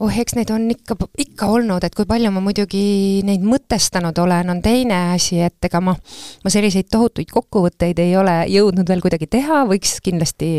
Oh, 0.00 0.10
eks 0.10 0.36
neid 0.38 0.50
on 0.54 0.66
ikka, 0.72 0.96
ikka 1.22 1.48
olnud, 1.56 1.84
et 1.86 1.94
kui 1.96 2.06
palju 2.08 2.32
ma 2.34 2.42
muidugi 2.44 3.22
neid 3.26 3.44
mõtestanud 3.46 4.18
olen, 4.22 4.50
on 4.52 4.62
teine 4.64 4.98
asi, 5.14 5.40
et 5.44 5.68
ega 5.68 5.80
ma, 5.84 5.96
ma 6.44 6.52
selliseid 6.52 6.90
tohutuid 6.92 7.30
kokkuvõtteid 7.32 8.00
ei 8.02 8.16
ole 8.18 8.36
jõudnud 8.52 8.88
veel 8.88 9.04
kuidagi 9.04 9.28
teha, 9.36 9.64
võiks 9.70 9.98
kindlasti 10.04 10.50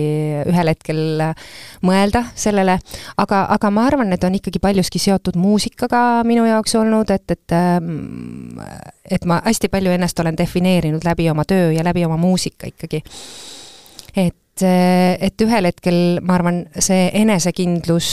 ühel 0.48 0.74
hetkel 0.74 1.24
mõelda 1.86 2.26
sellele, 2.38 2.80
aga, 3.18 3.44
aga 3.58 3.74
ma 3.74 3.88
arvan, 3.92 4.14
et 4.16 4.26
on 4.28 4.38
ikkagi 4.38 4.62
paljuski 4.64 5.02
seotud 5.02 5.38
muusikaga 5.40 6.24
minu 6.28 6.48
jaoks 6.48 6.76
olnud, 6.80 7.14
et, 7.14 7.38
et 7.38 7.58
et 9.12 9.26
ma 9.26 9.40
hästi 9.46 9.70
palju 9.72 9.94
ennast 9.96 10.20
olen 10.20 10.36
defineerinud 10.38 11.06
läbi 11.08 11.30
oma 11.32 11.46
töö 11.48 11.72
ja 11.72 11.86
läbi 11.86 12.04
oma 12.06 12.18
muusika 12.20 12.68
ikkagi. 12.68 13.04
et 14.16 14.36
et, 14.58 15.22
et 15.28 15.46
ühel 15.46 15.70
hetkel 15.70 16.00
ma 16.26 16.38
arvan, 16.38 16.62
see 16.74 17.08
enesekindlus, 17.20 18.10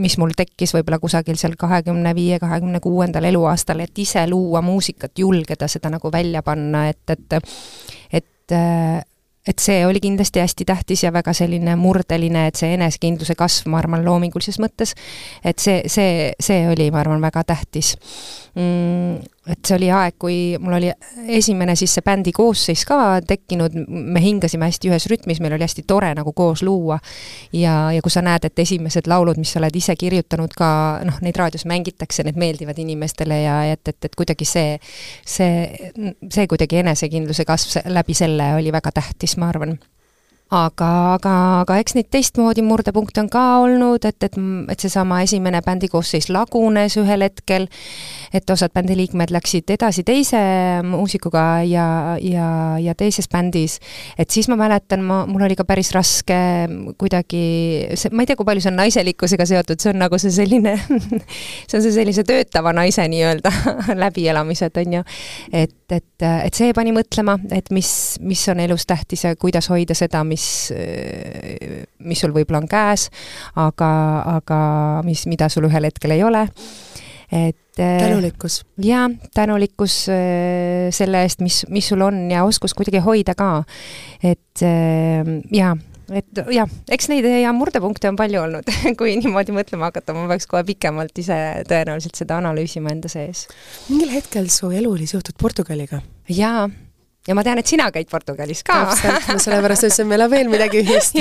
mis 0.00 0.18
mul 0.20 0.34
tekkis 0.36 0.74
võib-olla 0.76 1.00
kusagil 1.02 1.38
seal 1.40 1.56
kahekümne 1.60 2.14
viie, 2.16 2.40
kahekümne 2.42 2.80
kuuendal 2.84 3.28
eluaastal, 3.28 3.82
et 3.84 3.98
ise 3.98 4.24
luua 4.30 4.62
muusikat, 4.64 5.14
julgeda 5.18 5.68
seda 5.68 5.92
nagu 5.92 6.12
välja 6.12 6.42
panna, 6.46 6.88
et, 6.92 7.16
et 7.16 7.40
et 8.12 8.56
et 9.42 9.58
see 9.58 9.80
oli 9.86 9.98
kindlasti 9.98 10.38
hästi 10.38 10.64
tähtis 10.64 11.02
ja 11.02 11.10
väga 11.12 11.32
selline 11.34 11.74
murdeline, 11.76 12.46
et 12.46 12.58
see 12.58 12.76
enesekindluse 12.76 13.34
kasv, 13.34 13.72
ma 13.72 13.80
arvan, 13.80 14.04
loomingulises 14.06 14.60
mõttes, 14.62 14.94
et 15.42 15.58
see, 15.58 15.80
see, 15.90 16.28
see 16.38 16.60
oli, 16.70 16.90
ma 16.94 17.02
arvan, 17.02 17.22
väga 17.24 17.42
tähtis. 17.50 17.96
Mm 18.54 19.18
et 19.50 19.58
see 19.66 19.74
oli 19.74 19.88
aeg, 19.90 20.14
kui 20.22 20.36
mul 20.62 20.76
oli 20.76 20.90
esimene 21.34 21.74
siis 21.78 21.96
see 21.96 22.04
bändi 22.06 22.30
koosseis 22.34 22.84
ka 22.86 22.98
tekkinud, 23.26 23.74
me 23.88 24.22
hingasime 24.22 24.68
hästi 24.70 24.90
ühes 24.92 25.08
rütmis, 25.10 25.40
meil 25.42 25.56
oli 25.56 25.66
hästi 25.66 25.82
tore 25.88 26.12
nagu 26.14 26.32
koos 26.36 26.62
luua. 26.62 27.00
ja, 27.52 27.74
ja 27.92 28.02
kui 28.02 28.14
sa 28.14 28.22
näed, 28.22 28.46
et 28.46 28.62
esimesed 28.62 29.10
laulud, 29.10 29.40
mis 29.42 29.54
sa 29.54 29.58
oled 29.58 29.76
ise 29.76 29.96
kirjutanud 29.98 30.54
ka, 30.58 30.68
noh, 31.08 31.18
neid 31.26 31.38
raadios 31.38 31.66
mängitakse, 31.66 32.22
need 32.26 32.38
meeldivad 32.38 32.78
inimestele 32.78 33.42
ja 33.42 33.56
et, 33.72 33.82
et, 33.88 33.98
et 34.04 34.14
kuidagi 34.14 34.46
see, 34.46 34.76
see, 35.26 35.90
see 36.30 36.46
kuidagi 36.46 36.78
enesekindluse 36.84 37.48
kasv 37.48 37.82
läbi 37.90 38.14
selle 38.14 38.52
oli 38.60 38.70
väga 38.74 38.94
tähtis, 38.94 39.36
ma 39.42 39.50
arvan. 39.50 39.80
Aga, 40.52 40.86
aga, 41.16 41.34
aga 41.62 41.78
eks 41.80 41.94
neid 41.96 42.10
teistmoodi 42.12 42.60
murdepunkte 42.66 43.22
on 43.22 43.28
ka 43.32 43.42
olnud, 43.62 44.04
et, 44.04 44.18
et, 44.26 44.34
et 44.68 44.82
seesama 44.84 45.22
esimene 45.24 45.62
bändi 45.64 45.88
koosseis 45.88 46.28
lagunes 46.28 46.98
ühel 47.00 47.24
hetkel, 47.24 47.64
et 48.32 48.50
osad 48.50 48.72
bändiliikmed 48.74 49.32
läksid 49.34 49.70
edasi 49.74 50.04
teise 50.06 50.40
muusikuga 50.86 51.44
ja, 51.68 51.86
ja, 52.22 52.48
ja 52.80 52.94
teises 52.98 53.28
bändis, 53.32 53.78
et 54.18 54.30
siis 54.32 54.48
ma 54.48 54.56
mäletan, 54.60 55.04
ma, 55.04 55.22
mul 55.28 55.44
oli 55.46 55.56
ka 55.58 55.66
päris 55.68 55.92
raske 55.94 56.38
kuidagi, 57.00 57.42
see, 57.98 58.12
ma 58.12 58.24
ei 58.24 58.30
tea, 58.30 58.38
kui 58.38 58.48
palju 58.48 58.64
see 58.64 58.72
on 58.72 58.80
naiselikkusega 58.80 59.46
seotud, 59.48 59.82
see 59.82 59.92
on 59.92 60.00
nagu 60.02 60.20
see 60.22 60.32
selline 60.34 60.74
see 61.68 61.78
on 61.78 61.84
see 61.84 61.94
sellise 61.94 62.24
töötava 62.28 62.72
naise 62.76 63.04
nii-öelda 63.12 63.52
läbielamised, 64.02 64.80
on 64.82 64.98
ju. 64.98 65.04
et, 65.52 65.76
et, 65.92 66.26
et 66.32 66.56
see 66.56 66.72
pani 66.76 66.94
mõtlema, 66.96 67.36
et 67.52 67.70
mis, 67.74 67.92
mis 68.24 68.46
on 68.52 68.64
elus 68.64 68.88
tähtis 68.88 69.26
ja 69.26 69.36
kuidas 69.36 69.68
hoida 69.72 69.96
seda, 69.98 70.24
mis, 70.24 70.44
mis 72.02 72.24
sul 72.24 72.34
võib-olla 72.34 72.62
on 72.62 72.68
käes, 72.70 73.08
aga, 73.60 73.92
aga 74.38 74.58
mis, 75.06 75.26
mida 75.28 75.52
sul 75.52 75.68
ühel 75.68 75.90
hetkel 75.90 76.16
ei 76.16 76.24
ole 76.24 76.46
et 77.32 77.58
tänulikkus. 77.76 78.62
jaa, 78.84 79.06
tänulikkus 79.34 80.06
äh, 80.12 80.90
selle 80.94 81.22
eest, 81.24 81.40
mis, 81.40 81.62
mis 81.72 81.88
sul 81.88 82.04
on 82.04 82.26
ja 82.30 82.44
oskus 82.44 82.74
kuidagi 82.76 83.00
hoida 83.04 83.34
ka. 83.38 83.64
et 84.22 84.62
äh, 84.66 85.32
jaa, 85.52 85.72
et 86.12 86.42
jah, 86.52 86.70
eks 86.92 87.08
neid 87.12 87.26
ja 87.30 87.54
murdepunkte 87.56 88.10
on 88.12 88.20
palju 88.20 88.42
olnud 88.42 88.68
kui 89.00 89.16
niimoodi 89.20 89.56
mõtlema 89.56 89.90
hakata, 89.90 90.16
ma 90.16 90.28
peaks 90.30 90.48
kohe 90.50 90.64
pikemalt 90.68 91.18
ise 91.24 91.38
tõenäoliselt 91.68 92.20
seda 92.20 92.38
analüüsima 92.42 92.92
enda 92.92 93.10
sees. 93.12 93.46
mingil 93.88 94.12
hetkel 94.12 94.50
su 94.52 94.70
elu 94.70 94.92
oli 94.92 95.08
seotud 95.10 95.38
Portugaliga? 95.40 96.02
jaa 96.28 96.68
ja 97.28 97.36
ma 97.38 97.44
tean, 97.46 97.60
et 97.62 97.70
sina 97.70 97.86
käid 97.94 98.08
Portugalis 98.10 98.62
ka. 98.66 98.80
täpselt, 98.90 99.28
ma 99.30 99.38
sellepärast 99.42 99.86
ütlesin, 99.86 100.08
meil 100.10 100.24
on 100.24 100.30
veel 100.32 100.50
midagi 100.50 100.82
ühist 100.82 101.18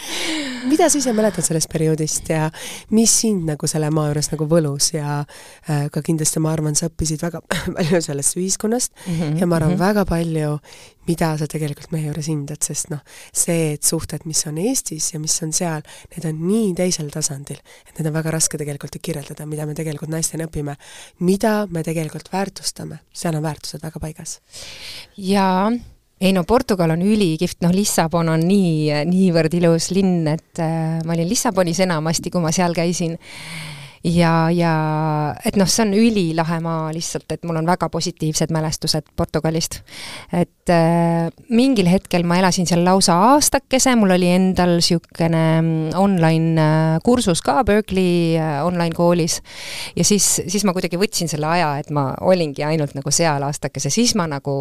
mida 0.70 0.88
sa 0.88 1.00
ise 1.00 1.12
mäletad 1.16 1.44
sellest 1.44 1.70
perioodist 1.72 2.30
ja 2.32 2.48
mis 2.96 3.14
sind 3.22 3.44
nagu 3.48 3.68
selle 3.70 3.90
maa 3.94 4.10
juures 4.10 4.30
nagu 4.32 4.48
võlus 4.50 4.92
ja 4.94 5.20
äh, 5.20 5.88
ka 5.92 6.02
kindlasti 6.06 6.40
ma 6.42 6.54
arvan, 6.54 6.78
sa 6.78 6.88
õppisid 6.88 7.24
väga 7.24 7.42
palju 7.76 8.00
sellest 8.04 8.38
ühiskonnast 8.40 8.94
mm 9.06 9.20
-hmm, 9.20 9.40
ja 9.40 9.46
ma 9.46 9.60
arvan 9.60 9.74
mm 9.74 9.76
-hmm. 9.76 9.86
väga 9.88 10.04
palju 10.08 10.58
mida 11.10 11.32
sa 11.38 11.48
tegelikult 11.50 11.92
meie 11.94 12.08
juures 12.08 12.30
hindad, 12.30 12.62
sest 12.64 12.90
noh, 12.92 13.02
see, 13.34 13.74
et 13.74 13.86
suhted, 13.86 14.26
mis 14.30 14.40
on 14.50 14.58
Eestis 14.62 15.10
ja 15.14 15.20
mis 15.22 15.36
on 15.44 15.54
seal, 15.56 15.84
need 16.14 16.26
on 16.30 16.42
nii 16.46 16.72
teisel 16.78 17.10
tasandil, 17.12 17.60
et 17.88 17.94
need 17.98 18.10
on 18.10 18.16
väga 18.16 18.34
raske 18.36 18.60
tegelikult 18.60 19.00
kirjeldada, 19.02 19.46
mida 19.50 19.66
me 19.68 19.76
tegelikult 19.78 20.12
naistena 20.12 20.48
õpime. 20.48 20.76
mida 21.20 21.66
me 21.70 21.82
tegelikult 21.86 22.30
väärtustame, 22.32 23.00
seal 23.12 23.36
on 23.36 23.42
väärtused 23.46 23.82
väga 23.82 24.02
paigas. 24.02 24.38
jaa, 25.16 25.70
ei 26.20 26.32
no 26.36 26.44
Portugal 26.44 26.90
on 26.94 27.02
ülikihvt, 27.02 27.60
noh 27.64 27.74
Lissabon 27.74 28.28
on 28.28 28.46
nii, 28.46 29.04
niivõrd 29.08 29.54
ilus 29.56 29.90
linn, 29.96 30.26
et 30.28 30.62
äh, 30.62 31.00
ma 31.04 31.16
olin 31.16 31.28
Lissabonis 31.28 31.80
enamasti, 31.80 32.30
kui 32.30 32.44
ma 32.44 32.52
seal 32.52 32.76
käisin 32.76 33.16
ja, 34.04 34.48
ja 34.52 34.72
et 35.44 35.56
noh, 35.60 35.68
see 35.68 35.84
on 35.84 35.92
ülilahe 35.96 36.60
maa 36.64 36.88
lihtsalt, 36.94 37.26
et 37.34 37.44
mul 37.44 37.58
on 37.60 37.68
väga 37.68 37.90
positiivsed 37.92 38.52
mälestused 38.54 39.10
Portugalist. 39.16 39.80
et 40.32 40.72
äh, 40.72 41.28
mingil 41.48 41.90
hetkel 41.90 42.24
ma 42.24 42.38
elasin 42.40 42.68
seal 42.68 42.84
lausa 42.84 43.18
aastakese, 43.34 43.94
mul 44.00 44.14
oli 44.16 44.30
endal 44.32 44.76
niisugune 44.78 45.44
mm, 45.60 45.92
online 46.00 46.64
äh, 46.64 46.96
kursus 47.04 47.44
ka 47.44 47.60
Berkeley 47.64 48.38
äh, 48.40 48.64
online 48.64 48.96
koolis 48.96 49.40
ja 49.96 50.04
siis, 50.04 50.40
siis 50.48 50.64
ma 50.64 50.74
kuidagi 50.76 51.00
võtsin 51.00 51.28
selle 51.28 51.50
aja, 51.50 51.74
et 51.82 51.92
ma 51.92 52.10
olingi 52.24 52.64
ainult 52.64 52.96
nagu 52.96 53.12
seal 53.12 53.44
aastakese, 53.44 53.92
siis 53.92 54.16
ma 54.16 54.28
nagu 54.30 54.54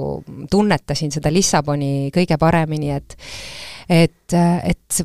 tunnetasin 0.51 1.15
seda 1.15 1.31
Lissaboni 1.31 2.11
kõige 2.15 2.39
paremini, 2.39 2.91
et 2.95 3.17
et, 3.89 4.33
et 4.37 4.99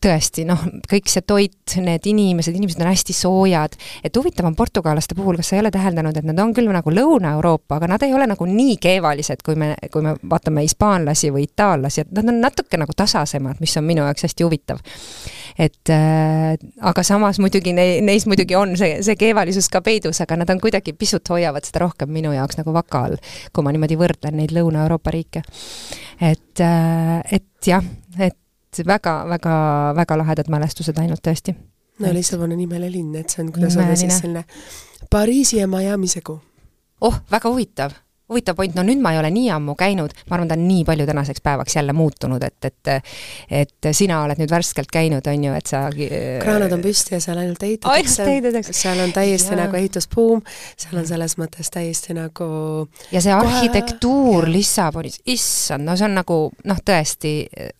tõesti 0.00 0.44
noh, 0.48 0.60
kõik 0.88 1.10
see 1.10 1.22
toit, 1.26 1.74
need 1.82 2.06
inimesed, 2.08 2.54
inimesed 2.56 2.80
on 2.80 2.88
hästi 2.90 3.14
soojad, 3.16 3.76
et 4.04 4.16
huvitav 4.16 4.48
on 4.48 4.56
portugallaste 4.56 5.16
puhul, 5.18 5.36
kas 5.40 5.50
sa 5.50 5.56
ei 5.56 5.62
ole 5.64 5.72
täheldanud, 5.74 6.16
et 6.16 6.26
nad 6.28 6.40
on 6.42 6.54
küll 6.56 6.70
nagu 6.72 6.94
Lõuna-Euroopa, 6.94 7.76
aga 7.76 7.90
nad 7.92 8.06
ei 8.06 8.14
ole 8.16 8.28
nagu 8.30 8.48
nii 8.48 8.78
keevalised, 8.80 9.44
kui 9.46 9.58
me, 9.60 9.74
kui 9.92 10.04
me 10.04 10.14
vaatame 10.30 10.64
hispaanlasi 10.64 11.32
või 11.34 11.44
itaallasi, 11.48 12.06
et 12.06 12.12
nad 12.16 12.32
on 12.32 12.40
natuke 12.40 12.80
nagu 12.80 12.96
tasasemad, 12.96 13.60
mis 13.60 13.76
on 13.76 13.86
minu 13.88 14.06
jaoks 14.08 14.28
hästi 14.28 14.48
huvitav. 14.48 14.80
et 15.58 15.92
äh, 15.92 16.56
aga 16.80 17.02
samas 17.04 17.40
muidugi 17.42 17.74
ne-, 17.76 18.00
neis 18.04 18.24
muidugi 18.30 18.56
on 18.56 18.76
see, 18.80 19.00
see 19.04 19.16
keevalisus 19.20 19.68
ka 19.68 19.82
peidus, 19.84 20.22
aga 20.24 20.38
nad 20.40 20.50
on 20.50 20.60
kuidagi 20.62 20.94
pisut 20.96 21.28
hoiavad 21.28 21.66
seda 21.68 21.84
rohkem 21.84 22.12
minu 22.12 22.32
jaoks 22.32 22.60
nagu 22.62 22.72
vaka 22.72 23.04
all, 23.08 23.18
kui 23.52 23.66
ma 23.66 23.74
niimoodi 23.74 23.98
võrdlen 24.00 24.40
neid 24.40 24.54
Lõuna-Euroopa 24.56 25.12
riike. 25.12 25.42
et, 26.20 26.60
äh, 26.64 27.20
et 27.32 27.66
jah, 27.66 27.84
et 28.18 28.36
väga-väga-väga 28.86 30.18
lahedad 30.18 30.50
mälestused 30.52 30.98
ainult 30.98 31.22
tõesti. 31.26 31.54
no 31.98 32.12
Lissabon 32.12 32.52
on 32.52 32.60
imeline 32.60 32.92
linn, 32.92 33.16
et 33.16 33.30
see 33.30 33.44
on, 33.44 33.52
kuidas 33.52 33.76
öelda 33.76 33.96
siis 33.96 34.18
selline 34.18 34.44
Pariisi 35.10 35.56
ja 35.56 35.66
Miami 35.66 36.08
segu. 36.08 36.40
oh, 37.00 37.20
väga 37.30 37.50
huvitav 37.50 37.96
huvitav 38.30 38.56
point, 38.58 38.74
no 38.78 38.84
nüüd 38.86 39.02
ma 39.02 39.14
ei 39.14 39.20
ole 39.20 39.30
nii 39.34 39.50
ammu 39.54 39.74
käinud, 39.78 40.14
ma 40.28 40.38
arvan, 40.38 40.50
ta 40.50 40.58
on 40.58 40.66
nii 40.68 40.84
palju 40.88 41.06
tänaseks 41.08 41.42
päevaks 41.44 41.76
jälle 41.76 41.94
muutunud, 41.96 42.42
et, 42.46 42.70
et 42.70 42.92
et 43.50 43.90
sina 43.96 44.20
oled 44.24 44.38
nüüd 44.40 44.50
värskelt 44.50 44.90
käinud, 44.92 45.26
on 45.26 45.44
ju, 45.44 45.54
et 45.56 45.70
sa 45.70 45.82
kraanad 45.90 46.72
on 46.76 46.82
püsti 46.84 47.16
ja 47.16 47.20
seal 47.22 47.40
ainult 47.42 47.62
ehitatakse, 47.66 48.72
seal 48.76 49.00
on 49.02 49.12
täiesti 49.14 49.54
ja. 49.54 49.60
nagu 49.64 49.78
ehitusbuum, 49.78 50.42
seal 50.78 51.00
on 51.00 51.08
selles 51.08 51.36
mõttes 51.40 51.72
täiesti 51.72 52.14
nagu 52.16 52.50
ja 53.12 53.22
see 53.22 53.34
arhitektuur 53.34 54.46
kohe... 54.46 54.54
Lissabonis, 54.54 55.20
issand, 55.30 55.86
no 55.86 55.96
see 55.98 56.06
on 56.06 56.16
nagu 56.18 56.38
noh, 56.70 56.80
tõesti 56.86 57.32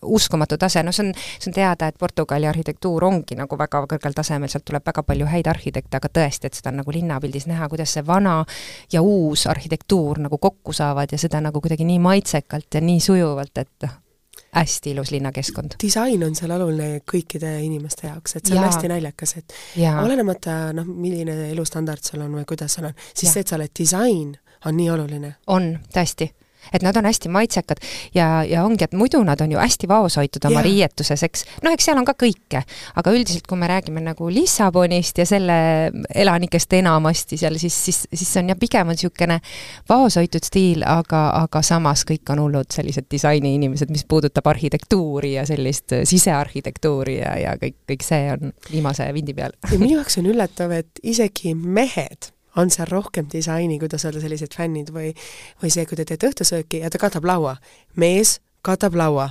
uskumatu 0.03 0.59
tase, 0.61 0.83
no 0.87 0.95
see 0.95 1.09
on, 1.09 1.13
see 1.37 1.51
on 1.51 1.57
teada, 1.57 1.91
et 1.91 1.99
Portugali 2.01 2.49
arhitektuur 2.51 3.05
ongi 3.07 3.39
nagu 3.39 3.59
väga 3.59 3.85
kõrgel 3.91 4.17
tasemel, 4.17 4.51
sealt 4.53 4.67
tuleb 4.69 4.87
väga 4.87 5.05
palju 5.07 5.29
häid 5.31 5.51
arhitekte, 5.51 6.01
aga 6.01 6.11
tõesti, 6.21 6.51
et 6.51 6.59
seda 6.59 6.73
on 6.73 6.81
nagu 6.83 6.95
linnapildis 6.95 7.47
näha, 7.51 7.69
kuidas 7.71 7.95
see 7.97 8.05
vana 8.07 8.41
ja 8.93 9.03
uus 9.05 9.47
arhitektuur 9.51 10.23
nagu 10.27 10.40
kokku 10.41 10.73
saavad 10.77 11.13
ja 11.13 11.19
seda 11.19 11.41
nagu 11.45 11.61
kuidagi 11.61 11.87
nii 11.89 11.99
maitsekalt 12.03 12.75
ja 12.75 12.81
nii 12.85 13.01
sujuvalt, 13.05 13.59
et 13.63 13.87
noh, 13.87 13.97
hästi 14.57 14.91
ilus 14.91 15.11
linnakeskkond. 15.15 15.79
disain 15.83 16.25
on 16.27 16.35
seal 16.35 16.51
oluline 16.57 17.01
kõikide 17.13 17.53
inimeste 17.65 18.09
jaoks, 18.09 18.37
et 18.37 18.47
see 18.47 18.57
on 18.57 18.63
ja. 18.63 18.69
hästi 18.69 18.91
naljakas, 18.91 19.37
et 19.39 19.57
ja. 19.79 19.97
olenemata 20.03 20.59
noh, 20.77 20.87
milline 20.89 21.51
elustandard 21.51 22.05
sul 22.05 22.25
on 22.25 22.35
või 22.41 22.47
kuidas 22.49 22.79
sul 22.79 22.91
on, 22.91 22.97
siis 23.13 23.29
ja. 23.29 23.35
see, 23.35 23.47
et 23.47 23.53
sa 23.53 23.59
oled 23.61 23.75
disain, 23.79 24.35
on 24.67 24.77
nii 24.77 24.91
oluline. 24.97 25.35
on, 25.55 25.73
tõesti 25.95 26.33
et 26.73 26.85
nad 26.87 26.97
on 26.97 27.09
hästi 27.09 27.31
maitsekad 27.33 27.83
ja, 28.15 28.43
ja 28.47 28.65
ongi, 28.65 28.85
et 28.85 28.97
muidu 28.97 29.23
nad 29.27 29.41
on 29.41 29.53
ju 29.53 29.59
hästi 29.61 29.89
vaoshoitud 29.91 30.45
oma 30.49 30.61
yeah. 30.61 30.69
riietuses, 30.69 31.23
eks, 31.27 31.45
noh, 31.65 31.75
eks 31.75 31.91
seal 31.91 32.01
on 32.01 32.07
ka 32.09 32.15
kõike, 32.19 32.63
aga 33.01 33.15
üldiselt, 33.15 33.47
kui 33.49 33.59
me 33.61 33.69
räägime 33.71 34.03
nagu 34.05 34.31
Lissabonist 34.33 35.21
ja 35.21 35.27
selle 35.29 35.59
elanikest 36.15 36.73
enamasti 36.79 37.41
seal, 37.41 37.59
siis, 37.61 37.77
siis, 37.85 38.03
siis 38.15 38.33
on 38.41 38.53
jah, 38.53 38.59
pigem 38.61 38.93
on 38.93 38.99
niisugune 38.99 39.41
vaoshoitud 39.89 40.47
stiil, 40.47 40.85
aga, 40.87 41.27
aga 41.43 41.63
samas 41.67 42.05
kõik 42.09 42.35
on 42.35 42.45
hullud 42.45 42.73
sellised 42.75 43.09
disainiinimesed, 43.11 43.93
mis 43.93 44.07
puudutab 44.09 44.47
arhitektuuri 44.51 45.35
ja 45.39 45.47
sellist 45.49 45.95
sisearhitektuuri 46.05 47.21
ja, 47.21 47.37
ja 47.41 47.55
kõik, 47.61 47.81
kõik 47.91 48.05
see 48.07 48.29
on 48.35 48.55
viimase 48.71 49.09
vindi 49.15 49.35
peal. 49.37 49.57
ja 49.71 49.79
minu 49.79 49.99
jaoks 49.99 50.21
on 50.21 50.31
üllatav, 50.31 50.75
et 50.77 51.03
isegi 51.03 51.55
mehed 51.55 52.31
on 52.57 52.71
seal 52.71 52.89
rohkem 52.91 53.29
disaini, 53.33 53.79
kuidas 53.79 54.05
öelda, 54.05 54.23
sellised 54.23 54.55
fännid 54.57 54.91
või 54.95 55.13
või 55.63 55.71
see, 55.71 55.87
kui 55.87 55.99
te 55.99 56.07
teete 56.09 56.31
õhtusööki 56.31 56.83
ja 56.85 56.91
ta 56.91 56.99
katab 56.99 57.25
laua. 57.25 57.57
mees 57.97 58.41
katab 58.63 58.95
laua. 58.95 59.31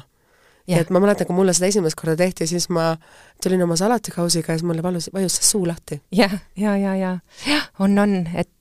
ja 0.67 0.80
et 0.80 0.89
ma 0.89 0.99
mäletan, 0.99 1.28
kui 1.28 1.36
mulle 1.36 1.53
seda 1.53 1.67
esimest 1.67 1.97
korda 1.99 2.15
tehti, 2.15 2.47
siis 2.47 2.70
ma 2.70 2.95
tulin 3.44 3.64
oma 3.64 3.76
salatikausiga 3.80 4.54
ja 4.54 4.58
siis 4.58 4.68
mulle 4.68 4.84
valus, 4.84 5.10
vajus 5.14 5.40
see 5.40 5.48
suu 5.48 5.68
lahti. 5.68 6.02
jah, 6.12 6.34
ja, 6.58 6.78
ja, 6.78 6.96
ja, 6.96 7.18
jah, 7.48 7.70
on, 7.80 7.98
on, 8.00 8.16
et 8.34 8.52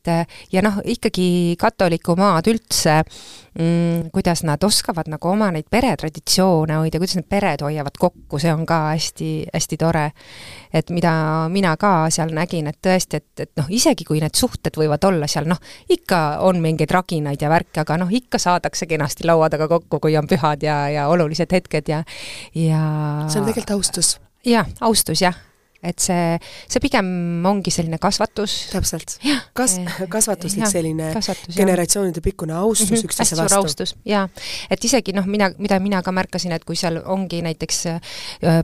ja 0.53 0.63
noh, 0.65 0.79
ikkagi 0.85 1.57
katolikumaad 1.61 2.47
üldse 2.49 2.95
mm,, 3.03 4.11
kuidas 4.15 4.45
nad 4.47 4.63
oskavad 4.65 5.11
nagu 5.11 5.29
oma 5.29 5.51
neid 5.55 5.67
peretraditsioone 5.71 6.79
hoida, 6.81 7.01
kuidas 7.01 7.19
need 7.19 7.29
pered 7.29 7.65
hoiavad 7.65 7.99
kokku, 7.99 8.41
see 8.41 8.53
on 8.55 8.65
ka 8.69 8.81
hästi-hästi 8.93 9.81
tore. 9.81 10.07
et 10.73 10.91
mida 10.95 11.13
mina 11.53 11.75
ka 11.77 11.93
seal 12.15 12.33
nägin, 12.37 12.71
et 12.71 12.79
tõesti, 12.85 13.23
et, 13.23 13.45
et 13.45 13.53
noh, 13.59 13.67
isegi 13.69 14.07
kui 14.09 14.23
need 14.23 14.37
suhted 14.37 14.79
võivad 14.79 15.05
olla 15.09 15.27
seal 15.27 15.49
noh, 15.51 15.61
ikka 15.91 16.39
on 16.47 16.63
mingeid 16.63 16.93
raginaid 16.95 17.43
ja 17.43 17.51
värke, 17.51 17.83
aga 17.83 17.99
noh, 18.05 18.13
ikka 18.13 18.39
saadakse 18.39 18.87
kenasti 18.87 19.27
laua 19.27 19.51
taga 19.51 19.69
kokku, 19.69 20.01
kui 20.01 20.17
on 20.17 20.31
pühad 20.31 20.63
ja, 20.63 20.81
ja 20.93 21.09
olulised 21.09 21.53
hetked 21.53 21.93
ja, 21.93 22.05
ja 22.55 22.81
see 23.29 23.43
on 23.43 23.51
tegelikult 23.51 23.77
austus 23.79 24.17
jah, 24.47 24.67
austus 24.81 25.23
jah 25.23 25.37
et 25.79 26.03
see, 26.03 26.39
see 26.67 26.83
pigem 26.83 27.09
ongi 27.47 27.71
selline 27.71 28.01
kasvatus. 28.03 28.55
täpselt. 28.73 29.15
kas-, 29.57 29.77
kasvatuslik 30.11 30.65
ja, 30.65 30.71
selline 30.71 31.11
kasvatus, 31.15 31.55
generatsioonide 31.55 32.23
pikkune 32.23 32.57
austus 32.59 32.91
mm 32.91 32.97
-hmm, 32.97 33.05
üksteise 33.07 33.37
vastu. 33.39 33.59
austus, 33.61 33.95
jaa. 34.05 34.29
et 34.71 34.85
isegi 34.85 35.15
noh, 35.15 35.27
mina, 35.27 35.51
mida 35.59 35.79
mina 35.81 36.03
ka 36.03 36.13
märkasin, 36.13 36.53
et 36.53 36.65
kui 36.65 36.77
seal 36.77 36.99
ongi 37.05 37.43
näiteks 37.43 37.85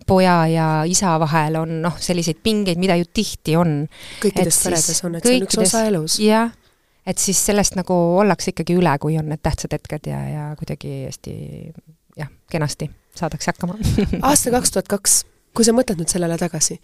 poja 0.07 0.47
ja 0.47 0.67
isa 0.87 1.15
vahel 1.21 1.57
on 1.57 1.83
noh, 1.83 1.95
selliseid 1.99 2.43
pingeid, 2.43 2.79
mida 2.79 2.97
ju 2.97 3.05
tihti 3.13 3.57
on. 3.57 3.87
kõikides 4.23 4.63
peredes 4.65 5.05
on, 5.05 5.15
et 5.15 5.25
see 5.25 5.37
on 5.37 5.47
üks 5.47 5.59
osa 5.63 5.85
elus. 5.87 6.19
jah, 6.19 6.51
et 7.07 7.19
siis 7.19 7.39
sellest 7.47 7.79
nagu 7.79 7.95
ollakse 7.95 8.51
ikkagi 8.51 8.75
üle, 8.75 8.99
kui 8.99 9.19
on 9.19 9.31
need 9.31 9.43
tähtsad 9.43 9.71
hetked 9.73 10.11
ja, 10.11 10.19
ja 10.29 10.49
kuidagi 10.59 11.05
hästi 11.05 11.37
jah, 12.19 12.29
kenasti 12.51 12.91
saadakse 13.15 13.55
hakkama 13.55 13.79
aasta 14.33 14.51
kaks 14.51 14.75
tuhat 14.75 14.91
kaks 14.91 15.25
kui 15.55 15.67
sa 15.67 15.75
mõtled 15.77 16.01
nüüd 16.01 16.11
sellele 16.11 16.39
tagasi, 16.41 16.79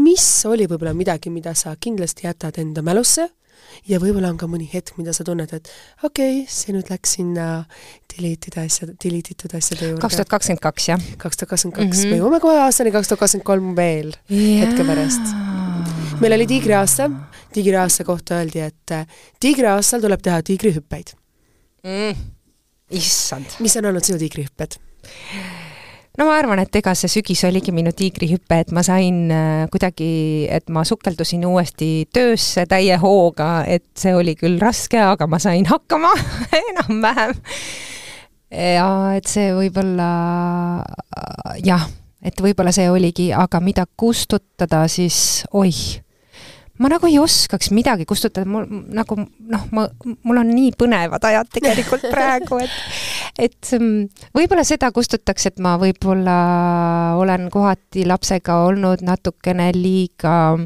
mis 0.00 0.26
oli 0.48 0.66
võib-olla 0.70 0.94
midagi, 0.96 1.32
mida 1.32 1.52
sa 1.58 1.74
kindlasti 1.76 2.26
jätad 2.26 2.58
enda 2.62 2.82
mälusse 2.86 3.28
ja 3.88 4.00
võib-olla 4.02 4.30
on 4.32 4.38
ka 4.40 4.48
mõni 4.50 4.66
hetk, 4.70 4.96
mida 4.98 5.12
sa 5.16 5.24
tunned, 5.26 5.52
et 5.52 5.70
okei 6.06 6.40
okay,, 6.40 6.48
see 6.50 6.74
nüüd 6.74 6.90
läks 6.92 7.16
sinna 7.18 7.46
delete 8.12 8.50
ida 8.50 8.64
asjade, 8.66 8.96
delete 9.02 9.34
itud 9.36 9.54
asjade 9.56 9.90
juurde. 9.90 10.02
kaks 10.02 10.18
tuhat 10.18 10.32
kakskümmend 10.32 10.64
kaks, 10.64 10.88
jah? 10.92 11.06
kaks 11.20 11.40
tuhat 11.40 11.52
kakskümmend 11.54 11.78
kaks, 11.78 12.02
mhm. 12.02 12.12
me 12.12 12.20
jõuame 12.20 12.42
kohe 12.42 12.60
aastani 12.64 12.94
kaks 12.94 13.12
tuhat 13.12 13.24
kakskümmend 13.24 13.48
kolm 13.52 13.72
veel 13.78 14.12
yeah. 14.32 14.64
hetke 14.64 14.86
pärast. 14.88 15.32
meil 16.22 16.36
oli 16.36 16.48
tiigriaasta, 16.50 17.08
tiigriaasta 17.56 18.06
kohta 18.08 18.40
öeldi, 18.40 18.64
et 18.66 18.96
tiigriaastal 19.42 20.04
tuleb 20.04 20.22
teha 20.24 20.42
tiigrihüppeid 20.50 21.16
mm.. 21.86 22.28
issand. 23.00 23.58
mis 23.64 23.76
on 23.80 23.92
olnud 23.92 24.06
sinu 24.06 24.20
tiigrihüpped? 24.22 24.80
No 26.20 26.26
ma 26.28 26.36
arvan, 26.36 26.60
et 26.60 26.76
ega 26.76 26.92
see 26.98 27.08
sügis 27.08 27.42
oligi 27.48 27.72
minu 27.72 27.92
tiigrihüpe, 27.96 28.58
et 28.64 28.72
ma 28.76 28.84
sain 28.84 29.22
äh, 29.32 29.62
kuidagi, 29.72 30.10
et 30.52 30.68
ma 30.72 30.84
sukeldusin 30.84 31.46
uuesti 31.48 31.90
töösse 32.12 32.66
täie 32.68 32.98
hooga, 33.00 33.62
et 33.64 33.86
see 33.98 34.12
oli 34.16 34.36
küll 34.36 34.60
raske, 34.60 35.00
aga 35.00 35.28
ma 35.30 35.40
sain 35.42 35.64
hakkama 35.70 36.12
enam-vähem. 36.60 37.32
ja 38.50 38.90
et 39.16 39.30
see 39.30 39.48
võib-olla 39.56 40.10
jah, 41.64 41.88
et 42.20 42.44
võib-olla 42.44 42.74
see 42.74 42.90
oligi, 42.92 43.30
aga 43.32 43.62
mida 43.64 43.86
kustutada, 43.96 44.84
siis 44.92 45.46
oih 45.56 46.00
ma 46.80 46.90
nagu 46.92 47.08
ei 47.08 47.18
oskaks 47.20 47.70
midagi 47.76 48.06
kustutada, 48.08 48.48
mul 48.48 48.66
nagu 48.96 49.18
noh, 49.20 49.64
ma, 49.76 49.86
mul 50.24 50.42
on 50.42 50.52
nii 50.52 50.72
põnevad 50.80 51.24
ajad 51.30 51.50
tegelikult 51.52 52.06
praegu, 52.14 52.60
et 52.64 53.48
et 53.48 53.72
mm, 53.76 54.30
võib-olla 54.36 54.64
seda 54.66 54.90
kustutaks, 54.94 55.50
et 55.52 55.60
ma 55.62 55.76
võib-olla 55.80 56.36
olen 57.20 57.50
kohati 57.52 58.06
lapsega 58.08 58.62
olnud 58.68 59.04
natukene 59.06 59.70
liiga 59.76 60.56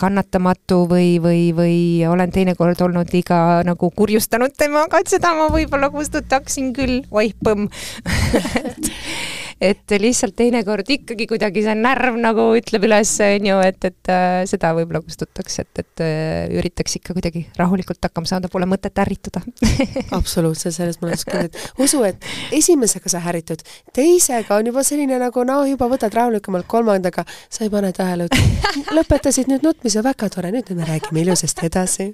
kannatamatu 0.00 0.86
või, 0.88 1.18
või, 1.20 1.50
või 1.52 1.76
olen 2.08 2.32
teinekord 2.32 2.80
olnud 2.86 3.12
liiga 3.12 3.60
nagu 3.68 3.90
kurjustanud 3.92 4.56
temaga, 4.56 5.02
et 5.02 5.12
seda 5.12 5.34
ma 5.36 5.50
võib-olla 5.52 5.92
kustutaksin 5.92 6.72
küll, 6.76 7.02
oih 7.12 7.36
põmm 7.44 7.68
et 9.60 9.92
lihtsalt 10.00 10.32
teinekord 10.38 10.88
ikkagi 10.88 11.26
kuidagi 11.28 11.62
see 11.66 11.74
närv 11.76 12.16
nagu 12.20 12.46
ütleb 12.56 12.86
üles, 12.88 13.12
on 13.24 13.48
ju, 13.50 13.58
et, 13.66 13.84
et 13.90 14.10
äh, 14.12 14.40
seda 14.48 14.72
võib-olla 14.76 15.02
kustutaks, 15.04 15.58
et, 15.60 15.82
et 15.82 16.02
äh, 16.04 16.46
üritaks 16.56 16.96
ikka 16.96 17.12
kuidagi 17.16 17.44
rahulikult 17.58 18.00
hakkama 18.08 18.30
saada, 18.30 18.48
pole 18.52 18.68
mõtet 18.70 18.96
ärrituda. 19.02 19.42
Absoluutselt, 20.18 20.72
selles 20.76 20.96
ma 21.02 21.10
olen 21.10 21.20
kindel, 21.20 21.50
et 21.50 21.84
usu, 21.84 22.00
et 22.08 22.24
esimesega 22.56 23.12
sa 23.12 23.20
ärritud, 23.30 23.60
teisega 23.96 24.56
on 24.56 24.70
juba 24.72 24.84
selline 24.86 25.20
nagu 25.20 25.44
no 25.44 25.60
juba 25.68 25.90
võtad 25.92 26.16
rahulikumalt, 26.16 26.68
kolmandaga 26.70 27.26
sa 27.28 27.66
ei 27.66 27.72
pane 27.72 27.92
tähele, 27.96 28.30
et 28.30 28.90
lõpetasid 28.96 29.52
nüüd 29.52 29.66
nutmise, 29.66 30.00
väga 30.06 30.30
tore, 30.32 30.54
nüüd 30.56 30.72
me 30.72 30.88
räägime 30.88 31.20
ilusasti 31.26 31.68
edasi. 31.68 32.08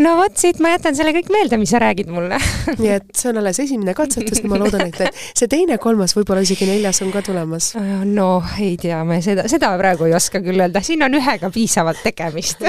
no 0.00 0.16
vot, 0.22 0.40
siit 0.40 0.64
ma 0.64 0.72
jätan 0.78 0.96
selle 0.96 1.12
kõik 1.18 1.28
meelde, 1.34 1.60
mis 1.60 1.76
sa 1.76 1.82
räägid 1.84 2.08
mulle. 2.08 2.40
Nii 2.80 2.94
et 2.96 3.12
see 3.12 3.34
on 3.34 3.42
alles 3.42 3.60
esimene 3.60 3.92
katsetus 3.98 4.40
ja 4.40 4.48
ma 4.48 4.62
loodan, 4.64 4.88
et 4.88 5.20
see 5.36 5.50
teine, 5.50 5.76
kolmas 5.82 6.16
võib-olla 6.16 6.37
võib-olla 6.38 6.46
isegi 6.46 6.66
neljas 6.68 7.00
on 7.02 7.10
ka 7.12 7.22
tulemas. 7.24 7.72
Äh, 7.78 8.04
no 8.06 8.42
ei 8.62 8.76
tea, 8.78 8.98
me 9.06 9.18
seda, 9.24 9.46
seda 9.50 9.72
praegu 9.78 10.06
ei 10.06 10.14
oska 10.14 10.40
küll 10.44 10.60
öelda, 10.60 10.82
siin 10.86 11.02
on 11.02 11.16
ühega 11.18 11.50
piisavalt 11.50 12.02
tegemist 12.04 12.62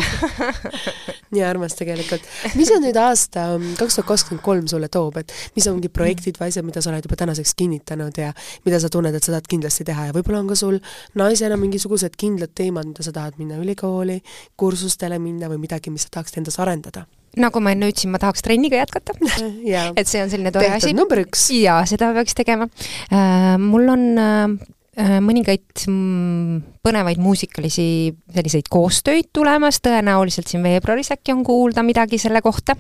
nii 1.34 1.44
armas 1.46 1.76
tegelikult. 1.78 2.26
mis 2.58 2.72
on 2.74 2.82
nüüd 2.84 2.98
aasta 2.98 3.46
kaks 3.78 4.00
tuhat 4.00 4.08
kakskümmend 4.10 4.44
kolm 4.46 4.66
sulle 4.72 4.90
toob, 4.90 5.20
et 5.22 5.34
mis 5.58 5.68
on 5.70 5.78
mingid 5.78 5.94
projektid 5.94 6.40
või 6.42 6.50
asjad, 6.50 6.66
mida 6.66 6.82
sa 6.82 6.90
oled 6.94 7.06
juba 7.06 7.20
tänaseks 7.22 7.54
kinnitanud 7.60 8.18
ja 8.18 8.32
mida 8.66 8.82
sa 8.82 8.90
tunned, 8.90 9.14
et 9.14 9.26
sa 9.26 9.36
tahad 9.36 9.52
kindlasti 9.52 9.86
teha 9.86 10.10
ja 10.10 10.18
võib-olla 10.18 10.42
on 10.42 10.50
ka 10.50 10.58
sul 10.58 10.82
naisena 11.20 11.60
mingisugused 11.62 12.18
kindlad 12.18 12.56
teemad, 12.58 12.90
mida 12.90 13.06
sa 13.06 13.14
tahad 13.14 13.38
minna 13.38 13.62
ülikooli, 13.62 14.20
kursustele 14.58 15.22
minna 15.22 15.52
või 15.52 15.62
midagi, 15.68 15.94
mis 15.94 16.10
sa 16.10 16.18
tahaksid 16.18 16.42
endas 16.42 16.58
arendada? 16.64 17.06
Nagu 17.38 17.62
ma 17.64 17.74
enne 17.76 17.92
ütlesin, 17.92 18.12
ma 18.14 18.22
tahaks 18.22 18.44
trenniga 18.46 18.80
jätkata 18.82 19.16
et 20.00 20.10
see 20.10 20.24
on 20.24 20.32
selline 20.32 20.54
tore 20.56 20.72
asi. 20.80 20.94
number 20.98 21.22
üks. 21.26 21.50
jaa, 21.60 21.84
seda 21.90 22.14
peaks 22.18 22.38
tegema 22.38 22.70
äh,. 23.12 23.56
mul 23.62 23.90
on 23.94 24.06
äh, 24.20 25.20
mõningaid 25.24 25.86
mm, 25.88 26.62
põnevaid 26.84 27.22
muusikalisi 27.22 27.90
selliseid 28.36 28.70
koostöid 28.72 29.30
tulemas, 29.36 29.80
tõenäoliselt 29.86 30.50
siin 30.50 30.66
veebruaris 30.66 31.14
äkki 31.16 31.36
on 31.36 31.46
kuulda 31.48 31.86
midagi 31.86 32.20
selle 32.20 32.42
kohta. 32.44 32.76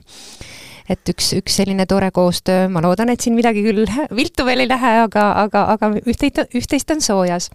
et 0.89 1.11
üks, 1.13 1.35
üks 1.37 1.59
selline 1.61 1.85
tore 1.85 2.09
koostöö, 2.11 2.67
ma 2.73 2.81
loodan, 2.81 3.13
et 3.13 3.21
siin 3.21 3.37
midagi 3.37 3.63
küll 3.63 3.85
viltu 4.19 4.45
veel 4.47 4.65
ei 4.65 4.71
lähe, 4.71 4.95
aga, 5.05 5.29
aga, 5.45 5.67
aga 5.75 5.93
üht-teist, 6.01 6.43
üht-teist 6.57 6.91
on 6.95 7.05
soojas 7.05 7.51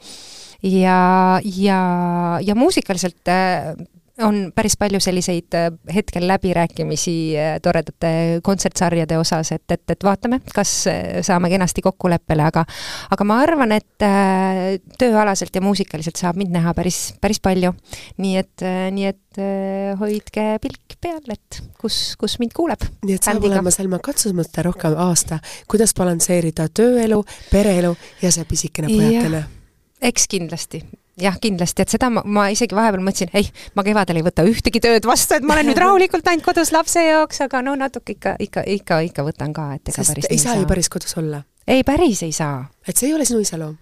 ja, 0.65 1.41
ja, 1.45 1.81
ja 2.41 2.55
muusikaliselt 2.55 3.29
äh, 3.29 3.75
on 4.23 4.53
päris 4.55 4.77
palju 4.79 5.01
selliseid 5.03 5.55
äh, 5.59 5.71
hetkel 5.95 6.27
läbirääkimisi 6.29 7.35
äh, 7.39 7.57
toredate 7.63 8.41
kontsertsarjade 8.43 9.19
osas, 9.19 9.51
et, 9.53 9.65
et, 9.71 9.83
et 9.91 10.07
vaatame, 10.07 10.39
kas 10.55 10.73
äh, 10.91 11.19
saame 11.27 11.51
kenasti 11.51 11.83
kokkuleppele, 11.83 12.47
aga 12.47 12.65
aga 13.15 13.27
ma 13.27 13.41
arvan, 13.43 13.75
et 13.75 14.07
tööalaselt 14.99 15.55
ja 15.55 15.63
muusikaliselt 15.65 16.19
saab 16.21 16.39
mind 16.39 16.55
näha 16.55 16.75
päris, 16.77 17.15
päris 17.21 17.41
palju. 17.43 17.73
nii 18.23 18.37
et, 18.39 18.65
nii 18.95 19.07
et 19.11 19.41
hoidke 19.99 20.47
pilk 20.63 20.97
peal, 21.03 21.23
et 21.35 21.61
kus, 21.81 22.15
kus 22.21 22.39
mind 22.43 22.55
kuuleb. 22.55 22.87
nii 23.03 23.19
et 23.19 23.27
saab 23.27 23.45
olema, 23.45 23.73
Selma, 23.75 23.99
katsumata 23.99 24.63
rohkem 24.67 24.99
aasta, 25.09 25.41
kuidas 25.71 25.95
balansseerida 25.99 26.69
tööelu, 26.71 27.25
pereelu 27.51 27.95
ja 28.23 28.35
see 28.35 28.47
pisikene 28.49 28.93
pojakene? 28.93 29.47
eks 30.05 30.29
kindlasti 30.31 30.85
jah, 31.21 31.37
kindlasti, 31.41 31.85
et 31.85 31.95
seda 31.95 32.11
ma, 32.13 32.25
ma 32.25 32.49
isegi 32.53 32.77
vahepeal 32.77 33.05
mõtlesin, 33.05 33.31
ei, 33.39 33.47
ma 33.79 33.85
kevadel 33.87 34.21
ei 34.21 34.27
võta 34.27 34.47
ühtegi 34.49 34.83
tööd 34.83 35.07
vastu, 35.09 35.39
et 35.39 35.47
ma 35.47 35.57
olen 35.57 35.71
nüüd 35.71 35.81
rahulikult 35.81 36.27
ainult 36.31 36.47
kodus 36.47 36.75
lapse 36.75 37.05
jaoks, 37.05 37.45
aga 37.47 37.63
no 37.67 37.77
natuke 37.79 38.17
ikka, 38.17 38.37
ikka, 38.43 38.67
ikka, 38.79 39.01
ikka 39.11 39.27
võtan 39.27 39.55
ka, 39.55 39.71
et 39.79 39.93
ega 39.93 40.03
Sest 40.03 40.15
päris 40.15 40.31
ei 40.33 40.43
saa 40.43 40.67
päris 40.69 40.91
kodus 40.91 41.17
olla. 41.21 41.45
ei, 41.67 41.87
päris 41.87 42.25
ei 42.27 42.35
saa. 42.35 42.65
et 42.89 42.97
see 42.97 43.11
ei 43.11 43.17
ole 43.17 43.27
sinu 43.29 43.45
iseloom? 43.45 43.77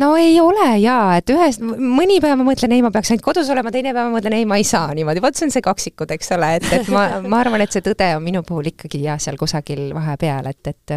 no 0.00 0.10
ei 0.16 0.36
ole 0.40 0.66
jaa, 0.82 1.16
et 1.20 1.32
ühes, 1.32 1.58
mõni 1.62 2.18
päev 2.20 2.36
ma 2.40 2.46
mõtlen, 2.46 2.76
ei, 2.76 2.84
ma 2.84 2.92
peaks 2.92 3.12
ainult 3.12 3.24
kodus 3.24 3.48
olema, 3.52 3.72
teine 3.72 3.92
päev 3.96 4.10
ma 4.10 4.18
mõtlen, 4.18 4.36
ei, 4.36 4.46
ma 4.48 4.60
ei 4.60 4.68
saa 4.68 4.92
niimoodi, 4.96 5.24
vot 5.24 5.36
see 5.36 5.48
on 5.48 5.56
see 5.56 5.64
kaksikud, 5.64 6.12
eks 6.16 6.32
ole, 6.36 6.52
et, 6.58 6.68
et 6.76 6.92
ma, 6.92 7.06
ma 7.24 7.40
arvan, 7.40 7.64
et 7.64 7.72
see 7.72 7.84
tõde 7.84 8.08
on 8.16 8.24
minu 8.24 8.44
puhul 8.48 8.72
ikkagi 8.72 9.02
jah, 9.06 9.20
seal 9.22 9.40
kusagil 9.40 9.90
vahepeal, 9.96 10.52
et, 10.52 10.72
et 10.72 10.96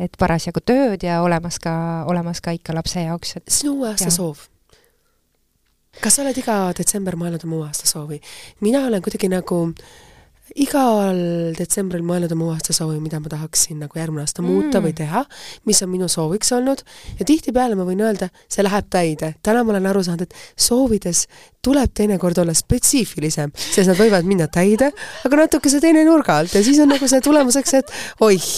et 0.00 0.16
parasjagu 0.20 0.60
tööd 0.64 1.04
ja 1.04 1.20
olemas 1.24 1.60
ka, 1.62 1.74
olemas 2.08 2.40
ka 2.44 2.56
ikka 2.56 2.76
lapse 2.76 3.04
jaoks, 3.04 3.36
et 3.40 3.60
sinu 3.60 3.78
uue 3.80 3.92
aasta 3.92 4.12
soov 4.12 4.48
kas 5.98 6.16
sa 6.16 6.22
oled 6.22 6.38
iga 6.38 6.60
detsember 6.76 7.18
mõelnud 7.18 7.42
oma 7.48 7.58
uue 7.62 7.66
aasta 7.66 7.88
soovi? 7.90 8.20
mina 8.62 8.86
olen 8.86 9.02
kuidagi 9.02 9.30
nagu 9.32 9.64
igal 10.58 11.18
detsembril 11.54 12.02
mõelnud 12.06 12.32
oma 12.34 12.48
uue 12.48 12.54
aasta 12.56 12.74
soovi, 12.74 12.98
mida 13.02 13.20
ma 13.22 13.30
tahaksin 13.30 13.78
nagu 13.82 13.98
järgmine 13.98 14.24
aasta 14.24 14.42
muuta 14.42 14.78
mm. 14.80 14.86
või 14.86 14.94
teha, 14.98 15.22
mis 15.68 15.80
on 15.84 15.90
minu 15.92 16.08
sooviks 16.10 16.50
olnud 16.56 16.82
ja 17.20 17.26
tihtipeale 17.28 17.78
ma 17.78 17.86
võin 17.86 18.02
öelda, 18.02 18.30
see 18.50 18.64
läheb 18.66 18.88
täide. 18.90 19.34
täna 19.46 19.62
ma 19.64 19.74
olen 19.74 19.88
aru 19.92 20.02
saanud, 20.06 20.26
et 20.26 20.60
soovides 20.60 21.24
tuleb 21.62 21.94
teinekord 21.94 22.38
olla 22.42 22.54
spetsiifilisem, 22.56 23.52
sest 23.54 23.90
nad 23.92 23.98
võivad 23.98 24.26
minna 24.26 24.48
täide, 24.50 24.90
aga 25.26 25.42
natukese 25.44 25.82
teine 25.82 26.04
nurga 26.08 26.40
alt 26.42 26.54
ja 26.56 26.64
siis 26.66 26.80
on 26.82 26.90
nagu 26.90 27.10
see 27.10 27.22
tulemuseks, 27.24 27.76
et 27.82 27.92
oih, 28.26 28.52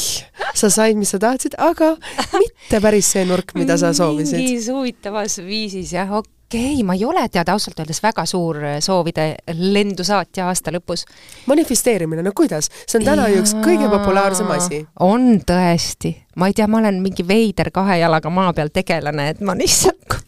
sa 0.55 0.73
said, 0.73 0.97
mis 1.01 1.13
sa 1.13 1.21
tahtsid, 1.23 1.59
aga 1.61 1.95
mitte 2.39 2.85
päris 2.85 3.13
see 3.17 3.27
nurk, 3.29 3.57
mida 3.59 3.77
sa 3.81 3.93
soovisid. 3.97 4.39
mingis 4.41 4.71
huvitavas 4.73 5.43
viisis 5.45 5.93
jah, 5.97 6.09
okei 6.21 6.41
okei 6.53 6.73
okay,, 6.73 6.83
ma 6.85 6.95
ei 6.95 7.05
ole 7.05 7.23
tead 7.33 7.49
ausalt 7.49 7.79
öeldes 7.81 8.03
väga 8.05 8.25
suur 8.29 8.59
äh, 8.61 8.77
soovide 8.85 9.37
lendusaatja 9.57 10.47
aasta 10.51 10.73
lõpus. 10.75 11.07
manifesteerimine, 11.47 12.23
no 12.23 12.33
kuidas? 12.37 12.69
see 12.87 13.01
on 13.01 13.07
täna 13.07 13.29
ju 13.33 13.41
üks 13.41 13.55
kõige 13.65 13.89
populaarsem 13.89 14.51
asi. 14.53 14.83
on 15.01 15.41
tõesti, 15.49 16.13
ma 16.37 16.51
ei 16.51 16.57
tea, 16.57 16.69
ma 16.69 16.83
olen 16.83 17.01
mingi 17.05 17.25
veider 17.29 17.73
kahe 17.73 17.97
jalaga 18.03 18.31
maa 18.31 18.53
peal 18.53 18.69
tegelane, 18.73 19.31
et 19.33 19.41
ma 19.41 19.57
lihtsalt 19.57 20.19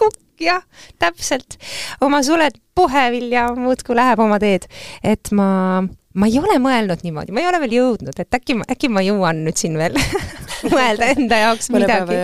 kukk, 0.00 0.18
jah, 0.42 0.64
täpselt. 0.98 1.58
oma 2.00 2.22
suled 2.26 2.58
puhevilja 2.74 3.52
muudkui 3.54 3.94
läheb 3.96 4.26
oma 4.26 4.40
teed, 4.42 4.66
et 5.04 5.30
ma 5.30 5.84
ma 6.18 6.26
ei 6.26 6.38
ole 6.40 6.56
mõelnud 6.62 7.04
niimoodi, 7.06 7.34
ma 7.34 7.42
ei 7.42 7.46
ole 7.46 7.60
veel 7.62 7.74
jõudnud, 7.76 8.16
et 8.18 8.34
äkki, 8.34 8.56
äkki 8.72 8.90
ma 8.90 9.02
jõuan 9.04 9.44
nüüd 9.44 9.58
siin 9.60 9.76
veel 9.78 9.94
mõelda 10.74 11.10
enda 11.14 11.38
jaoks 11.44 11.70
midagi. 11.70 12.18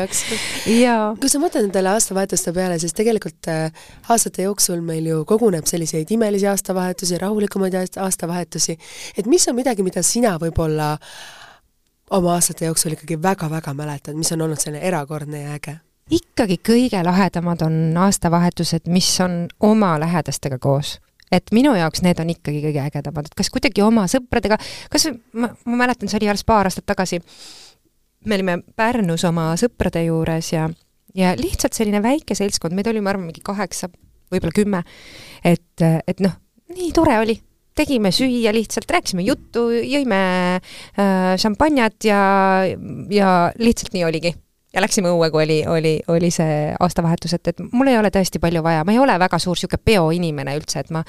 jaa. 0.81 1.13
kui 1.21 1.31
sa 1.31 1.41
mõtled 1.43 1.69
nendele 1.69 1.93
aastavahetuste 1.95 2.55
peale, 2.57 2.81
siis 2.83 2.97
tegelikult 2.99 3.51
äh, 3.53 3.87
aastate 4.11 4.49
jooksul 4.49 4.83
meil 4.87 5.07
ju 5.07 5.23
koguneb 5.29 5.71
selliseid 5.71 6.11
imelisi 6.19 6.51
aastavahetusi, 6.51 7.21
rahulikumaid 7.23 7.79
aastavahetusi, 7.79 8.79
et 9.17 9.31
mis 9.31 9.47
on 9.49 9.59
midagi, 9.59 9.87
mida 9.87 10.03
sina 10.07 10.35
võib-olla 10.43 10.97
oma 12.17 12.35
aastate 12.35 12.67
jooksul 12.67 12.99
ikkagi 12.99 13.21
väga-väga 13.23 13.75
mäletad, 13.75 14.19
mis 14.19 14.35
on 14.35 14.47
olnud 14.49 14.63
selline 14.63 14.83
erakordne 14.83 15.47
ja 15.47 15.59
äge? 15.61 15.79
ikkagi 16.11 16.59
kõige 16.63 16.99
lahedamad 17.07 17.63
on 17.67 17.81
aastavahetused, 18.03 18.91
mis 18.91 19.15
on 19.23 19.45
oma 19.63 19.95
lähedastega 20.03 20.59
koos 20.59 20.97
et 21.33 21.53
minu 21.55 21.75
jaoks 21.77 22.03
need 22.07 22.21
on 22.23 22.31
ikkagi 22.33 22.63
kõige 22.69 22.83
ägedamad, 22.87 23.29
et 23.29 23.39
kas 23.39 23.51
kuidagi 23.55 23.85
oma 23.85 24.07
sõpradega, 24.11 24.59
kas 24.93 25.09
ma, 25.35 25.51
ma 25.67 25.81
mäletan, 25.83 26.11
see 26.11 26.21
oli 26.21 26.31
alles 26.31 26.47
paar 26.47 26.69
aastat 26.69 26.87
tagasi, 26.89 27.21
me 28.27 28.39
olime 28.39 28.61
Pärnus 28.77 29.27
oma 29.29 29.51
sõprade 29.61 30.05
juures 30.07 30.53
ja, 30.53 30.69
ja 31.15 31.35
lihtsalt 31.39 31.77
selline 31.77 32.03
väike 32.05 32.39
seltskond, 32.39 32.77
meid 32.77 32.91
oli, 32.91 33.03
ma 33.03 33.15
arvan, 33.15 33.29
mingi 33.31 33.45
kaheksa, 33.47 33.91
võib-olla 34.33 34.55
kümme, 34.55 34.83
et, 35.47 35.83
et 35.83 36.25
noh, 36.25 36.39
nii 36.75 36.91
tore 36.95 37.19
oli, 37.23 37.37
tegime 37.77 38.11
süüa 38.15 38.55
lihtsalt, 38.57 38.89
rääkisime 38.91 39.27
juttu, 39.27 39.69
jõime 39.85 40.19
äh, 40.57 41.37
šampanjat 41.41 42.09
ja, 42.09 42.21
ja 43.13 43.37
lihtsalt 43.61 43.95
nii 43.97 44.07
oligi 44.09 44.33
ja 44.77 44.83
läksime 44.85 45.09
õue, 45.09 45.31
kui 45.33 45.45
oli, 45.47 45.57
oli, 45.67 45.95
oli 46.13 46.31
see 46.35 46.57
aastavahetus, 46.81 47.33
et, 47.39 47.49
et 47.53 47.61
mul 47.73 47.89
ei 47.89 47.97
ole 47.99 48.11
tõesti 48.13 48.41
palju 48.43 48.61
vaja, 48.65 48.85
ma 48.85 48.93
ei 48.93 49.01
ole 49.01 49.15
väga 49.21 49.39
suur 49.41 49.57
niisugune 49.57 49.81
peoinimene 49.89 50.57
üldse, 50.59 50.83
et 50.85 50.91
ma, 50.93 51.01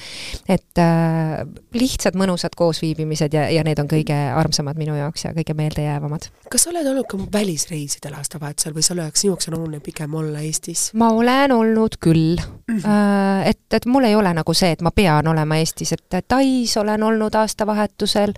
et 0.47 0.79
äh, 0.81 1.41
lihtsad 1.75 2.15
mõnusad 2.19 2.55
koosviibimised 2.57 3.35
ja, 3.35 3.47
ja 3.51 3.65
need 3.67 3.81
on 3.83 3.89
kõige 3.91 4.15
armsamad 4.15 4.79
minu 4.79 4.95
jaoks 4.95 5.25
ja 5.27 5.33
kõige 5.35 5.55
meeldejäävamad. 5.57 6.29
kas 6.47 6.63
sa 6.63 6.71
oled 6.71 6.87
olnud 6.87 7.09
ka 7.11 7.19
välisreisidel 7.33 8.15
aastavahetusel 8.15 8.77
või 8.77 8.87
selle 8.87 9.07
jaoks, 9.07 9.23
sinu 9.25 9.33
jaoks 9.33 9.51
on 9.51 9.59
oluline 9.59 9.83
pigem 9.83 10.15
olla 10.15 10.45
Eestis? 10.47 10.87
ma 10.95 11.11
olen 11.11 11.51
olnud 11.51 11.99
küll 11.99 12.39
mm. 12.39 12.79
-hmm. 12.79 13.43
et, 13.51 13.61
et 13.73 13.85
mul 13.85 14.07
ei 14.07 14.15
ole 14.15 14.31
nagu 14.37 14.55
see, 14.55 14.71
et 14.77 14.85
ma 14.85 14.95
pean 14.95 15.27
olema 15.27 15.59
Eestis, 15.59 15.91
et 15.97 16.23
Tais 16.27 16.77
olen 16.77 17.03
olnud 17.03 17.35
aastavahetusel, 17.35 18.33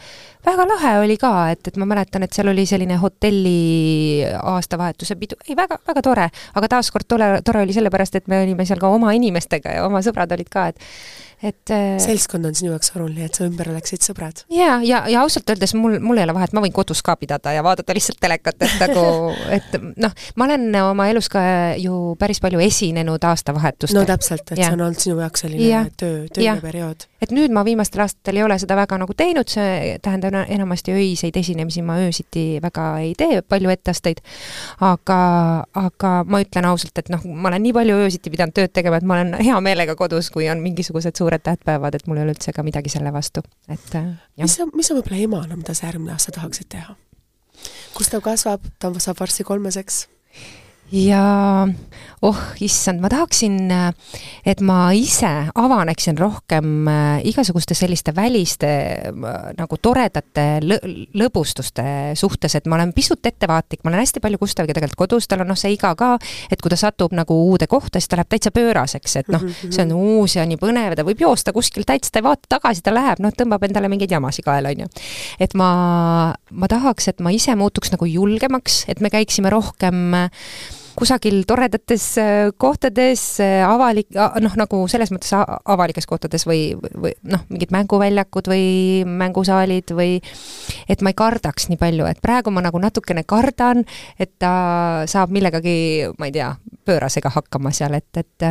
väga 0.45 0.65
lahe 0.67 0.97
oli 1.03 1.17
ka, 1.21 1.51
et, 1.53 1.67
et 1.67 1.77
ma 1.77 1.85
mäletan, 1.85 2.25
et 2.25 2.33
seal 2.33 2.49
oli 2.49 2.65
selline 2.65 2.97
hotelli 2.97 4.25
aastavahetuse 4.41 5.18
pidu, 5.21 5.39
ei 5.47 5.57
väga, 5.59 5.79
väga 5.87 6.05
tore, 6.05 6.27
aga 6.59 6.73
taaskord 6.75 7.07
tore, 7.09 7.31
tore 7.45 7.63
oli 7.65 7.75
sellepärast, 7.75 8.19
et 8.19 8.29
me 8.31 8.43
olime 8.43 8.67
seal 8.67 8.81
ka 8.81 8.91
oma 8.91 9.13
inimestega 9.17 9.79
ja 9.79 9.87
oma 9.87 10.03
sõbrad 10.05 10.31
olid 10.35 10.51
ka, 10.51 10.69
et 10.73 10.87
et 11.39 11.71
äh, 11.71 11.95
seltskond 12.03 12.43
on 12.49 12.55
sinu 12.55 12.73
jaoks 12.73 12.91
oluline, 12.97 13.29
et 13.29 13.37
su 13.37 13.45
ümber 13.47 13.69
oleksid 13.71 14.03
sõbrad? 14.03 14.43
jaa, 14.51 14.79
ja, 14.83 14.99
ja, 14.99 14.99
ja 15.13 15.21
ausalt 15.23 15.49
öeldes 15.51 15.73
mul, 15.77 15.95
mul 16.03 16.19
ei 16.19 16.27
ole 16.27 16.35
vahet, 16.35 16.51
ma 16.55 16.63
võin 16.65 16.75
kodus 16.75 17.01
ka 17.05 17.15
pidada 17.19 17.53
ja 17.55 17.63
vaadata 17.63 17.95
lihtsalt 17.95 18.19
telekat, 18.19 18.59
et 18.67 18.75
nagu, 18.81 19.05
et 19.57 19.77
noh, 20.03 20.15
ma 20.35 20.49
olen 20.49 20.67
oma 20.81 21.07
elus 21.11 21.31
ka 21.31 21.43
ju 21.79 22.17
päris 22.19 22.43
palju 22.43 22.59
esinenud 22.65 23.23
aastavahetustel. 23.31 24.01
no 24.01 24.07
täpselt, 24.09 24.51
et 24.51 24.59
ja. 24.59 24.67
see 24.67 24.79
on 24.79 24.85
olnud 24.89 25.05
sinu 25.07 25.23
jaoks 25.23 25.47
selline 25.47 25.71
ja. 25.71 25.85
töö, 25.95 26.27
tööne 26.33 26.59
periood. 26.63 27.07
Et 27.21 27.33
nüüd 27.35 27.53
ma 27.55 27.63
viimastel 27.67 28.03
aastatel 28.03 28.39
ei 28.39 28.45
ole 28.45 28.57
seda 28.61 28.77
väga 28.79 28.99
nagu 29.01 29.15
teinud, 29.17 29.49
see 29.51 29.97
tähendab 30.03 30.37
enamasti 30.41 30.93
öiseid 30.95 31.35
esinemisi 31.39 31.83
ma 31.85 31.97
öösiti 32.03 32.45
väga 32.63 32.85
ei 33.03 33.13
tee, 33.19 33.41
palju 33.41 33.73
etteasteid, 33.73 34.21
aga, 34.85 35.19
aga 35.81 36.13
ma 36.29 36.41
ütlen 36.43 36.69
ausalt, 36.69 36.95
et 37.01 37.11
noh, 37.13 37.25
ma 37.35 37.51
olen 37.51 37.65
nii 37.67 37.75
palju 37.75 37.99
öösiti 38.05 38.33
pidanud 38.33 38.55
tööd 38.55 38.73
tegema, 38.75 38.99
et 38.99 39.07
ma 39.07 39.19
olen 39.19 39.35
hea 39.39 39.59
meelega 39.63 39.97
kodus, 39.99 40.31
kui 40.33 40.49
on 40.51 40.63
mingisugused 40.63 41.19
suured 41.19 41.43
tähtpäevad, 41.45 41.99
et 41.99 42.07
mul 42.07 42.21
ei 42.21 42.27
ole 42.27 42.37
üldse 42.37 42.55
ka 42.55 42.65
midagi 42.65 42.93
selle 42.93 43.13
vastu, 43.15 43.43
et 43.67 43.99
äh, 43.99 44.13
jah. 44.39 44.45
mis 44.47 44.57
sa, 44.59 44.69
mis 44.75 44.91
sa 44.91 44.97
võib-olla 44.97 45.23
emana, 45.25 45.59
mida 45.59 45.75
sa 45.77 45.89
järgmine 45.89 46.15
aasta 46.15 46.35
tahaksid 46.35 46.71
teha? 46.71 46.95
kus 47.91 48.07
ta 48.07 48.21
kasvab, 48.23 48.63
ta 48.79 48.93
saab 49.03 49.19
varsti 49.19 49.43
kolmeseks 49.43 50.05
ja 50.91 51.67
oh 52.21 52.39
issand, 52.59 52.99
ma 52.99 53.09
tahaksin, 53.11 53.69
et 54.47 54.61
ma 54.65 54.89
ise 54.95 55.29
avaneksin 55.55 56.17
rohkem 56.19 56.87
äh, 56.91 57.21
igasuguste 57.29 57.75
selliste 57.77 58.11
väliste 58.15 58.69
äh, 59.07 59.37
nagu 59.55 59.79
toredate 59.81 60.47
lõ 60.65 60.79
lõbustuste 61.19 62.15
suhtes, 62.19 62.57
et 62.57 62.67
ma 62.67 62.75
olen 62.79 62.91
pisut 62.95 63.25
ettevaatlik, 63.25 63.83
ma 63.83 63.93
olen 63.93 64.03
hästi 64.03 64.23
palju 64.23 64.39
Gustaviga 64.41 64.75
tegelikult 64.75 64.99
kodus, 65.05 65.29
tal 65.29 65.45
on 65.45 65.51
noh, 65.53 65.59
see 65.59 65.71
iga 65.75 65.93
ka, 65.99 66.11
et 66.51 66.59
kui 66.61 66.71
ta 66.73 66.79
satub 66.79 67.15
nagu 67.15 67.37
uude 67.49 67.69
kohta, 67.71 68.01
siis 68.01 68.11
ta 68.11 68.19
läheb 68.19 68.31
täitsa 68.33 68.51
pööraseks, 68.55 69.15
et 69.21 69.31
noh, 69.31 69.45
mhm, 69.45 69.71
see 69.71 69.85
on 69.85 69.93
mhm. 69.93 70.17
uus 70.19 70.35
ja 70.35 70.47
nii 70.49 70.59
põnev 70.59 70.97
ta 70.99 71.07
võib 71.07 71.23
joosta 71.23 71.53
kuskil 71.55 71.87
täitsa, 71.87 72.11
ta 72.11 72.23
ei 72.23 72.27
vaata 72.27 72.51
tagasi, 72.57 72.83
ta 72.83 72.95
läheb, 72.95 73.23
noh, 73.23 73.35
tõmbab 73.35 73.63
endale 73.69 73.91
mingeid 73.91 74.11
jamasid 74.17 74.47
kaela, 74.47 74.73
on 74.73 74.83
ju. 74.83 74.91
et 75.39 75.55
ma, 75.59 75.71
ma 76.51 76.71
tahaks, 76.71 77.11
et 77.13 77.23
ma 77.23 77.31
ise 77.35 77.55
muutuks 77.59 77.93
nagu 77.95 78.09
julgemaks, 78.09 78.83
et 78.91 78.99
me 79.03 79.11
käiksime 79.13 79.53
rohkem 79.53 80.03
äh, 80.25 80.45
kusagil 80.99 81.41
toredates 81.47 82.05
äh, 82.21 82.49
kohtades, 82.59 83.23
äh, 83.43 83.63
avalik, 83.65 84.09
noh, 84.15 84.55
nagu 84.59 84.81
selles 84.91 85.13
mõttes 85.15 85.31
avalikes 85.33 86.07
kohtades 86.09 86.45
või, 86.49 86.73
või 86.75 87.13
noh, 87.29 87.45
mingid 87.51 87.73
mänguväljakud 87.75 88.49
või 88.51 88.65
mängusaalid 89.07 89.93
või 89.95 90.19
et 90.89 91.03
ma 91.05 91.13
ei 91.13 91.19
kardaks 91.19 91.69
nii 91.71 91.79
palju, 91.81 92.07
et 92.09 92.21
praegu 92.23 92.53
ma 92.53 92.63
nagu 92.65 92.81
natukene 92.81 93.23
kardan, 93.27 93.85
et 94.19 94.35
ta 94.41 94.53
saab 95.09 95.33
millegagi, 95.35 96.09
ma 96.19 96.29
ei 96.29 96.35
tea, 96.35 96.51
pöörasega 96.89 97.31
hakkama 97.33 97.71
seal, 97.75 97.95
et, 97.99 98.09
et 98.19 98.49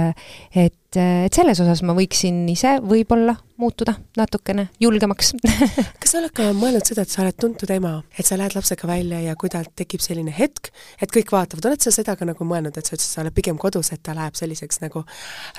et 0.57 0.75
et 0.97 1.35
selles 1.37 1.59
osas 1.61 1.83
ma 1.85 1.93
võiksin 1.93 2.47
ise 2.49 2.79
võib-olla 2.81 3.35
muutuda 3.59 3.95
natukene 4.17 4.69
julgemaks 4.81 5.33
kas 6.01 6.13
sa 6.13 6.21
oled 6.21 6.33
ka 6.35 6.49
mõelnud 6.57 6.87
seda, 6.87 7.05
et 7.05 7.13
sa 7.13 7.23
oled 7.25 7.37
tuntud 7.41 7.71
ema, 7.75 7.97
et 8.19 8.27
sa 8.27 8.39
lähed 8.39 8.55
lapsega 8.57 8.89
välja 8.89 9.21
ja 9.25 9.35
kui 9.39 9.51
tal 9.53 9.67
tekib 9.77 10.03
selline 10.05 10.33
hetk, 10.35 10.71
et 11.03 11.13
kõik 11.15 11.33
vaatavad, 11.35 11.67
oled 11.71 11.83
sa 11.83 11.93
seda 11.95 12.15
ka 12.19 12.29
nagu 12.29 12.47
mõelnud, 12.49 12.77
et 12.79 12.87
sa 12.87 12.95
ütlesid, 12.95 13.11
sa 13.11 13.23
oled 13.25 13.35
pigem 13.37 13.59
kodus, 13.61 13.91
et 13.95 14.03
ta 14.07 14.15
läheb 14.17 14.39
selliseks 14.39 14.83
nagu 14.85 15.03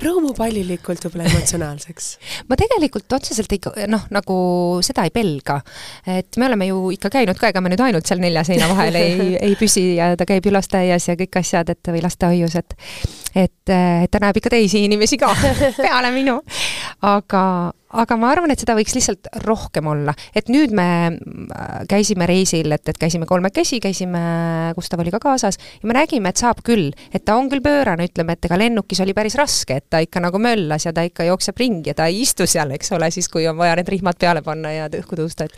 rõõmupallilikult 0.04 1.08
võib-olla 1.08 1.28
emotsionaalseks 1.32 2.10
ma 2.50 2.60
tegelikult 2.60 3.20
otseselt 3.20 3.58
ei, 3.58 3.62
noh, 3.92 4.08
nagu 4.16 4.40
seda 4.86 5.06
ei 5.08 5.14
pelga. 5.16 5.60
et 6.08 6.40
me 6.40 6.48
oleme 6.50 6.70
ju 6.72 6.90
ikka 6.96 7.12
käinud 7.20 7.40
ka, 7.40 7.52
ega 7.52 7.64
me 7.64 7.74
nüüd 7.74 7.84
ainult 7.84 8.08
seal 8.08 8.24
nelja 8.24 8.46
seina 8.48 8.72
vahel 8.72 8.96
ei, 9.00 9.34
ei 9.50 9.60
püsi 9.60 9.86
ja 10.00 10.14
ta 10.20 10.28
käib 10.30 10.48
ju 10.48 10.56
lasteaias 10.56 11.12
ja 11.12 11.18
kõik 11.20 11.42
asjad, 11.44 11.76
et 11.76 11.92
või 11.94 12.04
lastehoius, 12.06 12.56
et 12.60 12.78
et, 13.36 13.70
et 13.70 14.12
ta 14.12 14.22
näeb 14.22 14.40
ikka 14.40 14.52
teisi 14.54 14.84
inimesi 14.86 15.20
ka 15.22 15.32
peale 15.78 16.12
minu. 16.16 16.40
aga, 17.06 17.44
aga 17.90 18.18
ma 18.20 18.30
arvan, 18.34 18.52
et 18.54 18.62
seda 18.62 18.76
võiks 18.78 18.94
lihtsalt 18.94 19.30
rohkem 19.46 19.88
olla, 19.90 20.14
et 20.38 20.50
nüüd 20.52 20.74
me 20.76 20.88
äh, 21.10 21.80
käisime 21.90 22.28
reisil, 22.30 22.70
et, 22.76 22.86
et 22.92 23.00
käisime 23.02 23.26
kolmekesi, 23.30 23.80
käisime, 23.82 24.22
Gustav 24.78 25.02
oli 25.02 25.14
ka 25.14 25.22
kaasas, 25.24 25.58
ja 25.82 25.90
me 25.90 25.96
nägime, 25.98 26.30
et 26.30 26.42
saab 26.42 26.62
küll, 26.66 26.92
et 27.14 27.26
ta 27.26 27.38
on 27.40 27.50
küll 27.50 27.64
pöörane, 27.66 28.06
ütleme, 28.12 28.36
et 28.38 28.46
ega 28.46 28.60
lennukis 28.62 29.02
oli 29.06 29.16
päris 29.18 29.38
raske, 29.40 29.80
et 29.82 29.88
ta 29.90 30.04
ikka 30.06 30.22
nagu 30.22 30.42
möllas 30.42 30.86
ja 30.86 30.94
ta 30.94 31.06
ikka 31.08 31.26
jookseb 31.32 31.58
ringi 31.60 31.94
ja 31.94 31.98
ta 31.98 32.10
ei 32.12 32.22
istu 32.26 32.46
seal, 32.50 32.76
eks 32.78 32.94
ole, 32.98 33.10
siis 33.14 33.30
kui 33.32 33.48
on 33.50 33.58
vaja 33.58 33.80
need 33.80 33.90
rihmad 33.90 34.20
peale 34.22 34.44
panna 34.46 34.74
ja 34.76 34.90
õhku 35.02 35.18
tõusta, 35.18 35.50
et 35.50 35.58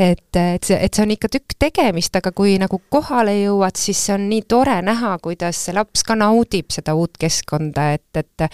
et, 0.00 0.36
et 0.36 0.64
see, 0.64 0.78
et 0.80 0.94
see 0.94 1.04
on 1.04 1.12
ikka 1.12 1.28
tükk 1.28 1.58
tegemist, 1.60 2.14
aga 2.16 2.32
kui 2.32 2.54
nagu 2.60 2.80
kohale 2.88 3.34
jõuad, 3.36 3.76
siis 3.76 4.00
see 4.06 4.14
on 4.14 4.28
nii 4.30 4.46
tore 4.48 4.78
näha, 4.86 5.16
kuidas 5.22 5.60
see 5.66 5.76
laps 5.76 6.04
ka 6.06 6.16
naudib 6.16 6.70
seda 6.72 6.94
uut 6.96 7.20
keskkonda, 7.20 7.90
et, 7.98 8.08
et 8.16 8.48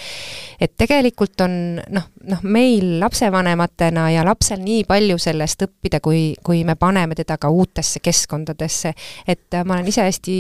et 0.61 0.73
tegelikult 0.79 1.41
on 1.45 1.55
noh, 1.79 2.09
noh, 2.27 2.43
meil 2.43 2.96
lapsevanematena 3.01 4.09
ja 4.15 4.25
lapsel 4.27 4.61
nii 4.65 4.85
palju 4.89 5.19
sellest 5.21 5.67
õppida, 5.67 6.01
kui, 6.05 6.35
kui 6.45 6.63
me 6.65 6.77
paneme 6.79 7.17
teda 7.19 7.39
ka 7.41 7.51
uutesse 7.53 8.01
keskkondadesse. 8.05 8.93
et 9.29 9.59
ma 9.65 9.77
olen 9.77 9.89
ise 9.89 10.05
hästi 10.07 10.37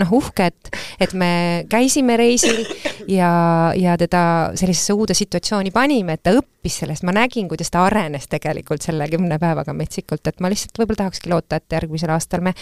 noh, 0.00 0.12
uhke, 0.20 0.50
et, 0.50 0.70
et 1.00 1.12
me 1.14 1.32
käisime 1.70 2.16
reisil 2.20 2.64
ja, 3.08 3.72
ja 3.76 3.96
teda 4.00 4.22
sellisesse 4.54 4.96
uude 4.96 5.14
situatsiooni 5.14 5.70
panime, 5.74 6.16
et 6.16 6.24
ta 6.26 6.34
õppis 6.36 6.80
sellest, 6.82 7.04
ma 7.06 7.14
nägin, 7.16 7.48
kuidas 7.48 7.70
ta 7.70 7.84
arenes 7.86 8.28
tegelikult 8.30 8.82
selle 8.84 9.08
kümne 9.10 9.38
päevaga 9.42 9.74
metsikult, 9.76 10.26
et 10.26 10.40
ma 10.40 10.50
lihtsalt 10.52 10.78
võib-olla 10.78 11.04
tahakski 11.04 11.32
loota, 11.32 11.60
et 11.60 11.78
järgmisel 11.78 12.12
aastal 12.14 12.44
me 12.44 12.54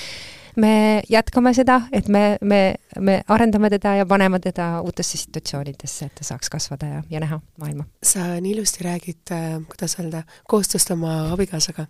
me 0.59 1.03
jätkame 1.09 1.53
seda, 1.57 1.81
et 1.93 2.09
me, 2.09 2.37
me, 2.41 2.61
me 3.01 3.19
arendame 3.31 3.71
teda 3.71 3.95
ja 4.01 4.07
paneme 4.07 4.41
teda 4.43 4.81
uutesse 4.85 5.19
situatsioonidesse, 5.21 6.09
et 6.09 6.15
ta 6.19 6.27
saaks 6.27 6.51
kasvada 6.53 6.91
ja, 6.91 7.03
ja 7.11 7.21
näha 7.23 7.41
maailma. 7.61 7.87
sa 8.03 8.27
nii 8.41 8.57
ilusti 8.57 8.85
räägid, 8.87 9.23
äh, 9.35 9.59
kuidas 9.71 9.99
öelda, 10.01 10.23
koostööst 10.49 10.91
oma 10.95 11.33
abikaasaga. 11.33 11.87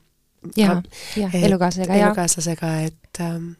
jaa, 0.57 0.83
jaa, 1.16 1.31
elukaaslasega, 1.43 1.97
jaa. 1.97 2.11
elukaaslasega, 2.11 2.75
et 2.89 3.23
ähm, 3.25 3.53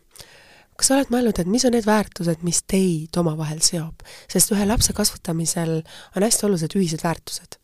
kas 0.77 0.91
sa 0.91 0.99
oled 0.99 1.15
mõelnud, 1.15 1.41
et 1.41 1.51
mis 1.51 1.65
on 1.67 1.75
need 1.75 1.89
väärtused, 1.89 2.45
mis 2.47 2.63
teid 2.67 3.17
omavahel 3.19 3.63
seob? 3.65 4.05
sest 4.31 4.53
ühe 4.55 4.67
lapse 4.69 4.93
kasvatamisel 4.97 5.81
on 6.17 6.29
hästi 6.29 6.47
olulised 6.47 6.77
ühised 6.79 7.05
väärtused 7.05 7.58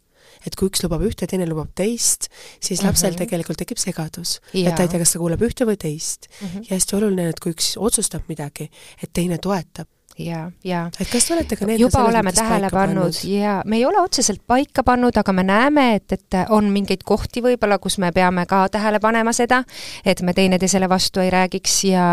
et 0.47 0.57
kui 0.57 0.69
üks 0.71 0.85
lubab 0.85 1.05
ühte, 1.07 1.29
teine 1.31 1.47
lubab 1.49 1.73
teist, 1.75 2.29
siis 2.61 2.83
lapsel 2.83 3.11
mm 3.11 3.15
-hmm. 3.15 3.19
tegelikult 3.25 3.59
tekib 3.59 3.79
segadus. 3.79 4.41
et 4.53 4.75
ta 4.75 4.83
ei 4.83 4.89
tea, 4.89 4.99
kas 4.99 5.13
ta 5.13 5.19
kuulab 5.19 5.43
ühte 5.43 5.65
või 5.65 5.77
teist 5.77 6.29
mm. 6.29 6.47
-hmm. 6.47 6.67
ja 6.71 6.77
hästi 6.77 6.97
oluline, 6.97 7.29
et 7.29 7.41
kui 7.41 7.53
üks 7.53 7.75
otsustab 7.77 8.23
midagi, 8.29 8.71
et 9.03 9.11
teine 9.13 9.39
toetab 9.39 9.89
ja, 10.19 10.51
ja. 10.65 10.85
et 11.01 11.11
kas 11.11 11.27
te 11.27 11.35
olete 11.35 11.59
ka 11.59 11.67
need 11.69 11.83
juba 11.83 12.05
oleme 12.09 12.33
tähele 12.35 12.71
pannud. 12.73 13.17
ja 13.29 13.61
me 13.67 13.79
ei 13.81 13.87
ole 13.87 14.01
otseselt 14.03 14.43
paika 14.47 14.85
pannud, 14.87 15.17
aga 15.17 15.35
me 15.37 15.45
näeme, 15.47 15.87
et, 15.99 16.17
et 16.17 16.39
on 16.55 16.71
mingeid 16.75 17.03
kohti 17.07 17.43
võib-olla, 17.45 17.79
kus 17.83 17.99
me 18.03 18.13
peame 18.15 18.47
ka 18.51 18.65
tähele 18.73 19.01
panema 19.03 19.35
seda, 19.37 19.63
et 20.05 20.23
me 20.23 20.35
teineteisele 20.37 20.89
vastu 20.91 21.23
ei 21.25 21.33
räägiks. 21.35 21.81
Ja 21.89 22.05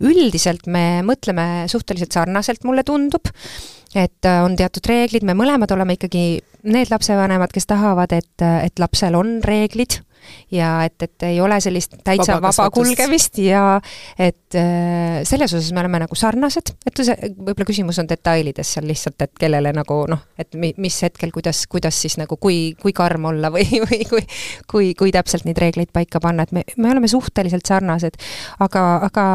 üldiselt 0.00 0.68
me 0.70 1.02
mõtleme 1.06 1.66
suhteliselt 1.70 2.14
sarnaselt, 2.14 2.64
mulle 2.68 2.84
tundub 2.86 3.30
et 3.96 4.26
äh, 4.28 4.42
on 4.44 4.56
teatud 4.56 4.84
reeglid, 4.88 5.24
me 5.24 5.34
mõlemad 5.36 5.72
oleme 5.72 5.96
ikkagi 5.96 6.42
need 6.68 6.90
lapsevanemad, 6.92 7.52
kes 7.54 7.68
tahavad, 7.70 8.12
et, 8.12 8.44
et 8.44 8.82
lapsel 8.82 9.16
on 9.16 9.38
reeglid 9.44 10.00
ja 10.54 10.70
et, 10.86 10.96
et 11.02 11.26
ei 11.28 11.40
ole 11.40 11.58
sellist 11.62 11.98
täitsa 12.04 12.36
vaba, 12.36 12.52
vaba 12.52 12.68
kulgemist 12.74 13.40
ja 13.42 13.62
et 14.18 14.56
äh, 14.58 15.20
selles 15.28 15.54
osas 15.54 15.70
me 15.74 15.82
oleme 15.82 16.02
nagu 16.04 16.18
sarnased, 16.18 16.74
et 16.86 17.02
see, 17.02 17.16
võib-olla 17.36 17.68
küsimus 17.68 18.00
on 18.02 18.10
detailides 18.10 18.74
seal 18.76 18.88
lihtsalt, 18.88 19.18
et 19.26 19.34
kellele 19.40 19.72
nagu 19.76 20.00
noh, 20.10 20.24
et 20.40 20.54
mi, 20.58 20.72
mis 20.80 21.00
hetkel, 21.04 21.32
kuidas, 21.34 21.64
kuidas 21.70 21.98
siis 22.04 22.18
nagu, 22.20 22.38
kui, 22.40 22.74
kui 22.80 22.94
karm 22.96 23.28
olla 23.32 23.52
või, 23.54 23.66
või 23.88 24.04
kui, 24.08 24.24
kui, 24.70 24.94
kui 24.98 25.14
täpselt 25.14 25.46
neid 25.48 25.60
reegleid 25.60 25.92
paika 25.94 26.22
panna, 26.24 26.46
et 26.46 26.54
me, 26.56 26.64
me 26.76 26.92
oleme 26.94 27.10
suhteliselt 27.10 27.68
sarnased, 27.68 28.18
aga, 28.64 28.88
aga 29.10 29.28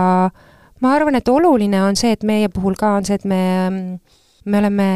ma 0.83 0.97
arvan, 0.97 1.17
et 1.19 1.29
oluline 1.31 1.79
on 1.83 1.97
see, 1.99 2.13
et 2.15 2.25
meie 2.27 2.51
puhul 2.53 2.77
ka 2.79 2.97
on 2.99 3.07
see, 3.07 3.19
et 3.21 3.27
me 3.29 3.43
me 4.45 4.59
oleme, 4.59 4.87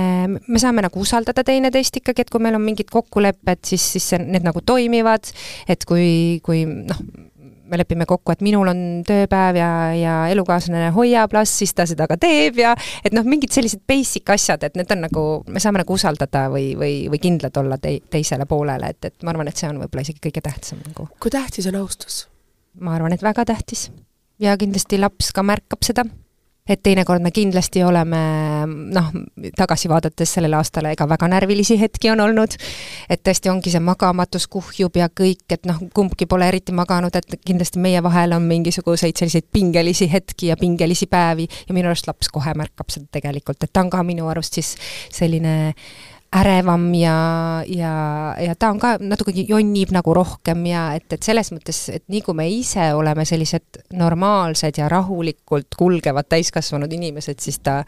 me 0.47 0.59
saame 0.59 0.83
nagu 0.85 0.99
usaldada 1.01 1.43
teineteist 1.47 2.01
ikkagi, 2.01 2.25
et 2.25 2.33
kui 2.33 2.43
meil 2.43 2.57
on 2.57 2.63
mingid 2.63 2.91
kokkulepped, 2.91 3.63
siis, 3.67 3.85
siis 3.95 4.11
see, 4.13 4.19
need 4.21 4.45
nagu 4.47 4.61
toimivad, 4.65 5.31
et 5.69 5.85
kui, 5.87 6.39
kui 6.45 6.65
noh, 6.67 7.01
me 7.67 7.77
lepime 7.79 8.05
kokku, 8.07 8.31
et 8.31 8.43
minul 8.45 8.69
on 8.71 8.81
tööpäev 9.07 9.59
ja, 9.59 9.69
ja 9.97 10.15
elukaaslane 10.31 10.91
hoiab 10.95 11.33
last, 11.35 11.57
siis 11.59 11.73
ta 11.75 11.85
seda 11.89 12.07
ka 12.09 12.17
teeb 12.21 12.61
ja 12.61 12.73
et 13.03 13.15
noh, 13.15 13.25
mingid 13.27 13.53
sellised 13.55 13.83
basic 13.87 14.29
asjad, 14.33 14.63
et 14.67 14.77
need 14.79 14.91
on 14.95 15.03
nagu, 15.07 15.25
me 15.51 15.63
saame 15.63 15.81
nagu 15.83 15.97
usaldada 15.97 16.47
või, 16.53 16.71
või, 16.79 16.93
või 17.11 17.21
kindlad 17.23 17.59
olla 17.59 17.79
tei-, 17.81 17.99
teisele 18.11 18.47
poolele, 18.49 18.93
et, 18.95 19.11
et 19.11 19.27
ma 19.27 19.35
arvan, 19.35 19.51
et 19.51 19.59
see 19.59 19.69
on 19.69 19.81
võib-olla 19.83 20.05
isegi 20.07 20.23
kõige 20.29 20.43
tähtsam 20.45 20.83
nagu. 20.85 21.09
kui 21.19 21.33
tähtis 21.33 21.67
on 21.71 21.79
austus? 21.81 22.25
ma 22.79 22.95
arvan, 22.95 23.15
et 23.15 23.25
väga 23.25 23.45
tähtis. 23.49 23.89
ja 24.39 24.55
kindlasti 24.59 25.01
laps 25.01 25.33
ka 25.35 25.43
märkab 25.43 25.83
seda 25.85 26.07
et 26.67 26.81
teinekord 26.83 27.23
me 27.23 27.31
kindlasti 27.31 27.83
oleme 27.83 28.19
noh, 28.67 29.11
tagasi 29.57 29.89
vaadates 29.91 30.33
sellele 30.37 30.57
aastale, 30.59 30.91
ega 30.95 31.07
väga 31.09 31.29
närvilisi 31.31 31.79
hetki 31.79 32.11
on 32.11 32.23
olnud, 32.27 32.57
et 33.09 33.23
tõesti 33.23 33.51
ongi 33.51 33.73
see 33.73 33.83
magamatus 33.83 34.47
kuhjub 34.51 34.99
ja 34.99 35.09
kõik, 35.09 35.45
et 35.53 35.67
noh, 35.69 35.79
kumbki 35.95 36.27
pole 36.29 36.49
eriti 36.51 36.75
maganud, 36.75 37.15
et 37.15 37.39
kindlasti 37.45 37.81
meie 37.83 38.03
vahel 38.03 38.35
on 38.37 38.47
mingisuguseid 38.49 39.17
selliseid 39.17 39.47
pingelisi 39.51 40.09
hetki 40.11 40.51
ja 40.51 40.57
pingelisi 40.59 41.07
päevi 41.11 41.47
ja 41.47 41.77
minu 41.77 41.91
arust 41.91 42.07
laps 42.09 42.31
kohe 42.33 42.53
märkab 42.57 42.91
seda 42.93 43.07
tegelikult, 43.19 43.63
et 43.63 43.73
ta 43.73 43.85
on 43.85 43.91
ka 43.93 44.03
minu 44.07 44.29
arust 44.31 44.59
siis 44.59 44.75
selline 45.13 45.73
ärevam 46.35 46.93
ja, 46.95 47.63
ja, 47.67 48.35
ja 48.39 48.55
ta 48.59 48.69
on 48.69 48.79
ka 48.79 48.95
natuke 48.99 49.31
jonnib 49.47 49.93
nagu 49.95 50.13
rohkem 50.13 50.65
ja 50.67 50.89
et, 50.97 51.07
et 51.13 51.23
selles 51.23 51.51
mõttes, 51.55 51.79
et 51.93 52.03
nii 52.11 52.21
kui 52.25 52.35
me 52.35 52.47
ise 52.51 52.89
oleme 52.95 53.25
sellised 53.25 53.79
normaalsed 53.95 54.79
ja 54.81 54.89
rahulikult 54.91 55.77
kulgevad 55.77 56.27
täiskasvanud 56.29 56.91
inimesed, 56.93 57.39
siis 57.43 57.61
ta, 57.63 57.79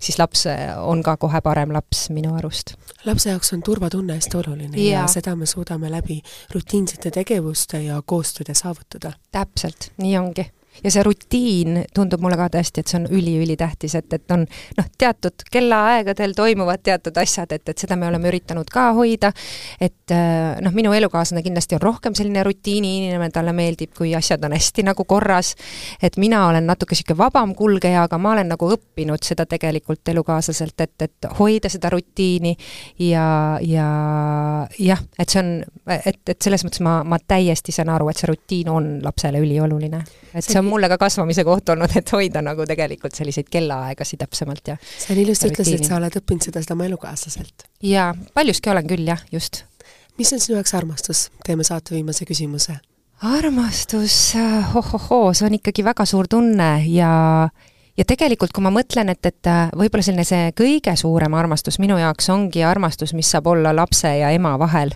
siis 0.00 0.18
laps 0.22 0.46
on 0.80 1.04
ka 1.04 1.18
kohe 1.20 1.42
parem 1.44 1.74
laps 1.76 2.08
minu 2.14 2.32
arust. 2.38 2.74
lapse 3.04 3.30
jaoks 3.30 3.52
on 3.52 3.62
turvatunne 3.62 4.16
hästi 4.16 4.40
oluline 4.40 4.80
ja. 4.80 5.02
ja 5.02 5.06
seda 5.12 5.36
me 5.36 5.46
suudame 5.46 5.92
läbi 5.92 6.22
rutiinsete 6.54 7.12
tegevuste 7.12 7.82
ja 7.82 8.00
koostööde 8.06 8.56
saavutada. 8.56 9.12
täpselt, 9.32 9.92
nii 10.00 10.18
ongi 10.18 10.48
ja 10.84 10.90
see 10.90 11.02
rutiin 11.06 11.82
tundub 11.94 12.22
mulle 12.22 12.36
ka 12.40 12.48
tõesti, 12.56 12.82
et 12.82 12.90
see 12.90 12.98
on 13.00 13.06
üliülitähtis, 13.12 13.94
et, 13.98 14.08
et 14.12 14.34
on 14.34 14.44
noh, 14.78 14.88
teatud 14.98 15.44
kellaaegadel 15.52 16.34
toimuvad 16.36 16.82
teatud 16.84 17.16
asjad, 17.20 17.52
et, 17.52 17.68
et 17.68 17.84
seda 17.84 17.96
me 17.98 18.08
oleme 18.08 18.30
üritanud 18.32 18.70
ka 18.72 18.88
hoida, 18.96 19.32
et 19.80 20.14
äh, 20.14 20.60
noh, 20.64 20.74
minu 20.76 20.94
elukaaslane 20.96 21.44
kindlasti 21.44 21.76
on 21.78 21.84
rohkem 21.84 22.16
selline 22.18 22.44
rutiini 22.46 22.94
inimene, 23.02 23.30
talle 23.34 23.54
meeldib, 23.56 23.92
kui 23.96 24.14
asjad 24.16 24.44
on 24.48 24.56
hästi 24.56 24.86
nagu 24.88 25.06
korras, 25.08 25.54
et 26.02 26.16
mina 26.20 26.46
olen 26.48 26.66
natuke 26.68 26.96
niisugune 26.96 27.18
vabam 27.18 27.54
kulgeja, 27.56 28.06
aga 28.08 28.18
ma 28.20 28.34
olen 28.36 28.52
nagu 28.52 28.72
õppinud 28.74 29.24
seda 29.24 29.46
tegelikult 29.48 30.08
elukaaslaselt, 30.12 30.80
et, 30.84 31.06
et 31.08 31.30
hoida 31.38 31.70
seda 31.72 31.92
rutiini 31.92 32.56
ja, 33.00 33.26
ja 33.64 33.86
jah, 34.78 35.04
et 35.18 35.32
see 35.32 35.42
on, 35.42 35.54
et, 35.98 36.20
et 36.28 36.36
selles 36.42 36.64
mõttes 36.66 36.82
ma, 36.84 37.00
ma 37.06 37.20
täiesti 37.20 37.74
saan 37.74 37.92
aru, 37.92 38.10
et 38.10 38.20
see 38.20 38.30
rutiin 38.30 38.70
on 38.72 38.92
lapsele 39.04 39.40
ülioluline. 39.42 40.02
Et 40.34 40.46
see 40.46 40.60
on 40.60 40.68
mulle 40.68 40.88
ka 40.92 40.98
kasvamise 41.00 41.44
koht 41.46 41.72
olnud, 41.74 41.96
et 41.98 42.12
hoida 42.14 42.42
nagu 42.44 42.66
tegelikult 42.68 43.16
selliseid 43.18 43.50
kellaaegasid 43.52 44.22
täpsemalt 44.22 44.72
ja 44.72 44.78
sa 44.82 45.16
nii 45.16 45.26
ilusti 45.26 45.50
ütlesid, 45.52 45.80
et 45.80 45.90
sa 45.90 45.98
oled 45.98 46.20
õppinud 46.22 46.48
seda 46.48 46.62
seda 46.64 46.76
oma 46.76 46.88
elukaaslaselt. 46.88 47.66
jaa, 47.88 48.12
paljuski 48.34 48.72
olen 48.72 48.88
küll 48.88 49.08
jah, 49.08 49.22
just. 49.32 49.64
mis 50.18 50.32
on 50.32 50.42
sinu 50.42 50.58
jaoks 50.60 50.74
armastus? 50.78 51.26
teeme 51.46 51.66
saate 51.66 51.94
viimase 51.96 52.28
küsimuse. 52.28 52.78
armastus, 53.32 54.16
ohohoo, 54.74 55.34
see 55.34 55.48
on 55.50 55.60
ikkagi 55.60 55.84
väga 55.84 56.06
suur 56.08 56.30
tunne 56.30 56.72
ja 56.90 57.12
ja 57.98 58.04
tegelikult, 58.08 58.52
kui 58.54 58.64
ma 58.64 58.72
mõtlen, 58.72 59.10
et, 59.12 59.20
et 59.26 59.48
äh, 59.50 59.70
võib-olla 59.76 60.04
selline 60.04 60.24
see 60.26 60.50
kõige 60.56 60.94
suurem 60.98 61.34
armastus 61.36 61.78
minu 61.82 61.98
jaoks 62.00 62.30
ongi 62.32 62.64
armastus, 62.64 63.12
mis 63.16 63.28
saab 63.32 63.50
olla 63.52 63.74
lapse 63.76 64.08
ja 64.16 64.30
ema 64.32 64.54
vahel. 64.60 64.94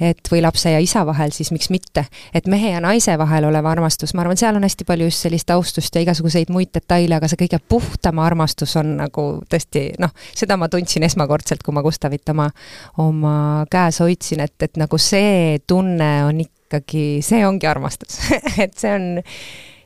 et 0.00 0.28
või 0.28 0.42
lapse 0.44 0.68
ja 0.68 0.80
isa 0.82 1.06
vahel, 1.06 1.30
siis 1.32 1.52
miks 1.54 1.70
mitte. 1.70 2.04
et 2.34 2.46
mehe 2.46 2.72
ja 2.74 2.80
naise 2.80 3.14
vahel 3.18 3.46
olev 3.48 3.66
armastus, 3.66 4.14
ma 4.14 4.24
arvan, 4.24 4.36
seal 4.36 4.56
on 4.56 4.66
hästi 4.66 4.84
palju 4.84 5.06
just 5.08 5.22
sellist 5.24 5.50
austust 5.50 5.94
ja 5.94 6.02
igasuguseid 6.02 6.50
muid 6.52 6.72
detaile, 6.74 7.16
aga 7.16 7.28
see 7.28 7.40
kõige 7.46 7.60
puhtam 7.68 8.18
armastus 8.18 8.76
on 8.76 8.96
nagu 8.98 9.26
tõesti 9.48 9.86
noh, 10.02 10.12
seda 10.34 10.58
ma 10.60 10.68
tundsin 10.68 11.06
esmakordselt, 11.06 11.62
kui 11.62 11.74
ma 11.74 11.84
Gustavit 11.86 12.28
oma, 12.34 12.50
oma 12.98 13.36
käes 13.70 14.02
hoidsin, 14.02 14.42
et, 14.42 14.56
et 14.62 14.76
nagu 14.76 14.98
see 14.98 15.62
tunne 15.66 16.10
on 16.26 16.42
ikkagi, 16.42 17.22
see 17.22 17.46
ongi 17.46 17.70
armastus 17.70 18.20
et 18.64 18.74
see 18.76 18.92
on 18.92 19.08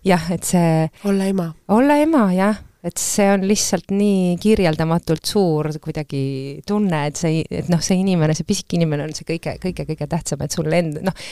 jah, 0.06 0.26
et 0.32 0.46
see 0.46 0.88
olla 1.08 1.28
ema. 1.30 1.50
olla 1.68 1.96
ema, 2.00 2.26
jah, 2.36 2.60
et 2.86 3.00
see 3.00 3.28
on 3.32 3.44
lihtsalt 3.48 3.92
nii 3.92 4.36
kirjeldamatult 4.40 5.26
suur 5.28 5.68
kuidagi 5.82 6.60
tunne, 6.66 7.06
et 7.10 7.18
see, 7.20 7.42
et 7.50 7.68
noh, 7.72 7.82
see 7.84 8.00
inimene, 8.00 8.36
see 8.36 8.48
pisike 8.48 8.78
inimene 8.78 9.08
on 9.08 9.16
see 9.16 9.28
kõige, 9.28 9.58
kõige, 9.62 9.88
kõige 9.92 10.08
tähtsam, 10.08 10.46
et 10.46 10.56
sul 10.56 10.70
end-, 10.72 11.02
noh, 11.04 11.28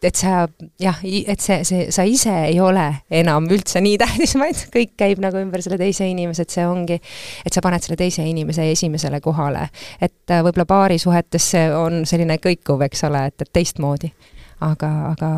et 0.00 0.16
sa 0.16 0.46
jah, 0.80 1.00
et 1.02 1.42
see, 1.42 1.60
see, 1.66 1.88
sa 1.92 2.06
ise 2.08 2.32
ei 2.46 2.60
ole 2.62 2.86
enam 3.20 3.48
üldse 3.50 3.82
nii 3.84 3.98
tähtis, 4.00 4.36
vaid 4.42 4.62
kõik 4.72 4.94
käib 5.00 5.22
nagu 5.22 5.40
ümber 5.42 5.62
selle 5.64 5.80
teise 5.80 6.06
inimese, 6.08 6.46
et 6.46 6.54
see 6.54 6.66
ongi, 6.66 7.00
et 7.44 7.54
sa 7.54 7.62
paned 7.64 7.84
selle 7.84 7.98
teise 8.00 8.24
inimese 8.26 8.70
esimesele 8.70 9.20
kohale. 9.24 9.68
et 10.00 10.30
äh, 10.30 10.44
võib-olla 10.46 10.68
paarisuhetes 10.70 11.50
see 11.56 11.66
on 11.74 12.04
selline 12.08 12.38
kõikuv, 12.38 12.86
eks 12.86 13.08
ole, 13.10 13.26
et, 13.32 13.42
et 13.42 13.52
teistmoodi 13.58 14.14
aga, 14.60 14.88
aga, 15.14 15.28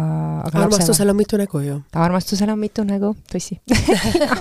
aga 0.48 0.62
armastusel 0.64 1.10
on 1.12 1.16
mitu 1.16 1.38
nägu 1.38 1.60
ju. 1.62 1.76
armastusel 1.94 2.50
on 2.50 2.58
mitu 2.58 2.84
nägu, 2.86 3.12
tõsi 3.30 3.58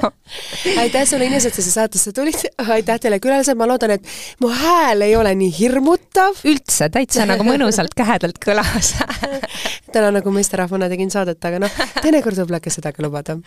aitäh 0.82 1.06
sulle, 1.06 1.28
Ines, 1.30 1.46
et 1.46 1.56
sa 1.56 1.62
siia 1.62 1.76
saatesse 1.76 2.14
tulid, 2.16 2.48
aitäh 2.66 3.00
teile 3.04 3.20
külalised, 3.22 3.58
ma 3.60 3.68
loodan, 3.70 3.96
et 3.98 4.08
mu 4.42 4.50
hääl 4.56 5.06
ei 5.06 5.16
ole 5.16 5.34
nii 5.38 5.52
hirmutav. 5.60 6.42
üldse, 6.50 6.90
täitsa 6.94 7.28
nagu 7.30 7.46
mõnusalt 7.46 7.94
kähedalt 7.98 8.42
kõlas 8.42 8.96
täna 9.94 10.12
nagu 10.16 10.34
meesterahvana 10.34 10.90
tegin 10.92 11.12
saadet, 11.14 11.42
aga 11.46 11.62
noh, 11.66 11.80
teinekord 12.02 12.42
võib-olla 12.42 12.62
ka 12.64 12.74
seda 12.74 12.94
ka 12.96 13.06
lubada. 13.06 13.38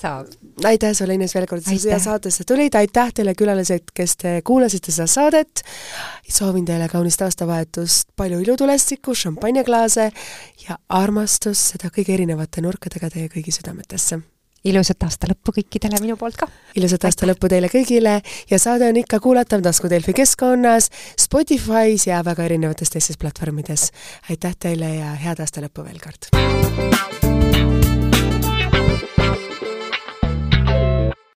saab. 0.00 0.28
aitäh 0.64 0.92
sulle, 0.96 1.16
Ines, 1.16 1.34
veel 1.34 1.48
kord, 1.48 1.64
et 1.64 1.70
sa 1.70 1.78
siia 1.86 2.00
saatesse 2.02 2.44
tulid, 2.48 2.76
aitäh 2.76 3.14
teile, 3.16 3.34
külalised, 3.38 3.94
kes 3.96 4.16
te 4.20 4.36
kuulasite 4.44 4.92
seda 4.92 5.08
saadet. 5.10 5.64
soovin 6.30 6.64
teile 6.64 6.88
kaunist 6.88 7.22
aastavahetust, 7.22 8.10
palju 8.16 8.38
ilutulestikku, 8.44 9.14
šampanjaklaase 9.14 10.10
ja 10.68 10.78
armastus 10.88 11.70
seda 11.74 11.92
kõige 11.94 12.14
erinevate 12.14 12.62
nurkadega 12.64 13.10
teie 13.10 13.30
kõigi 13.32 13.54
südametesse 13.54 14.20
ilusat 14.64 15.06
aasta 15.06 15.30
lõppu 15.30 15.54
kõikidele 15.56 16.00
minu 16.02 16.16
poolt 16.20 16.36
ka! 16.40 16.48
ilusat 16.76 17.06
aasta 17.08 17.28
lõppu 17.28 17.48
teile 17.52 17.70
kõigile 17.72 18.18
ja 18.50 18.58
saade 18.60 18.90
on 18.90 19.00
ikka 19.00 19.20
kuulatav 19.24 19.64
Tasku 19.64 19.90
Delfi 19.92 20.14
keskkonnas, 20.16 20.90
Spotify's 21.20 22.06
ja 22.10 22.20
väga 22.26 22.48
erinevates 22.48 22.92
teistes 22.92 23.20
platvormides. 23.20 23.90
aitäh 24.30 24.56
teile 24.58 24.94
ja 24.98 25.14
head 25.16 25.40
aasta 25.40 25.64
lõppu 25.64 25.86
veel 25.86 26.02
kord! 26.04 27.09